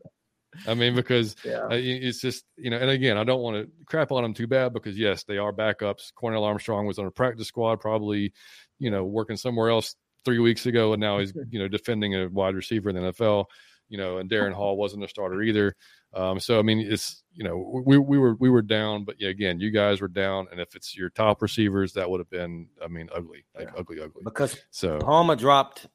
[0.68, 1.64] I mean, because yeah.
[1.64, 4.48] uh, it's just you know, and again, I don't want to crap on them too
[4.48, 6.14] bad because yes, they are backups.
[6.14, 8.34] Cornell Armstrong was on a practice squad, probably
[8.80, 12.27] you know working somewhere else three weeks ago, and now he's you know defending a
[12.27, 13.45] wide receiver in the NFL.
[13.88, 15.76] You know, and Darren Hall wasn't a starter either.
[16.15, 19.30] Um, so I mean, it's you know we we were we were down, but yeah,
[19.30, 22.68] again, you guys were down, and if it's your top receivers, that would have been
[22.84, 24.22] I mean ugly, like ugly, ugly.
[24.23, 25.88] Because So Palmer dropped.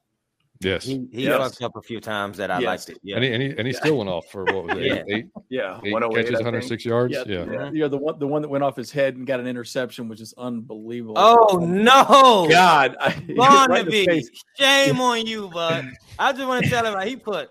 [0.60, 1.38] Yes, He, he Yes.
[1.38, 2.66] fucked up a few times that I Yes.
[2.66, 2.98] liked it.
[3.02, 3.16] Yeah.
[3.16, 5.02] and he and he, and he still went off for what was it, Yeah.
[5.16, 7.12] eight, yeah, eight 108, catches, I 106 yards.
[7.14, 7.44] Yeah, yeah.
[7.50, 7.70] Yeah.
[7.72, 7.88] yeah.
[7.88, 10.34] The one, the one that went off his head and got an interception, which is
[10.38, 11.14] unbelievable.
[11.16, 12.96] oh no, God!
[13.00, 14.30] I, right Barnaby, face.
[14.58, 15.86] shame on you, bud.
[16.18, 17.48] I just want to tell him how he put.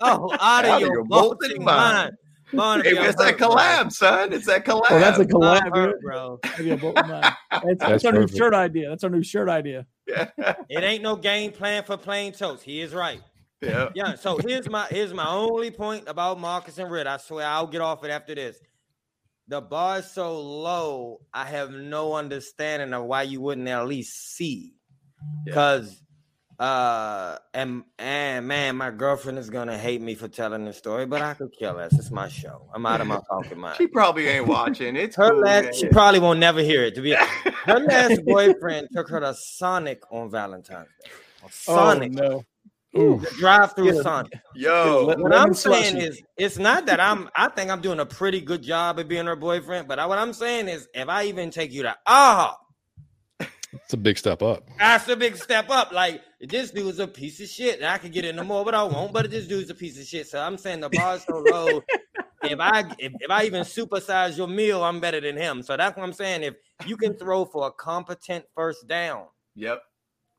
[0.00, 2.16] Oh, out of Out of your your bolting bolting mind, mind.
[2.56, 2.90] Barnaby.
[2.90, 3.50] Hey, it's that bro.
[3.50, 4.32] collab, son.
[4.32, 4.90] It's that oh, collab.
[4.90, 6.40] Well, that's a I'm collab, hurt, bro.
[6.58, 6.96] Maybe a bolt.
[6.96, 8.88] That's, that's, That's our new shirt idea.
[8.90, 9.86] That's our new shirt idea.
[10.06, 10.28] yeah.
[10.68, 12.62] It ain't no game plan for plain toast.
[12.62, 13.20] He is right.
[13.60, 13.90] yeah.
[13.94, 14.14] Yeah.
[14.14, 17.06] So here's my here's my only point about Marcus and Rid.
[17.06, 18.58] I swear I'll get off it after this.
[19.48, 21.20] The bar is so low.
[21.32, 24.74] I have no understanding of why you wouldn't at least see.
[25.44, 26.02] Because
[26.58, 31.20] uh and and man, my girlfriend is gonna hate me for telling this story, but
[31.20, 31.98] I could kill less.
[31.98, 32.68] It's my show.
[32.72, 33.76] I'm out of my fucking mind.
[33.76, 34.94] She probably ain't watching.
[34.96, 35.74] It's Her cool, last, man.
[35.74, 36.94] she probably won't never hear it.
[36.94, 37.32] To be honest.
[37.64, 41.10] her last boyfriend took her to Sonic on Valentine's Day.
[41.50, 42.44] Sonic, Oh, no.
[42.96, 43.20] Ooh.
[43.38, 44.02] drive-through Yeah.
[44.02, 44.32] Sonic.
[44.54, 47.28] Yo, What I'm saying is, it's not that I'm.
[47.36, 49.88] I think I'm doing a pretty good job at being her boyfriend.
[49.88, 52.56] But I, what I'm saying is, if I even take you to ah,
[53.82, 54.68] It's a big step up.
[54.78, 55.92] that's a big step up.
[55.92, 58.82] Like this dude's a piece of shit, and I could get into more, but I
[58.82, 59.12] won't.
[59.12, 60.26] But this dude's a piece of shit.
[60.26, 61.82] So I'm saying the bar's so low.
[62.42, 65.62] if I if, if I even supersize your meal, I'm better than him.
[65.62, 66.42] So that's what I'm saying.
[66.42, 66.54] If
[66.86, 69.82] you can throw for a competent first down, yep.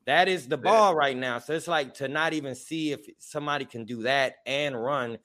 [0.05, 1.39] that is the ball right now.
[1.39, 5.17] So it's like to not even see if somebody can do that and run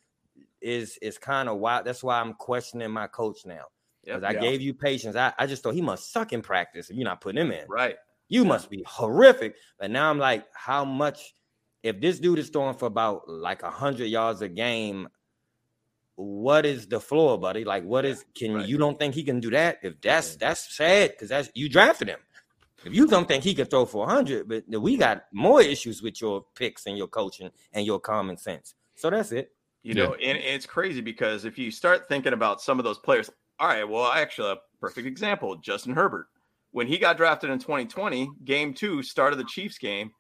[0.61, 1.87] is is kind of wild.
[1.87, 3.65] That's why I'm questioning my coach now.
[4.05, 4.37] Because Yep.
[4.37, 5.15] I gave you patience.
[5.17, 7.65] I, I just thought he must suck in practice if you're not putting him in.
[7.69, 7.97] Right.
[8.29, 9.57] You must be horrific.
[9.79, 11.35] But now I'm like, how much
[11.83, 15.09] if this dude is throwing for about like a hundred yards a game,
[16.17, 17.65] what is the floor, buddy?
[17.65, 18.69] Like, what is can Right.
[18.69, 19.79] you don't think he can do that?
[19.83, 22.21] If that's that's sad because that's you drafted him.
[22.85, 26.21] If you don't think he can throw for 100, but we got more issues with
[26.21, 28.75] your picks and your coaching and your common sense.
[28.95, 29.53] So that's it.
[29.83, 30.05] You Yeah.
[30.07, 33.69] know, and it's crazy because if you start thinking about some of those players, all
[33.69, 36.27] right, well, I actually a perfect example, Justin Herbert.
[36.73, 40.13] When he got drafted in 2020, game two, start of the Chiefs game,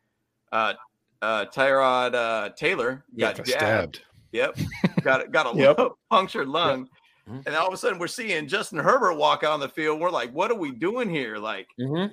[0.52, 0.74] uh
[1.22, 3.96] uh Tyrod uh Taylor got Got jabbed.
[3.96, 4.02] stabbed.
[4.32, 4.58] Yep.
[5.02, 5.78] got got a Yep.
[6.10, 6.86] punctured lung.
[7.28, 7.40] mm-hmm.
[7.46, 10.00] and all of a sudden we're seeing Justin Herbert walk out on the field.
[10.00, 11.38] We're like, what are we doing here?
[11.38, 12.12] Like, mm-hmm.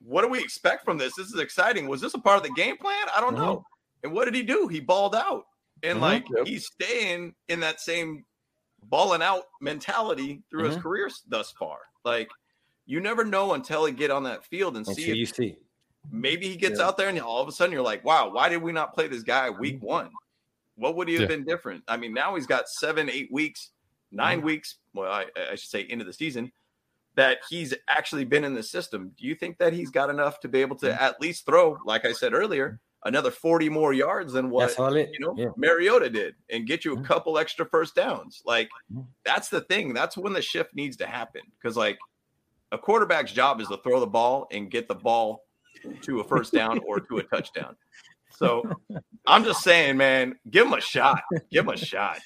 [0.00, 1.14] what do we expect from this?
[1.16, 1.86] This is exciting.
[1.88, 3.06] Was this a part of the game plan?
[3.14, 3.44] I don't mm-hmm.
[3.44, 3.64] know.
[4.02, 4.66] And what did he do?
[4.66, 5.44] He balled out,
[5.82, 6.02] and mm-hmm.
[6.02, 6.46] like yep.
[6.46, 8.24] he's staying in that same
[8.84, 10.82] balling out mentality through his mm-hmm.
[10.82, 11.78] career thus far.
[12.04, 12.28] Like,
[12.86, 15.14] you never know until he get on that field and see.
[15.14, 15.56] You see.
[16.10, 16.86] Maybe he gets yeah.
[16.86, 19.08] out there and all of a sudden you're like, wow, why did we not play
[19.08, 20.10] this guy week one?
[20.76, 21.28] What would he have yeah.
[21.28, 21.82] been different?
[21.86, 23.70] I mean, now he's got seven, eight weeks,
[24.12, 24.46] 9 mm-hmm.
[24.46, 24.76] weeks.
[24.94, 26.50] Well, I, I, should say into the season
[27.16, 29.12] that he's actually been in the system.
[29.18, 31.04] Do you think that he's got enough to be able to mm-hmm.
[31.04, 35.34] at least throw, like I said earlier, another 40 more yards than what you know
[35.36, 35.48] yeah.
[35.56, 38.42] Mariota did and get you a couple extra first downs?
[38.44, 38.68] Like
[39.24, 39.94] that's the thing.
[39.94, 41.42] That's when the shift needs to happen.
[41.60, 41.98] Because like
[42.72, 45.44] a quarterback's job is to throw the ball and get the ball
[46.02, 47.76] to a first down or to a touchdown.
[48.36, 48.62] So
[49.26, 51.22] I'm just saying, man, give him a shot.
[51.50, 52.18] Give him a shot.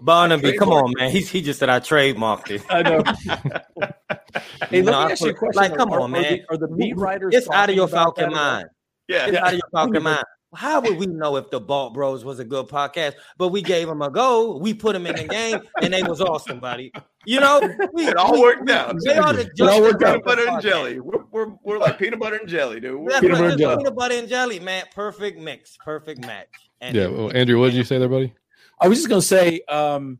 [0.00, 1.10] Barnaby, come on, man.
[1.10, 2.62] He's he just said I trademarked it.
[2.70, 3.02] I know.
[4.70, 5.60] hey, let me ask you a question.
[5.60, 6.24] Like, come are, on, man.
[6.24, 7.34] Are the, are the beat writers?
[7.34, 8.68] It's out of your Falcon mind.
[9.08, 9.40] Yeah, it's yeah.
[9.40, 10.24] out of your Falcon mind.
[10.54, 13.14] How would we know if the Bolt Bros was a good podcast?
[13.36, 14.56] But we gave them a go.
[14.56, 16.90] We put them in the game, and they was awesome, buddy.
[17.26, 17.60] You know,
[17.92, 18.96] we, it all we, worked out.
[19.04, 20.12] They are the it all worked out.
[20.12, 21.00] Peanut butter and jelly.
[21.00, 22.98] We're, we're, we're like peanut butter and jelly, dude.
[22.98, 23.76] We're peanut, butter and jelly.
[23.76, 24.84] peanut butter and jelly, man.
[24.94, 26.48] Perfect mix, perfect match.
[26.80, 28.32] And yeah, well, Andrew, what did you say there, buddy?
[28.80, 30.18] I was just gonna say, um,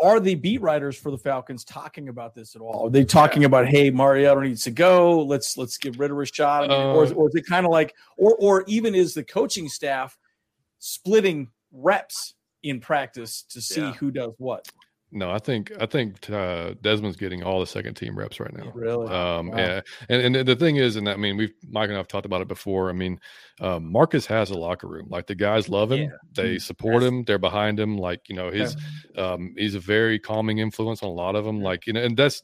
[0.00, 2.86] are the beat writers for the Falcons talking about this at all?
[2.86, 3.46] Are they talking yeah.
[3.46, 5.22] about, hey, Mariota needs to go?
[5.22, 7.94] Let's let's get rid of a shot, uh, or, or is it kind of like,
[8.16, 10.18] or or even is the coaching staff
[10.78, 13.92] splitting reps in practice to see yeah.
[13.92, 14.68] who does what?
[15.14, 18.72] No, I think I think uh, Desmond's getting all the second team reps right now.
[18.74, 19.06] Really?
[19.06, 19.56] Um, wow.
[19.56, 22.42] Yeah, and and the thing is, and I mean, we've Mike and I've talked about
[22.42, 22.90] it before.
[22.90, 23.20] I mean,
[23.60, 25.06] um, Marcus has a locker room.
[25.08, 26.00] Like the guys love him.
[26.00, 26.08] Yeah.
[26.32, 26.58] They mm-hmm.
[26.58, 27.22] support him.
[27.22, 27.96] They're behind him.
[27.96, 28.76] Like you know, his
[29.16, 31.62] um, he's a very calming influence on a lot of them.
[31.62, 32.42] Like you know, and that's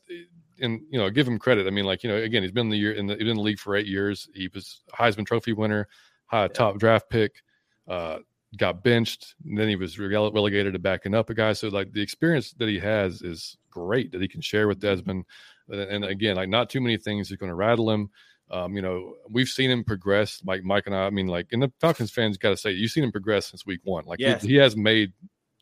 [0.60, 1.66] and you know, give him credit.
[1.66, 3.42] I mean, like you know, again, he's been in the year in the, in the
[3.42, 4.28] league for eight years.
[4.32, 5.88] He was Heisman Trophy winner,
[6.26, 6.48] high yeah.
[6.48, 7.42] top draft pick.
[7.88, 8.18] Uh,
[8.56, 11.52] got benched, and then he was relegated to backing up a guy.
[11.52, 14.94] So like the experience that he has is great that he can share with mm-hmm.
[14.94, 15.24] Desmond.
[15.68, 18.10] And again, like not too many things are going to rattle him.
[18.50, 20.42] Um, you know, we've seen him progress.
[20.44, 22.90] Like Mike and I, I mean, like, and the Falcons fans got to say, you've
[22.90, 24.04] seen him progress since week one.
[24.06, 24.42] Like, yes.
[24.42, 25.12] he, he, has made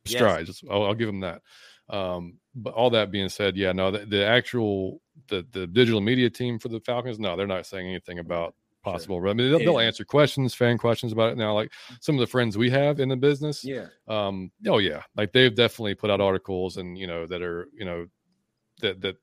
[0.06, 0.62] strides.
[0.62, 0.70] Yes.
[0.70, 1.43] I'll, I'll, give him that.
[1.90, 6.31] Um, but all that being said, yeah, no, the, the actual the the digital media
[6.31, 9.19] team for the Falcons, no, they're not saying anything about possible.
[9.19, 9.29] Sure.
[9.29, 11.55] I mean, they'll, they'll, answer questions, fan questions about it now.
[11.55, 13.87] Like some of the friends we have in the business, yeah.
[14.07, 17.85] Um, oh yeah, like they've definitely put out articles and you know that are you
[17.85, 18.07] know
[18.81, 19.17] that that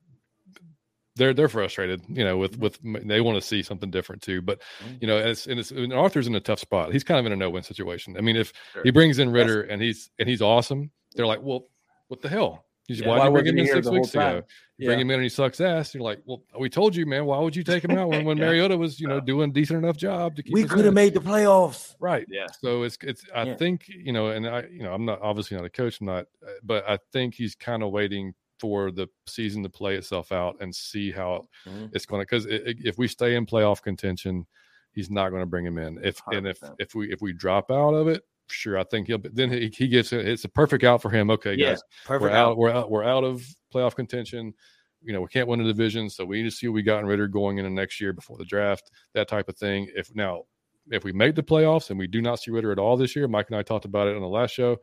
[1.16, 4.42] they're they're frustrated, you know, with with they want to see something different too.
[4.42, 4.96] But mm-hmm.
[5.02, 6.92] you know, it's and, it's and Arthur's in a tough spot.
[6.92, 8.18] He's kind of in a no win situation.
[8.18, 8.84] I mean, if sure.
[8.84, 11.68] he brings in Ridder and he's and he's awesome, they're like, well,
[12.10, 12.66] what the hell?
[12.88, 14.44] Yeah, why, why did you bring him in six weeks ago?
[14.78, 14.88] Yeah.
[14.88, 15.94] Bring him in and he sucks ass.
[15.94, 17.26] You're like, well, we told you, man.
[17.26, 18.46] Why would you take him out when, when yeah.
[18.46, 20.54] Mariota was, you know, doing decent enough job to keep?
[20.54, 22.26] We could have made the playoffs, right?
[22.30, 22.48] Yeah.
[22.60, 23.26] So it's it's.
[23.34, 23.56] I yeah.
[23.56, 26.00] think you know, and I, you know, I'm not obviously not a coach.
[26.02, 29.96] I'm not, uh, but I think he's kind of waiting for the season to play
[29.96, 31.88] itself out and see how mm-hmm.
[31.94, 32.26] it's going to.
[32.26, 34.46] Because if we stay in playoff contention,
[34.92, 36.00] he's not going to bring him in.
[36.04, 36.38] If 100%.
[36.38, 39.20] and if if we if we drop out of it, sure, I think he'll.
[39.34, 40.14] Then he, he gets.
[40.14, 41.30] It's a perfect out for him.
[41.30, 42.52] Okay, yeah, guys, we're out.
[42.52, 42.58] out.
[42.58, 42.92] We're out.
[42.92, 44.54] We're out of playoff contention.
[45.02, 47.00] You know, we can't win the division, so we need to see what we got
[47.00, 48.92] in Ridder going into next year before the draft.
[49.14, 49.90] That type of thing.
[49.96, 50.44] If now,
[50.90, 53.28] if we make the playoffs and we do not see Ridder at all this year,
[53.28, 54.78] Mike and I talked about it on the last show.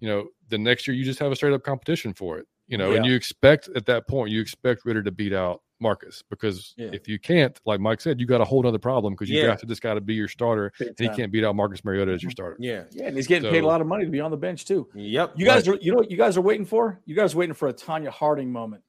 [0.00, 2.46] You know, the next year you just have a straight up competition for it.
[2.66, 2.98] You know, yeah.
[2.98, 6.88] and you expect at that point you expect Ridder to beat out Marcus because yeah.
[6.92, 9.54] if you can't, like Mike said, you got a whole other problem because you yeah.
[9.54, 12.22] to this guy to be your starter, and he can't beat out Marcus Mariota as
[12.22, 12.36] your mm-hmm.
[12.36, 12.56] starter.
[12.58, 14.36] Yeah, yeah, and he's getting so, paid a lot of money to be on the
[14.36, 14.88] bench too.
[14.94, 15.34] Yep.
[15.36, 15.78] You guys right.
[15.78, 17.00] are, you know, what you guys are waiting for?
[17.04, 18.82] You guys are waiting for a Tonya Harding moment.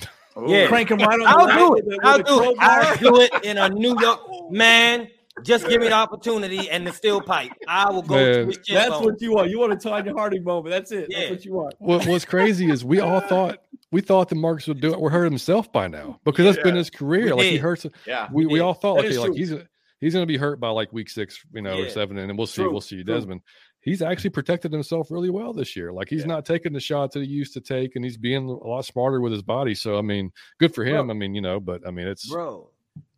[0.46, 1.26] Yeah, crank him right on.
[1.26, 1.84] I'll do it.
[2.02, 2.56] I'll do it.
[2.58, 4.20] I'll do it in a New York
[4.50, 5.08] man.
[5.42, 7.52] Just give me the opportunity and the steel pipe.
[7.68, 8.14] I will go.
[8.14, 9.50] Man, that's what you want.
[9.50, 10.70] You want a Tonya Harding moment.
[10.70, 11.08] That's it.
[11.10, 11.18] Yeah.
[11.18, 11.74] That's what you want.
[11.78, 13.58] What, what's crazy is we all thought
[13.92, 15.00] we thought that Marcus would do it.
[15.00, 16.64] We're hurt himself by now because that's yeah.
[16.64, 17.26] been his career.
[17.26, 17.52] We like did.
[17.52, 17.86] he hurts.
[18.06, 19.52] Yeah, we, we, we all thought okay, like he's
[20.00, 21.84] he's going to be hurt by like week six, you know, yeah.
[21.84, 22.62] or seven, and then we'll see.
[22.62, 22.72] True.
[22.72, 23.04] We'll see.
[23.04, 23.14] True.
[23.14, 23.42] Desmond,
[23.80, 25.92] he's actually protected himself really well this year.
[25.92, 26.26] Like he's yeah.
[26.26, 29.20] not taking the shots that he used to take, and he's being a lot smarter
[29.20, 29.74] with his body.
[29.74, 31.06] So I mean, good for him.
[31.06, 31.14] Bro.
[31.14, 32.70] I mean, you know, but I mean, it's bro.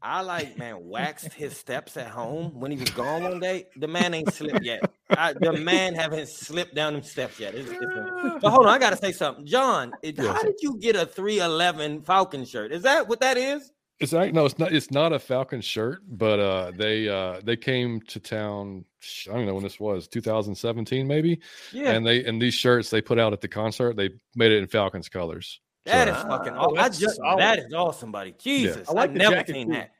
[0.04, 3.64] I like man waxed his steps at home when he was gone one day.
[3.76, 4.92] The man ain't slipped yet.
[5.08, 7.54] I, the man haven't slipped down them steps yet.
[7.54, 7.80] It's, it's
[8.42, 9.92] but hold on, I gotta say something, John.
[10.02, 12.70] It, how did you get a three eleven Falcon shirt?
[12.70, 13.72] Is that what that is?
[13.98, 14.74] It's like no, it's not.
[14.74, 18.84] It's not a Falcon shirt, but uh, they uh, they came to town.
[19.30, 21.40] I don't know when this was, 2017 maybe.
[21.72, 24.58] Yeah, And they and these shirts they put out at the concert, they made it
[24.58, 25.60] in Falcons colors.
[25.86, 26.52] That so- is fucking.
[26.54, 26.78] Oh, Awesome.
[26.78, 27.40] I that's just solid.
[27.40, 28.34] that is awesome, buddy.
[28.38, 29.72] Jesus, I like I've never seen too.
[29.74, 29.90] that.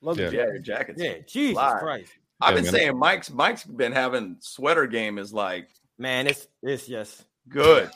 [0.00, 0.28] Love Yeah.
[0.30, 0.62] the Yeah, jacket.
[0.62, 1.78] jacket's Yeah, Jesus Fly.
[1.80, 2.72] Christ, I've Yeah, been man.
[2.72, 7.24] saying Mike's Mike's been having sweater game is like man, it's it's just.
[7.48, 7.90] good,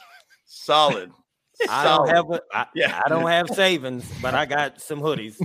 [0.46, 1.12] solid.
[1.70, 3.00] I don't have a, I, Yeah.
[3.04, 5.36] I don't have savings, but I got some hoodies.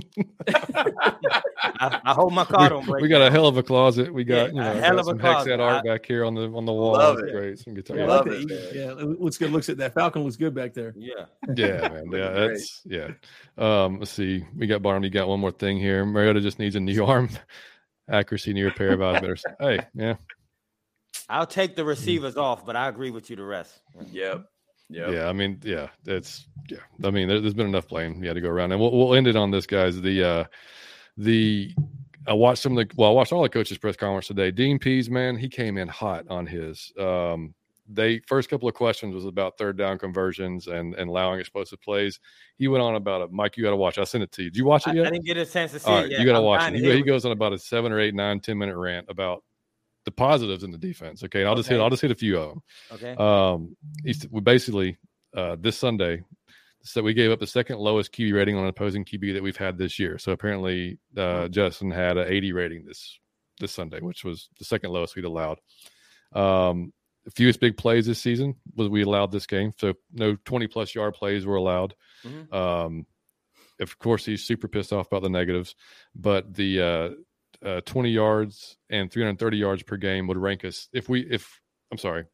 [0.46, 3.02] I, I hope my car don't we, break.
[3.02, 4.12] we got a hell of a closet.
[4.12, 5.60] We Yeah, got you a hell got of a some hex closet.
[5.60, 6.92] art I- back here on the on the wall.
[6.92, 7.32] Love It's it.
[7.32, 7.58] great.
[7.58, 7.96] Some guitar.
[7.96, 8.58] Yeah, Love it, man.
[8.72, 9.50] Yeah, it looks good.
[9.50, 10.94] Looks at that Falcon looks good back there.
[10.96, 11.26] Yeah,
[11.56, 12.10] yeah, man.
[12.12, 13.10] Yeah, that's yeah.
[13.58, 14.44] Um, let's see.
[14.56, 15.04] We got Barnum.
[15.04, 16.04] You got one more thing here.
[16.04, 17.28] Mariota just needs a new arm
[18.08, 19.36] accuracy near a pair of eyes better.
[19.58, 20.14] Hey, yeah,
[21.28, 23.36] I'll take the receivers off, but I agree with you.
[23.36, 23.80] The rest.
[24.12, 24.44] Yep.
[24.94, 25.12] Yep.
[25.12, 25.28] yeah.
[25.28, 26.78] I mean, yeah, it's, yeah.
[27.02, 28.22] I mean, there, has been enough blame.
[28.22, 30.00] Yeah, to go around, and we'll, we'll end it on this, guys.
[30.00, 30.44] The uh,
[31.16, 31.74] the
[32.26, 34.50] I watched some of the well, I watched all the coaches' press conference today.
[34.50, 36.92] Dean Pees, man, he came in hot on his.
[36.98, 37.54] Um,
[37.86, 42.18] they first couple of questions was about third down conversions and and allowing explosive plays.
[42.56, 43.32] He went on about it.
[43.32, 43.98] Mike, you got to watch.
[43.98, 44.50] I sent it to you.
[44.50, 45.12] Did you watch it it I yet?
[45.12, 46.20] didn't get a chance to see All it right, yet.
[46.20, 46.78] you got to watch it.
[46.78, 49.44] to He, he goes on about a seven or eight, nine, ten minute rant about
[50.04, 51.22] the positives in the defense.
[51.24, 51.80] Okay, and I'll just hit.
[51.80, 52.62] I'll just hit a few of them.
[52.92, 53.14] Okay.
[53.16, 53.76] Um,
[54.30, 54.98] we basically
[55.36, 56.22] uh, this Sunday,
[56.82, 59.56] so we gave up the second lowest QB rating on an opposing QB that we've
[59.56, 60.18] had this year.
[60.18, 63.18] So apparently, uh, Justin had an 80 rating this
[63.60, 65.58] this Sunday, which was the second lowest we'd allowed.
[66.32, 66.92] Um,
[67.34, 71.14] fewest big plays this season was we allowed this game, so no 20 plus yard
[71.14, 71.94] plays were allowed.
[72.24, 72.52] Mhm.
[72.52, 73.06] Um,
[73.80, 75.74] of course, he's super pissed off about the negatives,
[76.14, 77.10] but the uh,
[77.64, 81.60] uh, 20 yards and 330 yards per game would rank us if we if
[81.90, 82.24] I'm sorry,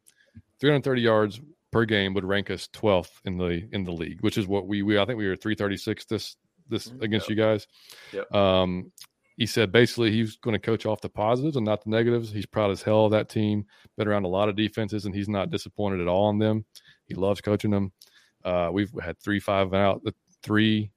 [0.61, 1.41] 330 yards
[1.71, 4.83] per game would rank us 12th in the in the league, which is what we
[4.83, 6.37] we I think we were 336 this
[6.69, 7.03] this Mhm.
[7.03, 7.67] against you guys.
[8.13, 8.33] Yep.
[8.35, 8.93] Um,
[9.37, 12.31] he said basically he's going to coach off the positives and not the negatives.
[12.31, 13.65] He's proud as hell of that team.
[13.97, 16.65] Been around a lot of defenses and he's not disappointed at all in them.
[17.07, 17.93] He loves coaching them.
[18.45, 20.91] Uh, we've had three five and out, the three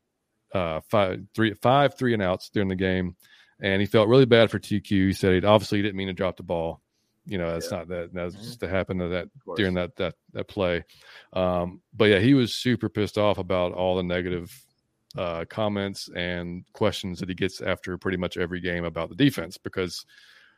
[0.54, 3.16] uh, five three five three and outs during the game,
[3.60, 4.90] and he felt really bad for TQ.
[5.08, 6.82] He said he obviously didn't mean to drop the ball.
[7.26, 7.78] You know, that's Yeah.
[7.80, 8.14] not that.
[8.14, 8.40] That's Mhm.
[8.44, 10.84] just to happen to that during that that that play.
[11.32, 14.52] Um, but yeah, he was super pissed off about all the negative
[15.16, 19.60] uh, comments and questions that he gets after pretty much every game about the defense.
[19.60, 20.06] Because,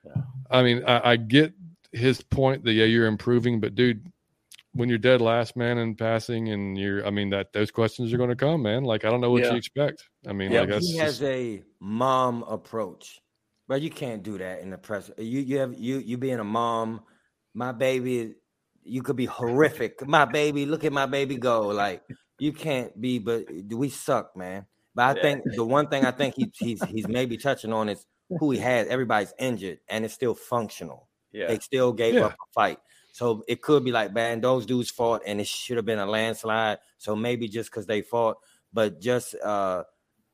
[0.05, 0.21] Yeah.
[0.49, 1.53] I mean, I, I get
[1.91, 4.09] his point that yeah, you're improving, but dude,
[4.75, 8.17] when you're dead last man in passing, and you're, I mean, that those questions are
[8.17, 8.83] going to come, man.
[8.83, 9.51] Like I don't know what Yeah.
[9.51, 10.03] you expect.
[10.27, 13.19] I mean, Yeah, like that's he has just- a mom approach,
[13.67, 15.09] but you can't do that in the press.
[15.17, 17.01] You you have you you being a mom,
[17.53, 18.35] my baby,
[18.83, 20.05] you could be horrific.
[20.07, 21.67] My baby, look at my baby go.
[21.69, 22.03] Like
[22.37, 24.65] you can't be, but we suck, man.
[24.93, 25.21] But I Yeah.
[25.21, 28.05] think the one thing I think he, he's he's maybe touching on is
[28.39, 28.87] who he has.
[28.87, 31.07] Everybody's injured and it's still functional.
[31.31, 31.47] Yeah.
[31.47, 32.25] They still gave Yeah.
[32.27, 32.79] up a fight.
[33.15, 36.05] So it could be like, man, those dudes fought and it should have been a
[36.05, 36.79] landslide.
[36.97, 38.35] So maybe just because they fought,
[38.73, 39.83] but just uh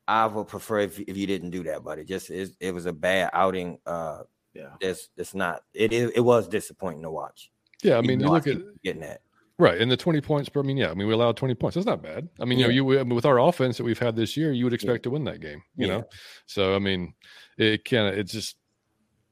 [0.08, 2.04] I would prefer if, if you didn't do that, buddy.
[2.06, 3.78] Just it, it was a bad outing.
[3.86, 4.24] Uh
[4.56, 4.72] Yeah.
[4.80, 7.52] it's it's not it is it was disappointing to watch.
[7.84, 8.00] yeah.
[8.00, 9.22] I mean, you look at getting that.
[9.60, 10.50] Right, and the twenty points.
[10.50, 11.76] per- I mean, yeah, I mean, we allowed twenty points.
[11.76, 12.28] That's not bad.
[12.40, 14.64] I mean, you know, you I with our offense that we've had this year, you
[14.64, 15.62] would expect to win that game.
[15.76, 15.98] You Yeah.
[15.98, 16.04] know,
[16.48, 17.14] so I mean,
[17.60, 18.56] it kind of it's just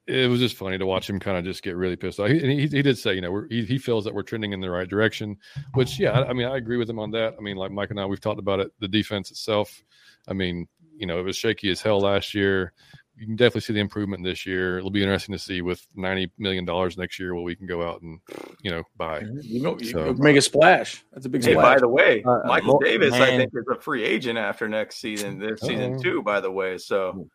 [0.09, 2.29] it was just funny to watch him kind of just get really pissed off.
[2.29, 4.53] He, and he, he did say, you know, we're, he he feels that we're trending
[4.53, 5.37] in the right direction,
[5.73, 7.35] which yeah, I, I mean, I agree with him on that.
[7.37, 8.71] I mean, like Mike and I, we've talked about it.
[8.79, 9.83] The defense itself.
[10.27, 10.67] I mean,
[10.97, 12.73] you know, it was shaky as hell last year.
[13.15, 14.77] You can definitely see the improvement this year.
[14.77, 17.85] It'll be interesting to see with ninety million dollars next year what we can go
[17.87, 18.19] out and
[18.61, 19.19] you know buy.
[19.41, 21.03] You know, you So- make a splash.
[21.11, 21.75] That's a big Hey, splash.
[21.75, 24.69] by the way, Uh, uh, Michael Mo- Davis, I think, is a free agent after
[24.69, 26.01] next season, this season Uh-oh.
[26.01, 26.21] too.
[26.23, 27.27] By the way, so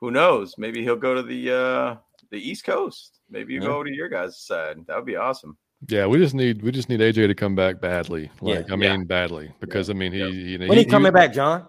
[0.00, 0.54] who knows?
[0.56, 1.96] Maybe he'll go to the uh
[2.30, 3.20] the East Coast.
[3.30, 3.66] Maybe you Yeah.
[3.68, 4.78] go to your guys' side.
[4.86, 5.56] That would be awesome.
[5.88, 8.30] Yeah, we just need we just need AJ to come back badly.
[8.40, 8.74] Like Yeah.
[8.74, 8.96] I Yeah.
[8.96, 10.26] mean badly because I mean he Yeah.
[10.26, 11.68] you know When he, he- coming back, John?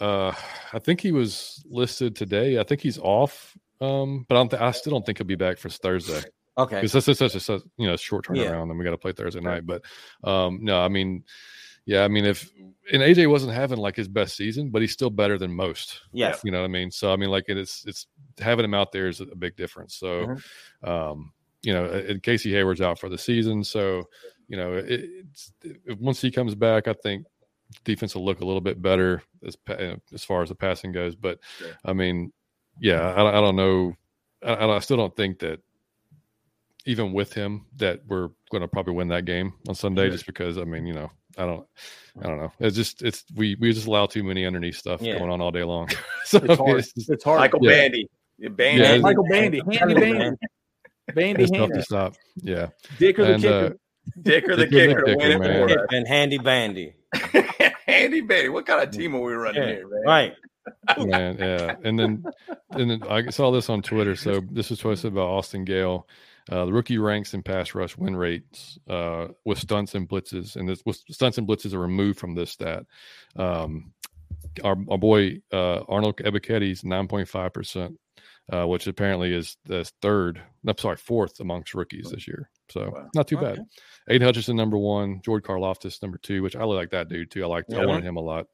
[0.00, 0.32] Uh,
[0.72, 2.58] I think he was listed today.
[2.58, 3.56] I think he's off.
[3.80, 4.50] Um, but I don't.
[4.50, 6.22] Th- I still don't think he'll be back for Thursday
[6.58, 6.76] Okay.
[6.76, 8.44] because this is such a you know short Yeah.
[8.46, 9.64] turnaround, and we got to play Thursday night.
[9.66, 9.82] But
[10.24, 11.24] um, no, I mean,
[11.86, 12.50] yeah, I mean if
[12.92, 16.02] and AJ wasn't having like his best season, but he's still better than most.
[16.12, 16.40] Yes.
[16.44, 16.90] You know what I mean?
[16.90, 18.06] So I mean, like it's it's
[18.38, 19.96] having him out there is a big difference.
[19.96, 20.88] So, Mm-hmm.
[20.88, 21.32] um,
[21.62, 24.04] you know, and Casey Hayward's out for the season, so
[24.46, 27.26] you know, it, it's it, once he comes back, I think
[27.84, 29.56] defense will look a little bit better as
[30.14, 31.16] as far as the passing goes.
[31.16, 31.70] But Sure.
[31.84, 32.32] I mean,
[32.80, 33.96] yeah, I, I don't know.
[34.44, 35.60] I, I still don't think that
[36.86, 40.10] even with him that we're going to probably win that game on Sunday, Yeah.
[40.12, 41.66] just because I mean, you know, I don't,
[42.22, 42.52] I don't know.
[42.60, 45.18] It's just it's we we just allow too many underneath stuff Yeah.
[45.18, 45.88] going on all day long.
[46.24, 46.78] so It's hard.
[46.78, 47.40] it's, just, It's hard.
[47.40, 47.70] Michael Yeah.
[47.70, 48.08] Bandy.
[48.38, 48.82] Yeah, Bandy.
[48.82, 50.36] Yeah, Michael Bandy, handy Bandy.
[51.14, 52.14] Bandy, it's tough to stop.
[52.36, 52.68] Yeah,
[52.98, 53.54] Dicker the And, kicker.
[53.54, 53.70] uh,
[54.22, 55.02] Dicker the Dicker the kicker.
[55.02, 55.76] kicker, win it man.
[55.90, 56.94] And handy bandy.
[57.86, 58.48] Handy Bandy.
[58.48, 60.02] What kind of team are we running Yeah, here, man?
[60.04, 60.34] Right.
[61.06, 61.76] man, yeah.
[61.84, 62.24] And then
[62.72, 64.16] and then I saw this on Twitter.
[64.16, 66.06] So this is posted about Austin Gale.
[66.50, 70.68] Uh, the rookie ranks in pass rush win rates uh, with stunts and blitzes, and
[70.68, 72.84] this with stunts and blitzes are removed from this stat.
[73.34, 73.92] Um,
[74.62, 76.18] our, our boy uh, Arnold
[77.08, 77.98] point five percent,
[78.52, 80.40] uh, which apparently is the third.
[80.62, 82.48] No, sorry, fourth amongst rookies this year.
[82.70, 83.08] So Wow.
[83.14, 83.56] not too Okay.
[83.56, 83.66] bad.
[84.08, 87.44] Aidan Hutchinson number one, George Karlaftis number two, which I really like that dude too.
[87.44, 88.46] I like I wanted him a lot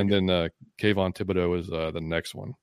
[0.00, 0.28] and good.
[0.28, 0.48] then uh,
[0.78, 2.54] Kayvon Thibodeaux is uh, the next one.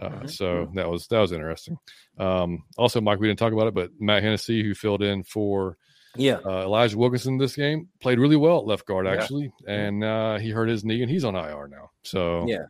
[0.00, 0.30] Uh, Mhm.
[0.30, 1.78] So that was that was interesting.
[2.18, 5.76] Um, also, Mike, we didn't talk about it, but Matt Hennessy, who filled in for
[6.16, 6.38] Yeah.
[6.44, 9.12] uh, Elijah Wilkinson this game, played really well at left guard Yeah.
[9.14, 11.90] actually, and uh, he hurt his knee and he's on IR now.
[12.02, 12.66] So Yeah.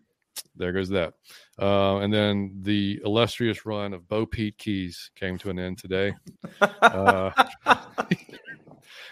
[0.57, 1.15] there goes that.
[1.59, 6.15] Uh, and then the illustrious run of Bo Pete Keyes came to an end today.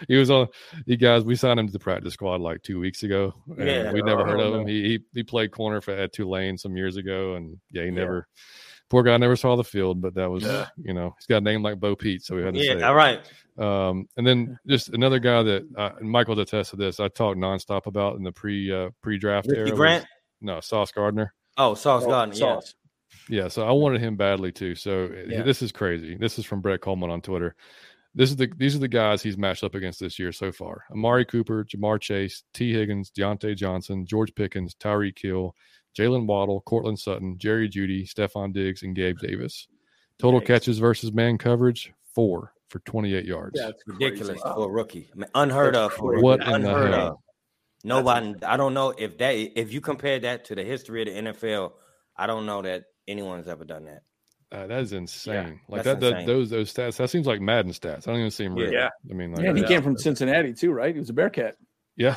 [0.07, 0.47] He was on
[0.85, 3.91] you guys we signed him to the practice squad like two weeks ago and Yeah.
[3.91, 6.75] we'd never Oh, heard of him he, he he played corner for at tulane some
[6.77, 7.93] years ago and yeah he Yeah.
[7.95, 8.27] never
[8.89, 10.67] poor guy never saw the field but that was Yeah.
[10.77, 12.73] you know he's got a name like bo pete so we had to say yeah.
[12.73, 12.83] it.
[12.83, 13.19] All right.
[13.57, 17.37] um and then just another guy that uh, and michael's attest to this i talked
[17.39, 20.05] nonstop about in the pre uh pre-draft era Ricky was- Grant.
[20.41, 22.33] no sauce gardner Oh, Sauce Gardner.
[22.35, 22.39] Yeah.
[22.39, 22.75] Sauce.
[23.27, 24.75] yeah, so I wanted him badly too.
[24.75, 25.41] So uh, Yeah.
[25.41, 26.15] this is crazy.
[26.15, 27.53] This is from Brett Coleman on Twitter.
[28.15, 30.85] This is the these are the guys he's matched up against this year so far:
[30.91, 35.55] Amari Cooper, Ja'Marr Chase, Tee Higgins, Diontae Johnson, George Pickens, Tyreek Hill,
[35.97, 39.67] Jaylen Waddle, Courtland Sutton, Jerry Jeudy, Stefon Diggs, and Gabe Davis.
[40.17, 40.47] Total Yikes.
[40.47, 43.59] catches versus man coverage four for 28 yards.
[43.59, 44.55] That's Ridiculous crazy.
[44.55, 45.09] for a rookie.
[45.13, 45.93] I mean, unheard of.
[45.93, 46.23] For a rookie.
[46.23, 47.07] What in the unheard hell?
[47.07, 47.17] of.
[47.83, 48.35] Nobody.
[48.43, 49.33] I don't know if that.
[49.59, 51.73] If you compare that to the history of the NFL,
[52.17, 54.01] I don't know that anyone's ever done that.
[54.51, 55.59] Uh, that is insane.
[55.67, 56.97] like that's that, that those those stats.
[56.97, 58.07] That seems like Madden stats.
[58.07, 58.71] I don't even seem real.
[58.71, 58.89] Yeah.
[59.09, 60.93] I mean, like, Yeah, he yeah, came from Cincinnati too, right?
[60.93, 61.55] He was a Bearcat.
[61.95, 62.15] yeah,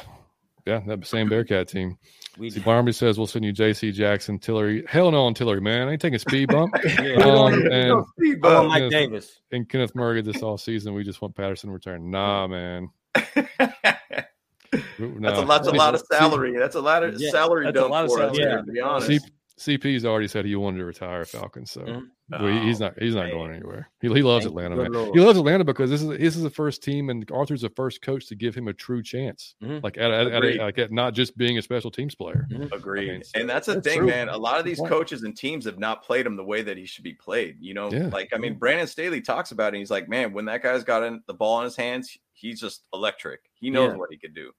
[0.67, 1.99] yeah, that same Bearcat team.
[2.39, 3.93] We See, Barnaby says we'll send you J.C.
[3.93, 4.83] Jackson, Tillery.
[4.89, 5.89] Hell no on Tillery, man.
[5.89, 6.75] I ain't taking a speed bump.
[6.85, 7.17] yeah.
[7.17, 8.69] Um, No and, speed I want bump.
[8.71, 8.91] Mike yes.
[8.91, 9.41] Davis.
[9.51, 10.95] and Kenneth Murray this all season.
[10.95, 12.11] We just want Patterson to return.
[12.11, 12.89] Nah, man.
[13.15, 15.41] That's Nah.
[15.41, 16.57] a lot, a lot of salary.
[16.59, 18.51] That's a lot of Yeah, salary that's a lot of for us salary.
[18.51, 19.07] here, to be honest.
[19.09, 19.19] C-
[19.59, 22.09] CP's already said he wanted to retire Falcons, so Mhm.
[22.31, 23.33] well, he's Oh, not he's not man.
[23.35, 23.91] going anywhere.
[24.01, 24.93] He, he loves Thank Atlanta, man.
[24.93, 25.15] Lord.
[25.15, 28.01] He loves Atlanta because this is this is the first team, and Arthur's the first
[28.03, 29.83] coach to give him a true chance, Mhm.
[29.83, 32.47] like at, at, at, like at not just being a special teams player.
[32.73, 33.11] Agreed.
[33.11, 34.07] I mean, so- and that's the That's thing, true.
[34.09, 34.29] man.
[34.29, 36.87] A lot of these coaches and teams have not played him the way that he
[36.87, 37.57] should be played.
[37.61, 38.07] You know, Yeah.
[38.09, 39.79] like I mean, Brandon Staley talks about it.
[39.79, 42.85] He's like, man, when that guy's got in the ball in his hands, he's just
[42.95, 43.41] electric.
[43.55, 43.97] He knows Yeah.
[43.97, 44.53] what he could do.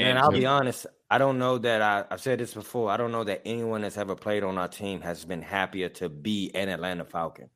[0.00, 2.90] And I'll be honest, I don't know that I, I've said this before.
[2.90, 6.08] I don't know that anyone that's ever played on our team has been happier to
[6.08, 7.50] be an Atlanta Falcon.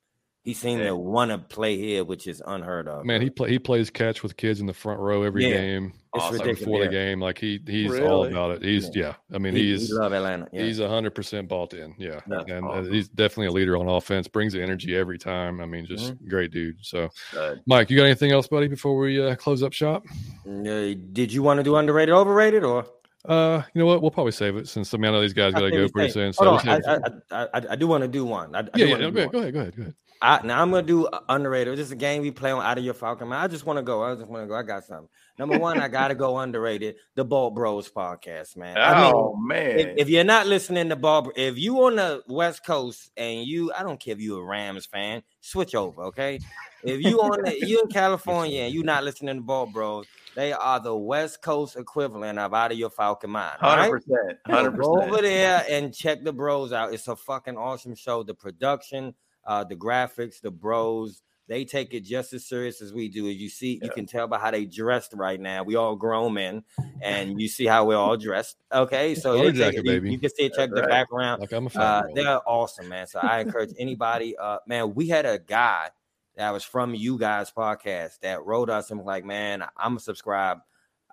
[0.44, 0.88] He seemed Yeah.
[0.88, 3.06] to want to play here, which is unheard of.
[3.06, 5.54] Man, he play he plays catch with kids in the front row every Yeah.
[5.56, 5.92] game.
[6.14, 8.62] It's like ridiculous, before the game, like he he's all about it.
[8.62, 9.14] He's yeah.
[9.32, 10.46] I mean, he, he's he love Atlanta.
[10.52, 10.62] Yeah.
[10.64, 11.94] He's hundred percent bought in.
[11.98, 12.92] Yeah, That's and uh, awesome.
[12.92, 14.28] he's definitely a leader on offense.
[14.28, 15.60] Brings the energy every time.
[15.62, 16.28] I mean, just Mm-hmm.
[16.28, 16.76] great dude.
[16.82, 20.04] So, uh, Mike, you got anything else, buddy, before we uh, close up shop?
[20.46, 22.84] Uh, did you want to do underrated, overrated, or
[23.24, 24.02] Uh, you know what?
[24.02, 26.12] We'll probably save it since I mean I know these guys got to go pretty
[26.12, 26.32] soon.
[26.34, 26.68] So Hold on.
[26.68, 26.98] I, I,
[27.30, 28.54] I, I, I do want to do one.
[28.54, 28.92] I, I do yeah, yeah.
[28.92, 29.76] wanna No, do go, ahead, go ahead.
[29.76, 29.94] Go ahead.
[30.22, 31.76] I, now I'm gonna do underrated.
[31.76, 33.28] This is a game we play on out of your Falcon.
[33.28, 34.02] Man, I just want to go.
[34.02, 34.54] I just want to go.
[34.54, 35.08] I got something.
[35.38, 36.96] Number one, I gotta go underrated.
[37.14, 38.78] The Bolt Bros podcast, man.
[38.78, 42.22] I mean, oh man, if, if you're not listening to Bob, if you on the
[42.28, 46.38] West Coast and you, I don't care if you a Rams fan, switch over, okay?
[46.84, 50.52] If you on the, you in California and you not listening to Bolt Bros, they
[50.52, 53.56] are the West Coast equivalent of out of your Falcon mind.
[53.60, 56.92] Hundred percent, hundred Go over there and check the bros out.
[56.92, 58.22] It's a fucking awesome show.
[58.22, 59.14] The production,
[59.46, 63.28] uh, the graphics, the bros, they take it just as serious as we do.
[63.28, 65.62] As you see, you can tell by how they dressed right now.
[65.62, 66.64] We all grown men,
[67.02, 68.56] and you see how we're all dressed.
[68.72, 70.88] Okay, so they it- you, you can see check the right.
[70.88, 71.40] background.
[71.42, 73.06] Like I'm a Uh, they're awesome, man.
[73.06, 74.36] So I encourage anybody.
[74.38, 75.90] Uh, man, we had a guy
[76.36, 80.00] that was from you guys podcast that wrote us and was like, man, I'm a
[80.00, 80.62] subscribed.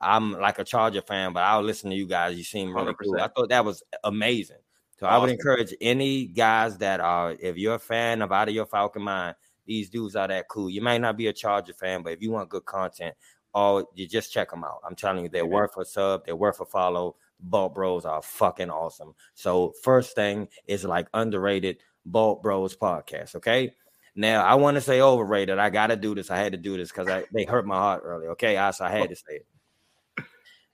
[0.01, 2.35] I'm like a Charger fan, but I'll listen to you guys.
[2.35, 3.13] You seem really cool.
[3.13, 3.19] 100%.
[3.19, 4.57] I thought that was amazing.
[5.01, 8.53] So I would encourage any guys that are, if you're a fan of Out of
[8.53, 10.69] Your Falcon Mind, these dudes are that cool.
[10.69, 13.15] You might not be a Charger fan, but if you want good content,
[13.51, 14.79] all you just check them out.
[14.87, 16.27] I'm telling you, they're worth a sub.
[16.27, 17.15] They're worth a follow.
[17.39, 19.15] Bolt Bros are fucking awesome.
[19.33, 23.33] So first thing is like underrated Bolt Bros podcast.
[23.37, 23.73] Okay.
[24.15, 25.57] Now I want to say overrated.
[25.57, 26.29] I got to do this.
[26.29, 28.29] I had to do this because I they hurt my heart earlier.
[28.33, 29.47] Okay, I so I had to say it.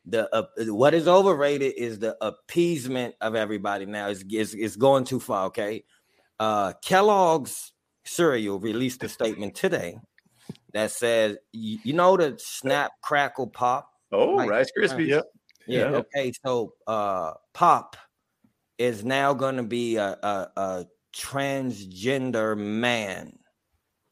[0.09, 3.85] The uh, what is overrated is the appeasement of everybody.
[3.85, 5.47] Now it's, it's it's going too far.
[5.47, 5.83] Okay,
[6.39, 7.73] uh, Kellogg's
[8.05, 9.97] cereal released a statement today
[10.73, 13.89] that says you, you know the snap crackle pop.
[14.11, 15.07] Oh, Like- Rice Krispies.
[15.07, 15.25] Yep.
[15.67, 15.91] Yeah.
[15.91, 15.97] Yeah.
[15.97, 16.31] Okay.
[16.45, 17.97] So uh Pop
[18.77, 20.85] is now gonna be a, a, a
[21.15, 23.37] transgender man.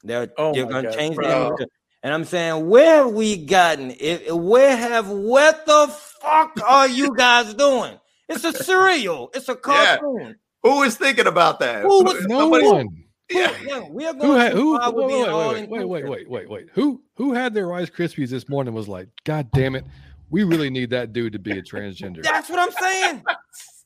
[0.04, 1.56] They're Oh they're gonna change bro.
[1.58, 1.68] them.
[2.06, 4.36] To- And I'm saying, where have we gotten it?
[4.36, 5.88] Where have what the
[6.22, 8.00] fuck are you guys doing?
[8.30, 9.30] It's a cereal.
[9.34, 9.98] It's a Yeah.
[9.98, 10.36] cartoon.
[10.64, 11.84] Who was thinking about that?
[11.84, 12.88] Who was- No Somebody- one.
[13.30, 13.52] Yeah.
[13.66, 14.74] Yeah, we are going Who had too who?
[14.74, 16.68] Wait, wait, wait, wait, wait, wait, wait, wait.
[16.74, 18.74] Who who had their Rice Krispies this morning?
[18.76, 19.84] Was like, God damn it,
[20.30, 22.22] we really need that dude to be a transgender.
[22.22, 23.24] That's what I'm saying.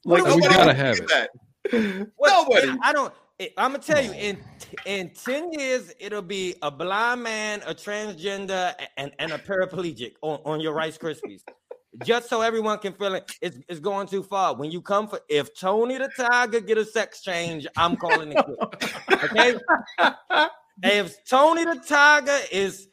[0.05, 1.07] Like, we gotta have it.
[1.09, 1.29] that.
[2.15, 2.77] What- Nobody.
[2.81, 3.13] I don't.
[3.57, 4.37] I'm gonna tell you in
[4.85, 10.39] in ten years it'll be a blind man, a transgender, and, and a paraplegic on,
[10.43, 11.41] on your Rice Krispies.
[12.03, 14.55] Just so everyone can feel it, it's, it's going too far.
[14.55, 18.45] When you come for, if Tony the Tiger get a sex change, I'm calling it
[18.45, 18.93] quits.
[19.23, 19.55] Okay.
[20.83, 22.89] if Tony the Tiger is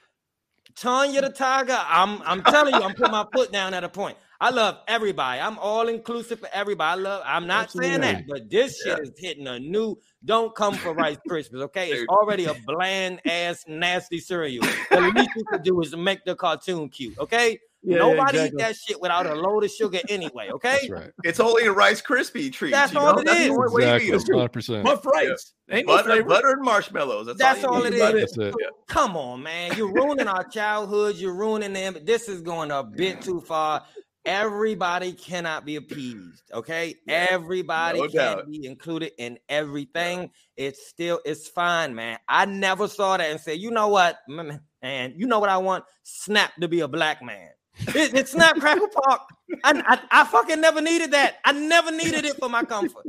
[0.77, 4.17] Tanya the Tiger, I'm I'm telling you, I'm putting my foot down at a point.
[4.41, 5.41] I love everybody.
[5.41, 7.01] I'm all inclusive for everybody.
[7.01, 7.23] I love.
[7.25, 9.99] I'm not saying that, but this shit is hitting a new.
[10.25, 11.91] Don't come for Rice Krispies, okay?
[11.91, 14.65] It's already a bland ass, nasty cereal.
[14.91, 17.59] The least you could do is make the cartoon cute, okay?
[17.83, 18.47] Yeah, Nobody exactly.
[18.47, 20.73] eat that shit without a load of sugar anyway, okay?
[20.81, 21.11] That's right.
[21.23, 22.73] It's only a Rice Krispie treat.
[22.73, 23.21] That's all know?
[23.21, 23.47] it That's is.
[23.47, 24.37] the only way you Exactly.
[24.37, 24.85] Hundred percent.
[24.85, 25.53] Puff rice.
[25.71, 26.29] Ain't Butter, flavor.
[26.29, 27.27] butter and marshmallows.
[27.27, 27.97] That's, That's all, all you it need.
[27.99, 28.03] is.
[28.03, 28.21] About it.
[28.37, 28.55] That's it.
[28.89, 29.77] Come on, man.
[29.77, 31.15] You're ruining our childhood.
[31.17, 31.97] You're ruining them.
[32.03, 33.85] This is going a bit too far.
[34.27, 36.51] Everybody cannot be appeased.
[36.53, 36.97] Okay.
[37.07, 40.31] Everybody No can't be included in everything.
[40.57, 42.19] It's still, it's fine, man.
[42.29, 45.59] I never saw that and said, you know what, man, and you know what I
[45.59, 45.85] want?
[46.03, 47.51] Snap to be a black man.
[47.89, 49.21] It, it's Snap Crackle Park.
[49.63, 51.37] I, I, I fucking never needed that.
[51.45, 53.05] I never needed it for my comfort.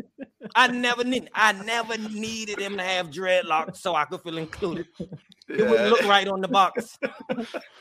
[0.55, 4.87] I never need I never needed him to have dreadlocks so I could feel included.
[4.99, 6.99] It wouldn't look right on the box.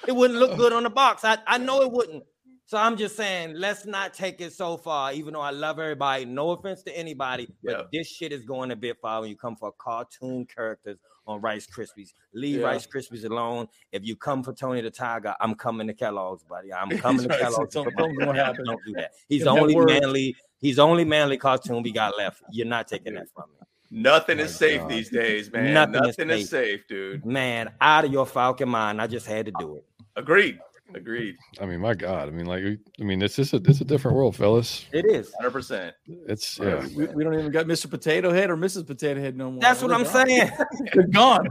[0.06, 1.24] It wouldn't look good on the box.
[1.24, 2.22] I, I know it wouldn't.
[2.68, 6.24] So I'm just saying, let's not take it so far, even though I love everybody.
[6.24, 7.82] No offense to anybody, but Yeah.
[7.92, 10.98] this shit is going a bit far when you come for cartoon characters
[11.28, 12.12] on Rice Krispies.
[12.34, 12.66] Leave Yeah.
[12.66, 13.68] Rice Krispies alone.
[13.92, 16.72] If you come for Tony the Tiger, I'm coming to Kellogg's, buddy.
[16.72, 17.72] I'm coming to Kellogg's.
[17.72, 18.14] don't- don't
[18.64, 19.12] Don't do that.
[19.28, 20.34] He's the only manly.
[20.58, 22.42] He's the only manly cartoon we got left.
[22.50, 23.66] You're not taking that from me.
[24.02, 24.90] Nothing is safe God.
[24.90, 25.72] these days, man.
[25.72, 26.88] Nothing Nothing, is is, safe.
[26.88, 27.24] dude.
[27.24, 29.00] Man, out of your falcon mind.
[29.00, 29.84] I just had to do it.
[30.16, 30.58] Agreed.
[30.94, 31.36] Agreed.
[31.60, 32.28] I mean, my God.
[32.28, 32.62] I mean, like,
[33.00, 34.86] I mean, it's just a, it's a different world, fellas.
[34.92, 35.32] It is.
[35.42, 35.92] 100%.
[36.28, 36.86] It's yeah.
[36.96, 37.90] We, we don't even got Mr.
[37.90, 38.86] Potato Head or Mrs.
[38.86, 39.60] Potato Head no more.
[39.60, 40.26] That's what They're I'm gone.
[40.28, 40.50] saying.
[40.94, 41.48] They're gone.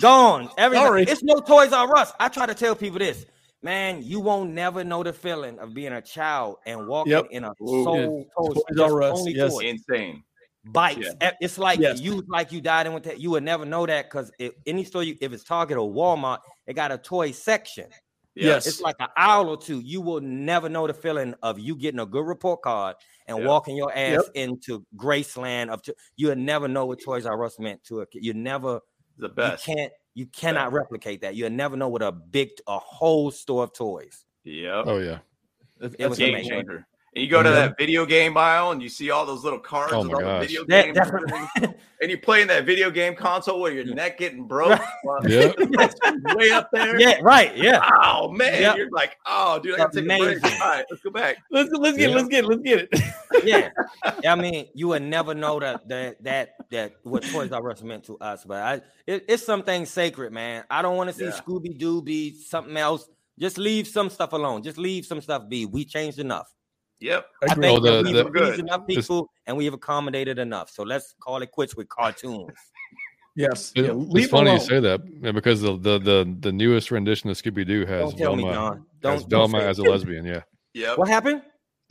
[0.00, 0.48] Gone.
[0.56, 0.86] Everybody.
[0.86, 1.02] Sorry.
[1.04, 2.12] It's no Toys R Us.
[2.20, 3.26] I try to tell people this.
[3.62, 7.26] Man, you won't never know the feeling of being a child and walking Yep.
[7.30, 7.84] in a Ooh.
[7.84, 9.52] soul toys, Toys just R Us, yes.
[9.52, 9.64] toys.
[9.64, 10.22] Insane.
[10.66, 11.08] bites.
[11.20, 11.32] Yeah.
[11.40, 12.00] It's like Yes.
[12.00, 13.18] you like you died in with that.
[13.20, 14.30] You would never know that because
[14.66, 17.86] any store you if it's Target or Walmart, it got a toy section.
[18.44, 18.66] Yes.
[18.66, 19.80] It's like an hour or two.
[19.80, 22.96] You will never know the feeling of you getting a good report card
[23.26, 23.46] and Yep.
[23.46, 25.70] walking your ass into Graceland.
[25.70, 28.24] Of to, you'll never know what Toys R Us meant to a kid.
[28.24, 28.80] You never,
[29.18, 29.64] The you best.
[29.64, 31.34] can't, you cannot replicate that.
[31.34, 34.24] You'll never know what a big, a whole store of toys.
[34.44, 34.84] Yep.
[34.86, 35.18] Oh yeah.
[35.78, 36.50] That's- It was that's Game amazing.
[36.52, 36.86] changer.
[37.16, 39.94] And you go to that video game aisle and you see all those little cards
[39.94, 40.40] Oh with my all gosh.
[40.42, 40.96] the video That, games.
[41.56, 44.78] that's and you play in that video game console where your neck getting broke.
[45.26, 45.50] Yeah.
[46.34, 47.00] way up there.
[47.00, 47.80] yeah, right, yeah.
[48.02, 48.76] Oh man, Yep.
[48.76, 50.20] you're like, oh dude, I gotta take a break.
[50.42, 50.60] Amazing.
[50.60, 51.38] All right, let's go back.
[51.50, 52.16] Let's let's get Yeah.
[52.16, 52.48] let's get it.
[52.48, 53.44] let's get it.
[53.44, 53.70] yeah.
[54.30, 58.04] I mean, you would never know that that that that what Toys R Us meant
[58.04, 58.74] to us, but I
[59.06, 60.64] it, it's something sacred, man.
[60.68, 61.30] I don't want to see Yeah.
[61.40, 63.08] Scooby Doo be something else.
[63.38, 64.62] Just leave some stuff alone.
[64.62, 65.64] Just leave some stuff be.
[65.64, 66.52] We changed enough.
[67.00, 67.26] Yep.
[67.42, 67.62] I Agreed.
[67.62, 68.60] think Oh, the- we've the- appeased Good.
[68.60, 70.70] enough people and we have accommodated enough.
[70.70, 72.50] So let's call it quits with cartoons.
[73.34, 73.72] Yes.
[73.76, 76.90] It- Yeah, it's leave funny you say that yeah, because the, the the the newest
[76.90, 78.72] rendition of Scooby Doo has Don't tell me, Velma John.
[78.76, 80.24] has Don't, don't Velma as a lesbian.
[80.24, 80.40] Yeah,
[80.74, 80.98] Yep.
[80.98, 81.42] What happened?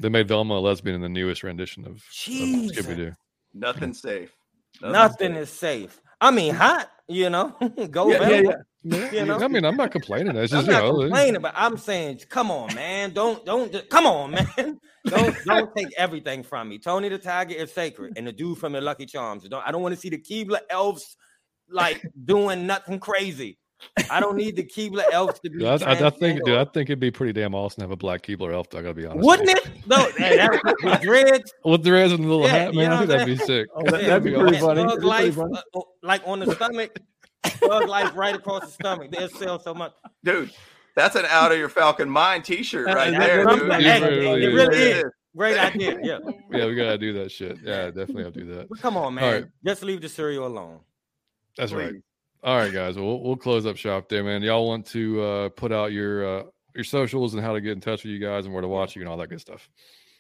[0.01, 3.11] they made Velma a lesbian in the newest rendition of, of Scooby Doo.
[3.53, 4.35] Nothing safe.
[4.81, 5.41] Nothing safe.
[5.43, 6.01] is safe.
[6.19, 6.89] I mean, hot.
[7.07, 7.49] You know,
[7.91, 8.41] go Yeah, yeah,
[8.83, 9.11] yeah.
[9.11, 10.35] You know, I mean, I'm not complaining.
[10.35, 13.11] It's I'm just you not know, complaining, but I'm saying, come on, man.
[13.11, 14.79] Don't don't just- come on, man.
[15.05, 16.79] Don't don't take everything from me.
[16.79, 19.47] Tony the Tiger is sacred, and the dude from the Lucky Charms.
[19.47, 21.15] Don't I don't want to see the Keebler elves
[21.69, 23.57] like doing nothing crazy.
[24.09, 25.59] I don't need the Keebler elf to be.
[25.59, 27.91] Dude, I, I, I think, dude, I think it'd be pretty damn awesome to have
[27.91, 28.67] a black Keebler elf.
[28.73, 29.25] I gotta be honest.
[29.25, 29.69] wouldn't it?
[29.87, 31.53] No, that, that, with dreads.
[31.65, 33.37] With the red and the little Yeah, hat, you man, know I think what that'd
[33.39, 33.67] be sick.
[33.75, 34.81] Oh, that, that'd be with pretty funny.
[34.81, 35.53] Thug pretty life, funny.
[35.75, 36.97] uh, uh, like on the stomach.
[37.45, 39.11] Thug life right across the stomach.
[39.11, 39.93] They'll sell so much.
[40.23, 40.51] dude.
[40.95, 43.71] That's an out of your Falcon mind T-shirt right That's there, what I'm dude.
[43.71, 43.85] saying.
[43.85, 44.53] It Hey, really it is.
[44.55, 45.11] really It is.
[45.35, 45.99] Great idea.
[46.01, 46.19] Yeah.
[46.49, 47.57] Yeah, we gotta do that shit.
[47.61, 48.69] Yeah, definitely have to do that.
[48.69, 49.23] But come on, man.
[49.25, 49.45] All right.
[49.65, 50.79] Just leave the cereal alone.
[51.57, 51.93] That's right.
[52.45, 52.95] All right, guys.
[52.95, 54.43] Well, we'll, we'll close up shop there, man.
[54.43, 56.43] Y'all want to uh, put out your uh,
[56.75, 58.95] your socials and how to get in touch with you guys and where to watch
[58.95, 59.67] you and all that good stuff.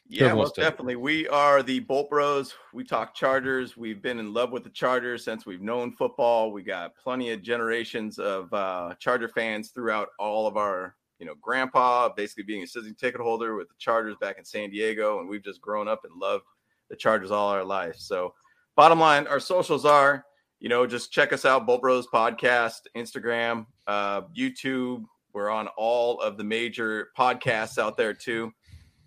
[0.07, 0.61] Yeah, most to.
[0.61, 0.95] definitely.
[0.95, 2.55] We are the Bolt Bros.
[2.73, 3.77] We talk Chargers.
[3.77, 6.51] We've been in love with the Chargers since we've known football.
[6.51, 11.35] We got plenty of generations of uh, Charger fans throughout all of our, you know,
[11.39, 15.29] grandpa basically being a season ticket holder with the Chargers back in San Diego, and
[15.29, 16.45] we've just grown up and loved
[16.89, 17.97] the Chargers all our life.
[17.97, 18.33] So,
[18.75, 20.25] bottom line, our socials are,
[20.65, 25.05] you know, just check us out, Bolt Bros Podcast, Instagram, uh, YouTube.
[25.31, 28.51] We're on all of the major podcasts out there too.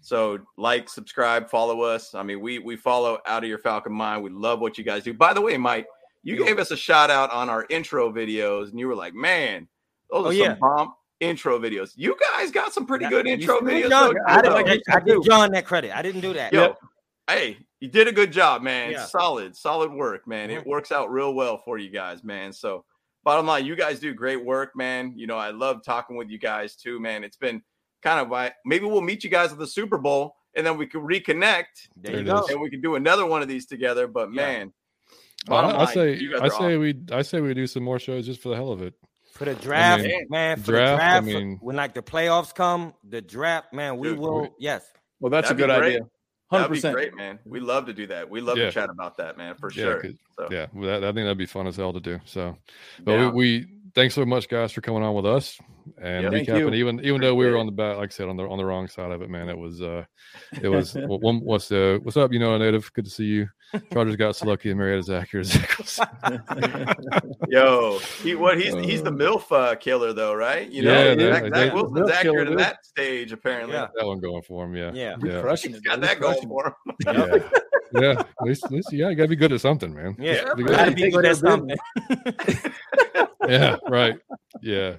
[0.00, 2.14] So like, subscribe, follow us.
[2.14, 4.22] I mean, we we follow Out of Your Falcon Mind.
[4.22, 5.12] We love what you guys do.
[5.12, 5.88] By the way, Mike,
[6.22, 6.44] you Yo.
[6.44, 9.66] gave us a shout out on our intro videos, and you were like, "Man,
[10.12, 10.50] those Oh, are yeah.
[10.50, 13.88] some bomb intro videos." You guys got some pretty Yeah, good intro videos.
[13.88, 14.12] John?
[14.12, 14.82] So- I, did, like I, it.
[14.92, 15.90] I give John that credit.
[15.90, 16.52] I didn't do that.
[16.52, 16.76] Yo,
[17.28, 18.92] hey, you did a good job, man.
[18.92, 19.04] Yeah.
[19.06, 20.50] Solid, solid work, man.
[20.50, 22.52] It works out real well for you guys, man.
[22.52, 22.84] So,
[23.24, 25.12] bottom line, you guys do great work, man.
[25.16, 27.24] You know, I love talking with you guys too, man.
[27.24, 27.62] It's been
[28.02, 30.86] kind of like maybe we'll meet you guys at the Super Bowl and then we
[30.86, 31.64] can reconnect
[31.96, 32.46] There There you it go.
[32.50, 34.06] and we can do another one of these together.
[34.08, 34.42] But Yeah.
[34.46, 34.72] man,
[35.46, 36.80] I, bottom I line, say you guys I are say awesome.
[36.80, 38.94] we I say we do some more shows just for the hell of it.
[39.34, 40.58] For the draft, mean, man.
[40.58, 43.98] For draft, I the draft, for- mean- when like the playoffs come, the draft, man,
[43.98, 44.48] we Dude, will.
[44.58, 44.84] yes.
[45.20, 46.00] Well, that's That'd a good idea.
[46.50, 46.94] Hundred that'd be percent.
[46.94, 47.38] great, man.
[47.44, 48.28] We love to do that.
[48.28, 48.66] We love Yeah.
[48.66, 50.04] to chat about that, man, for Yeah, sure.
[50.36, 52.18] So, Yeah, that, I think that'd be fun as hell to do.
[52.24, 52.56] So,
[53.04, 53.30] but yeah.
[53.30, 53.66] we, we
[53.98, 55.58] thanks so much, guys, for coming on with us
[56.00, 56.58] and Yeah, thank recapping.
[56.70, 56.74] you.
[56.74, 58.64] Even even though we were on the back, like I said, on the on the
[58.64, 59.48] wrong side of it, man.
[59.48, 60.04] It was uh,
[60.62, 61.40] it was one.
[61.40, 62.32] What's the what's up?
[62.32, 62.92] You know, a native.
[62.92, 63.48] Good to see you.
[63.92, 65.52] Chargers got so lucky and Mariota's accurate.
[67.48, 70.70] Yo, he what he's he's the MILF uh, killer though, right?
[70.70, 73.74] You know, Yeah, that- Zach, that- Zach Wilson's accurate in that stage, apparently.
[73.74, 73.88] Yeah.
[73.96, 74.74] that one going for him.
[74.76, 75.16] Yeah, Yeah.
[75.22, 75.84] yeah, Crushing He's it.
[75.84, 76.64] got that Crushing going
[77.04, 77.30] for him.
[77.42, 77.48] yeah.
[77.92, 78.20] Yeah.
[78.20, 80.16] At least, at least, yeah, you gotta be good at something, man.
[80.18, 80.32] Yeah.
[80.46, 80.72] Yeah, Be man.
[80.72, 81.60] Gotta be good at Take care of
[82.38, 82.72] something.
[83.48, 84.18] yeah, right.
[84.62, 84.96] Yeah,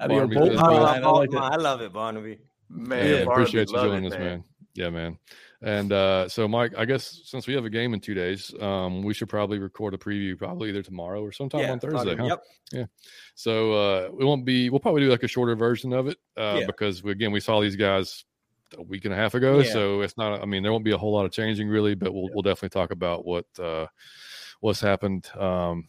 [0.00, 0.74] Out of your Barnaby bolt does I, good.
[0.80, 1.60] love, I like I it.
[1.60, 2.38] love it, Barnaby.
[2.70, 4.44] Man, yeah, Barnaby, appreciate you joining it, us, man.
[4.74, 5.18] Yeah, man.
[5.60, 9.02] And uh, so, Mike, I guess since we have a game in two days, um,
[9.02, 12.14] we should probably record a preview probably either tomorrow or sometime Yeah, on Thursday.
[12.14, 12.24] huh?
[12.26, 12.42] Yep.
[12.72, 12.84] Yeah.
[13.34, 14.70] So uh, we won't be.
[14.70, 16.66] We'll probably do like a shorter version of it uh, Yeah.
[16.66, 18.24] because we, again we saw these guys
[18.76, 19.60] a week and a half ago.
[19.60, 19.72] Yeah.
[19.72, 20.42] So it's not.
[20.42, 22.70] I mean, there won't be a whole lot of changing really, but we'll we'll definitely
[22.70, 23.86] talk about what uh,
[24.60, 25.28] what's happened.
[25.38, 25.88] Um,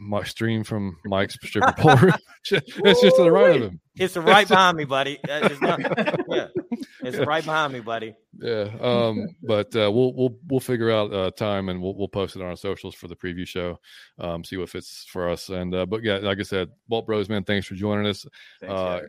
[0.00, 2.14] my stream from Mike's stripper pole room.
[2.50, 3.80] it's just to the right of him.
[3.96, 5.18] It's right behind me, buddy.
[5.22, 5.78] It's not,
[6.30, 6.46] yeah,
[7.02, 7.24] it's Yeah.
[7.24, 8.14] right behind me, buddy.
[8.38, 8.68] Yeah.
[8.80, 12.40] Um, but uh, we'll we'll we'll figure out uh, time and we'll we'll post it
[12.42, 13.78] on our socials for the preview show.
[14.18, 15.50] Um, see what fits for us.
[15.50, 18.24] And uh, but yeah, like I said, Bolt Bros, man, thanks for joining us.
[18.60, 19.00] Thanks, Uh,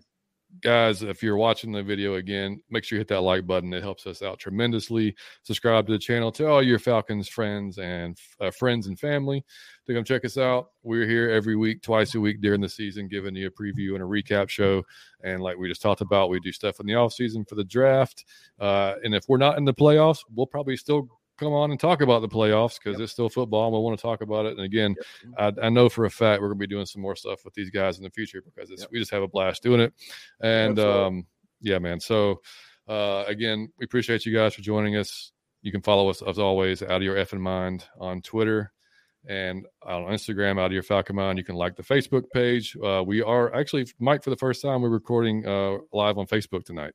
[0.62, 1.04] guys.
[1.04, 3.74] if you're watching the video again make sure you hit that like button.
[3.74, 5.16] It helps us out tremendously.
[5.44, 9.44] Subscribe to the channel to all your falcons friends and uh, friends and family
[9.86, 10.70] to come check us out.
[10.84, 14.02] We're here every week twice a week during the season giving you a preview and
[14.02, 14.84] a recap show.
[15.24, 17.64] And like we just talked about we do stuff in the off season for the
[17.64, 18.26] draft
[18.60, 21.08] uh, and if we're not in the playoffs we'll probably still
[21.38, 24.02] come on and talk about the playoffs because it's still football and we want to
[24.02, 24.96] talk about it and again
[25.38, 27.54] I, I know for a fact we're going to be doing some more stuff with
[27.54, 29.94] these guys in the future because it's, we just have a blast doing it.
[30.42, 31.26] And um,
[31.62, 32.00] yeah, man.
[32.00, 32.42] So
[32.88, 35.32] uh, again, we appreciate you guys for joining us.
[35.62, 38.72] You can follow us as always out of your effing mind on Twitter
[39.28, 41.40] and on Instagram out of your Falcon Mind.
[41.40, 42.78] You can like the Facebook page.
[42.84, 44.82] Uh, we are actually Mike for the first time.
[44.82, 46.94] We're recording uh, live on Facebook tonight.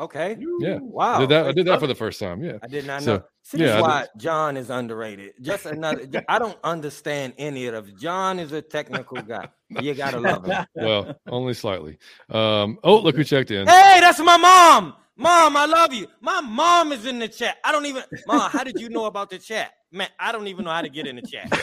[0.00, 0.38] Okay.
[0.58, 1.16] Yeah, Wow.
[1.16, 1.46] I did that.
[1.46, 2.42] I did that for the first time.
[2.42, 2.58] Yeah.
[2.62, 3.22] I did not So, know.
[3.42, 5.34] See, yeah, this I is why John is underrated.
[5.42, 6.06] Just another.
[6.28, 7.96] I don't understand any of it.
[7.98, 9.48] John is a technical guy.
[9.68, 10.58] You gotta love him.
[10.74, 11.98] Well, only slightly.
[12.30, 13.68] Um, oh, look who checked in.
[13.68, 14.94] Hey, that's my mom.
[15.16, 16.06] Mom, I love you.
[16.22, 17.58] My mom is in the chat.
[17.64, 18.02] I don't even.
[18.26, 19.72] Mom, how did you know about the chat?
[19.92, 21.50] Man, I don't even know how to get in the chat.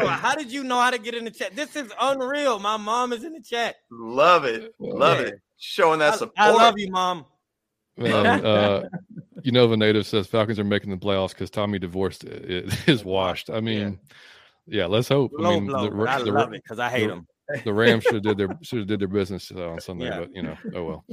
[0.00, 1.56] So how did you know how to get in the chat?
[1.56, 2.58] This is unreal.
[2.58, 3.76] My mom is in the chat.
[3.90, 5.26] love it, love Yeah.
[5.26, 5.40] it.
[5.58, 6.34] Showing that support.
[6.38, 7.24] I love you, mom.
[7.96, 8.88] Man, uh,
[9.42, 12.88] you know, the native says Falcons are making the playoffs because Tommy divorced it, it
[12.88, 13.50] is washed.
[13.50, 13.98] I mean,
[14.66, 15.32] yeah, let's hope.
[15.38, 15.84] I mean, blow.
[15.84, 17.26] the, but I the, love it because I hate the- him.
[17.64, 20.20] the Rams should have did their should have did their business uh, on Sunday, Yeah.
[20.20, 21.04] but you know, oh well.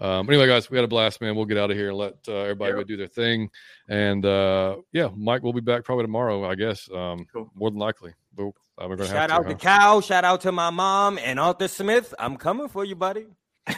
[0.00, 1.34] Um, anyway, guys, we had a blast, man.
[1.34, 2.76] We'll get out of here and let uh, everybody Yeah.
[2.78, 3.48] go do their thing.
[3.88, 6.90] And uh, yeah, Mike will be back probably tomorrow, I guess.
[6.92, 7.50] Um, Cool.
[7.54, 8.12] more than likely.
[8.36, 9.78] But uh, we're gonna Shout have out to, to huh?
[9.78, 10.00] Cal.
[10.02, 12.12] Shout out to my mom and Arthur Smith.
[12.18, 13.28] I'm coming for you, buddy.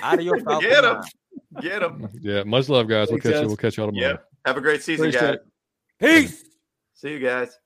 [0.02, 0.94] Out of your Falcon Get 'em.
[0.94, 1.10] mind.
[1.62, 2.08] Get them.
[2.20, 3.08] Yeah, much love, guys.
[3.10, 3.46] We'll Thanks, catch you.
[3.48, 4.08] We'll catch you all tomorrow.
[4.12, 4.24] Yep.
[4.46, 5.34] Have a great season, Appreciate guys.
[5.34, 5.42] it.
[6.00, 6.44] Peace.
[6.94, 7.58] See you guys.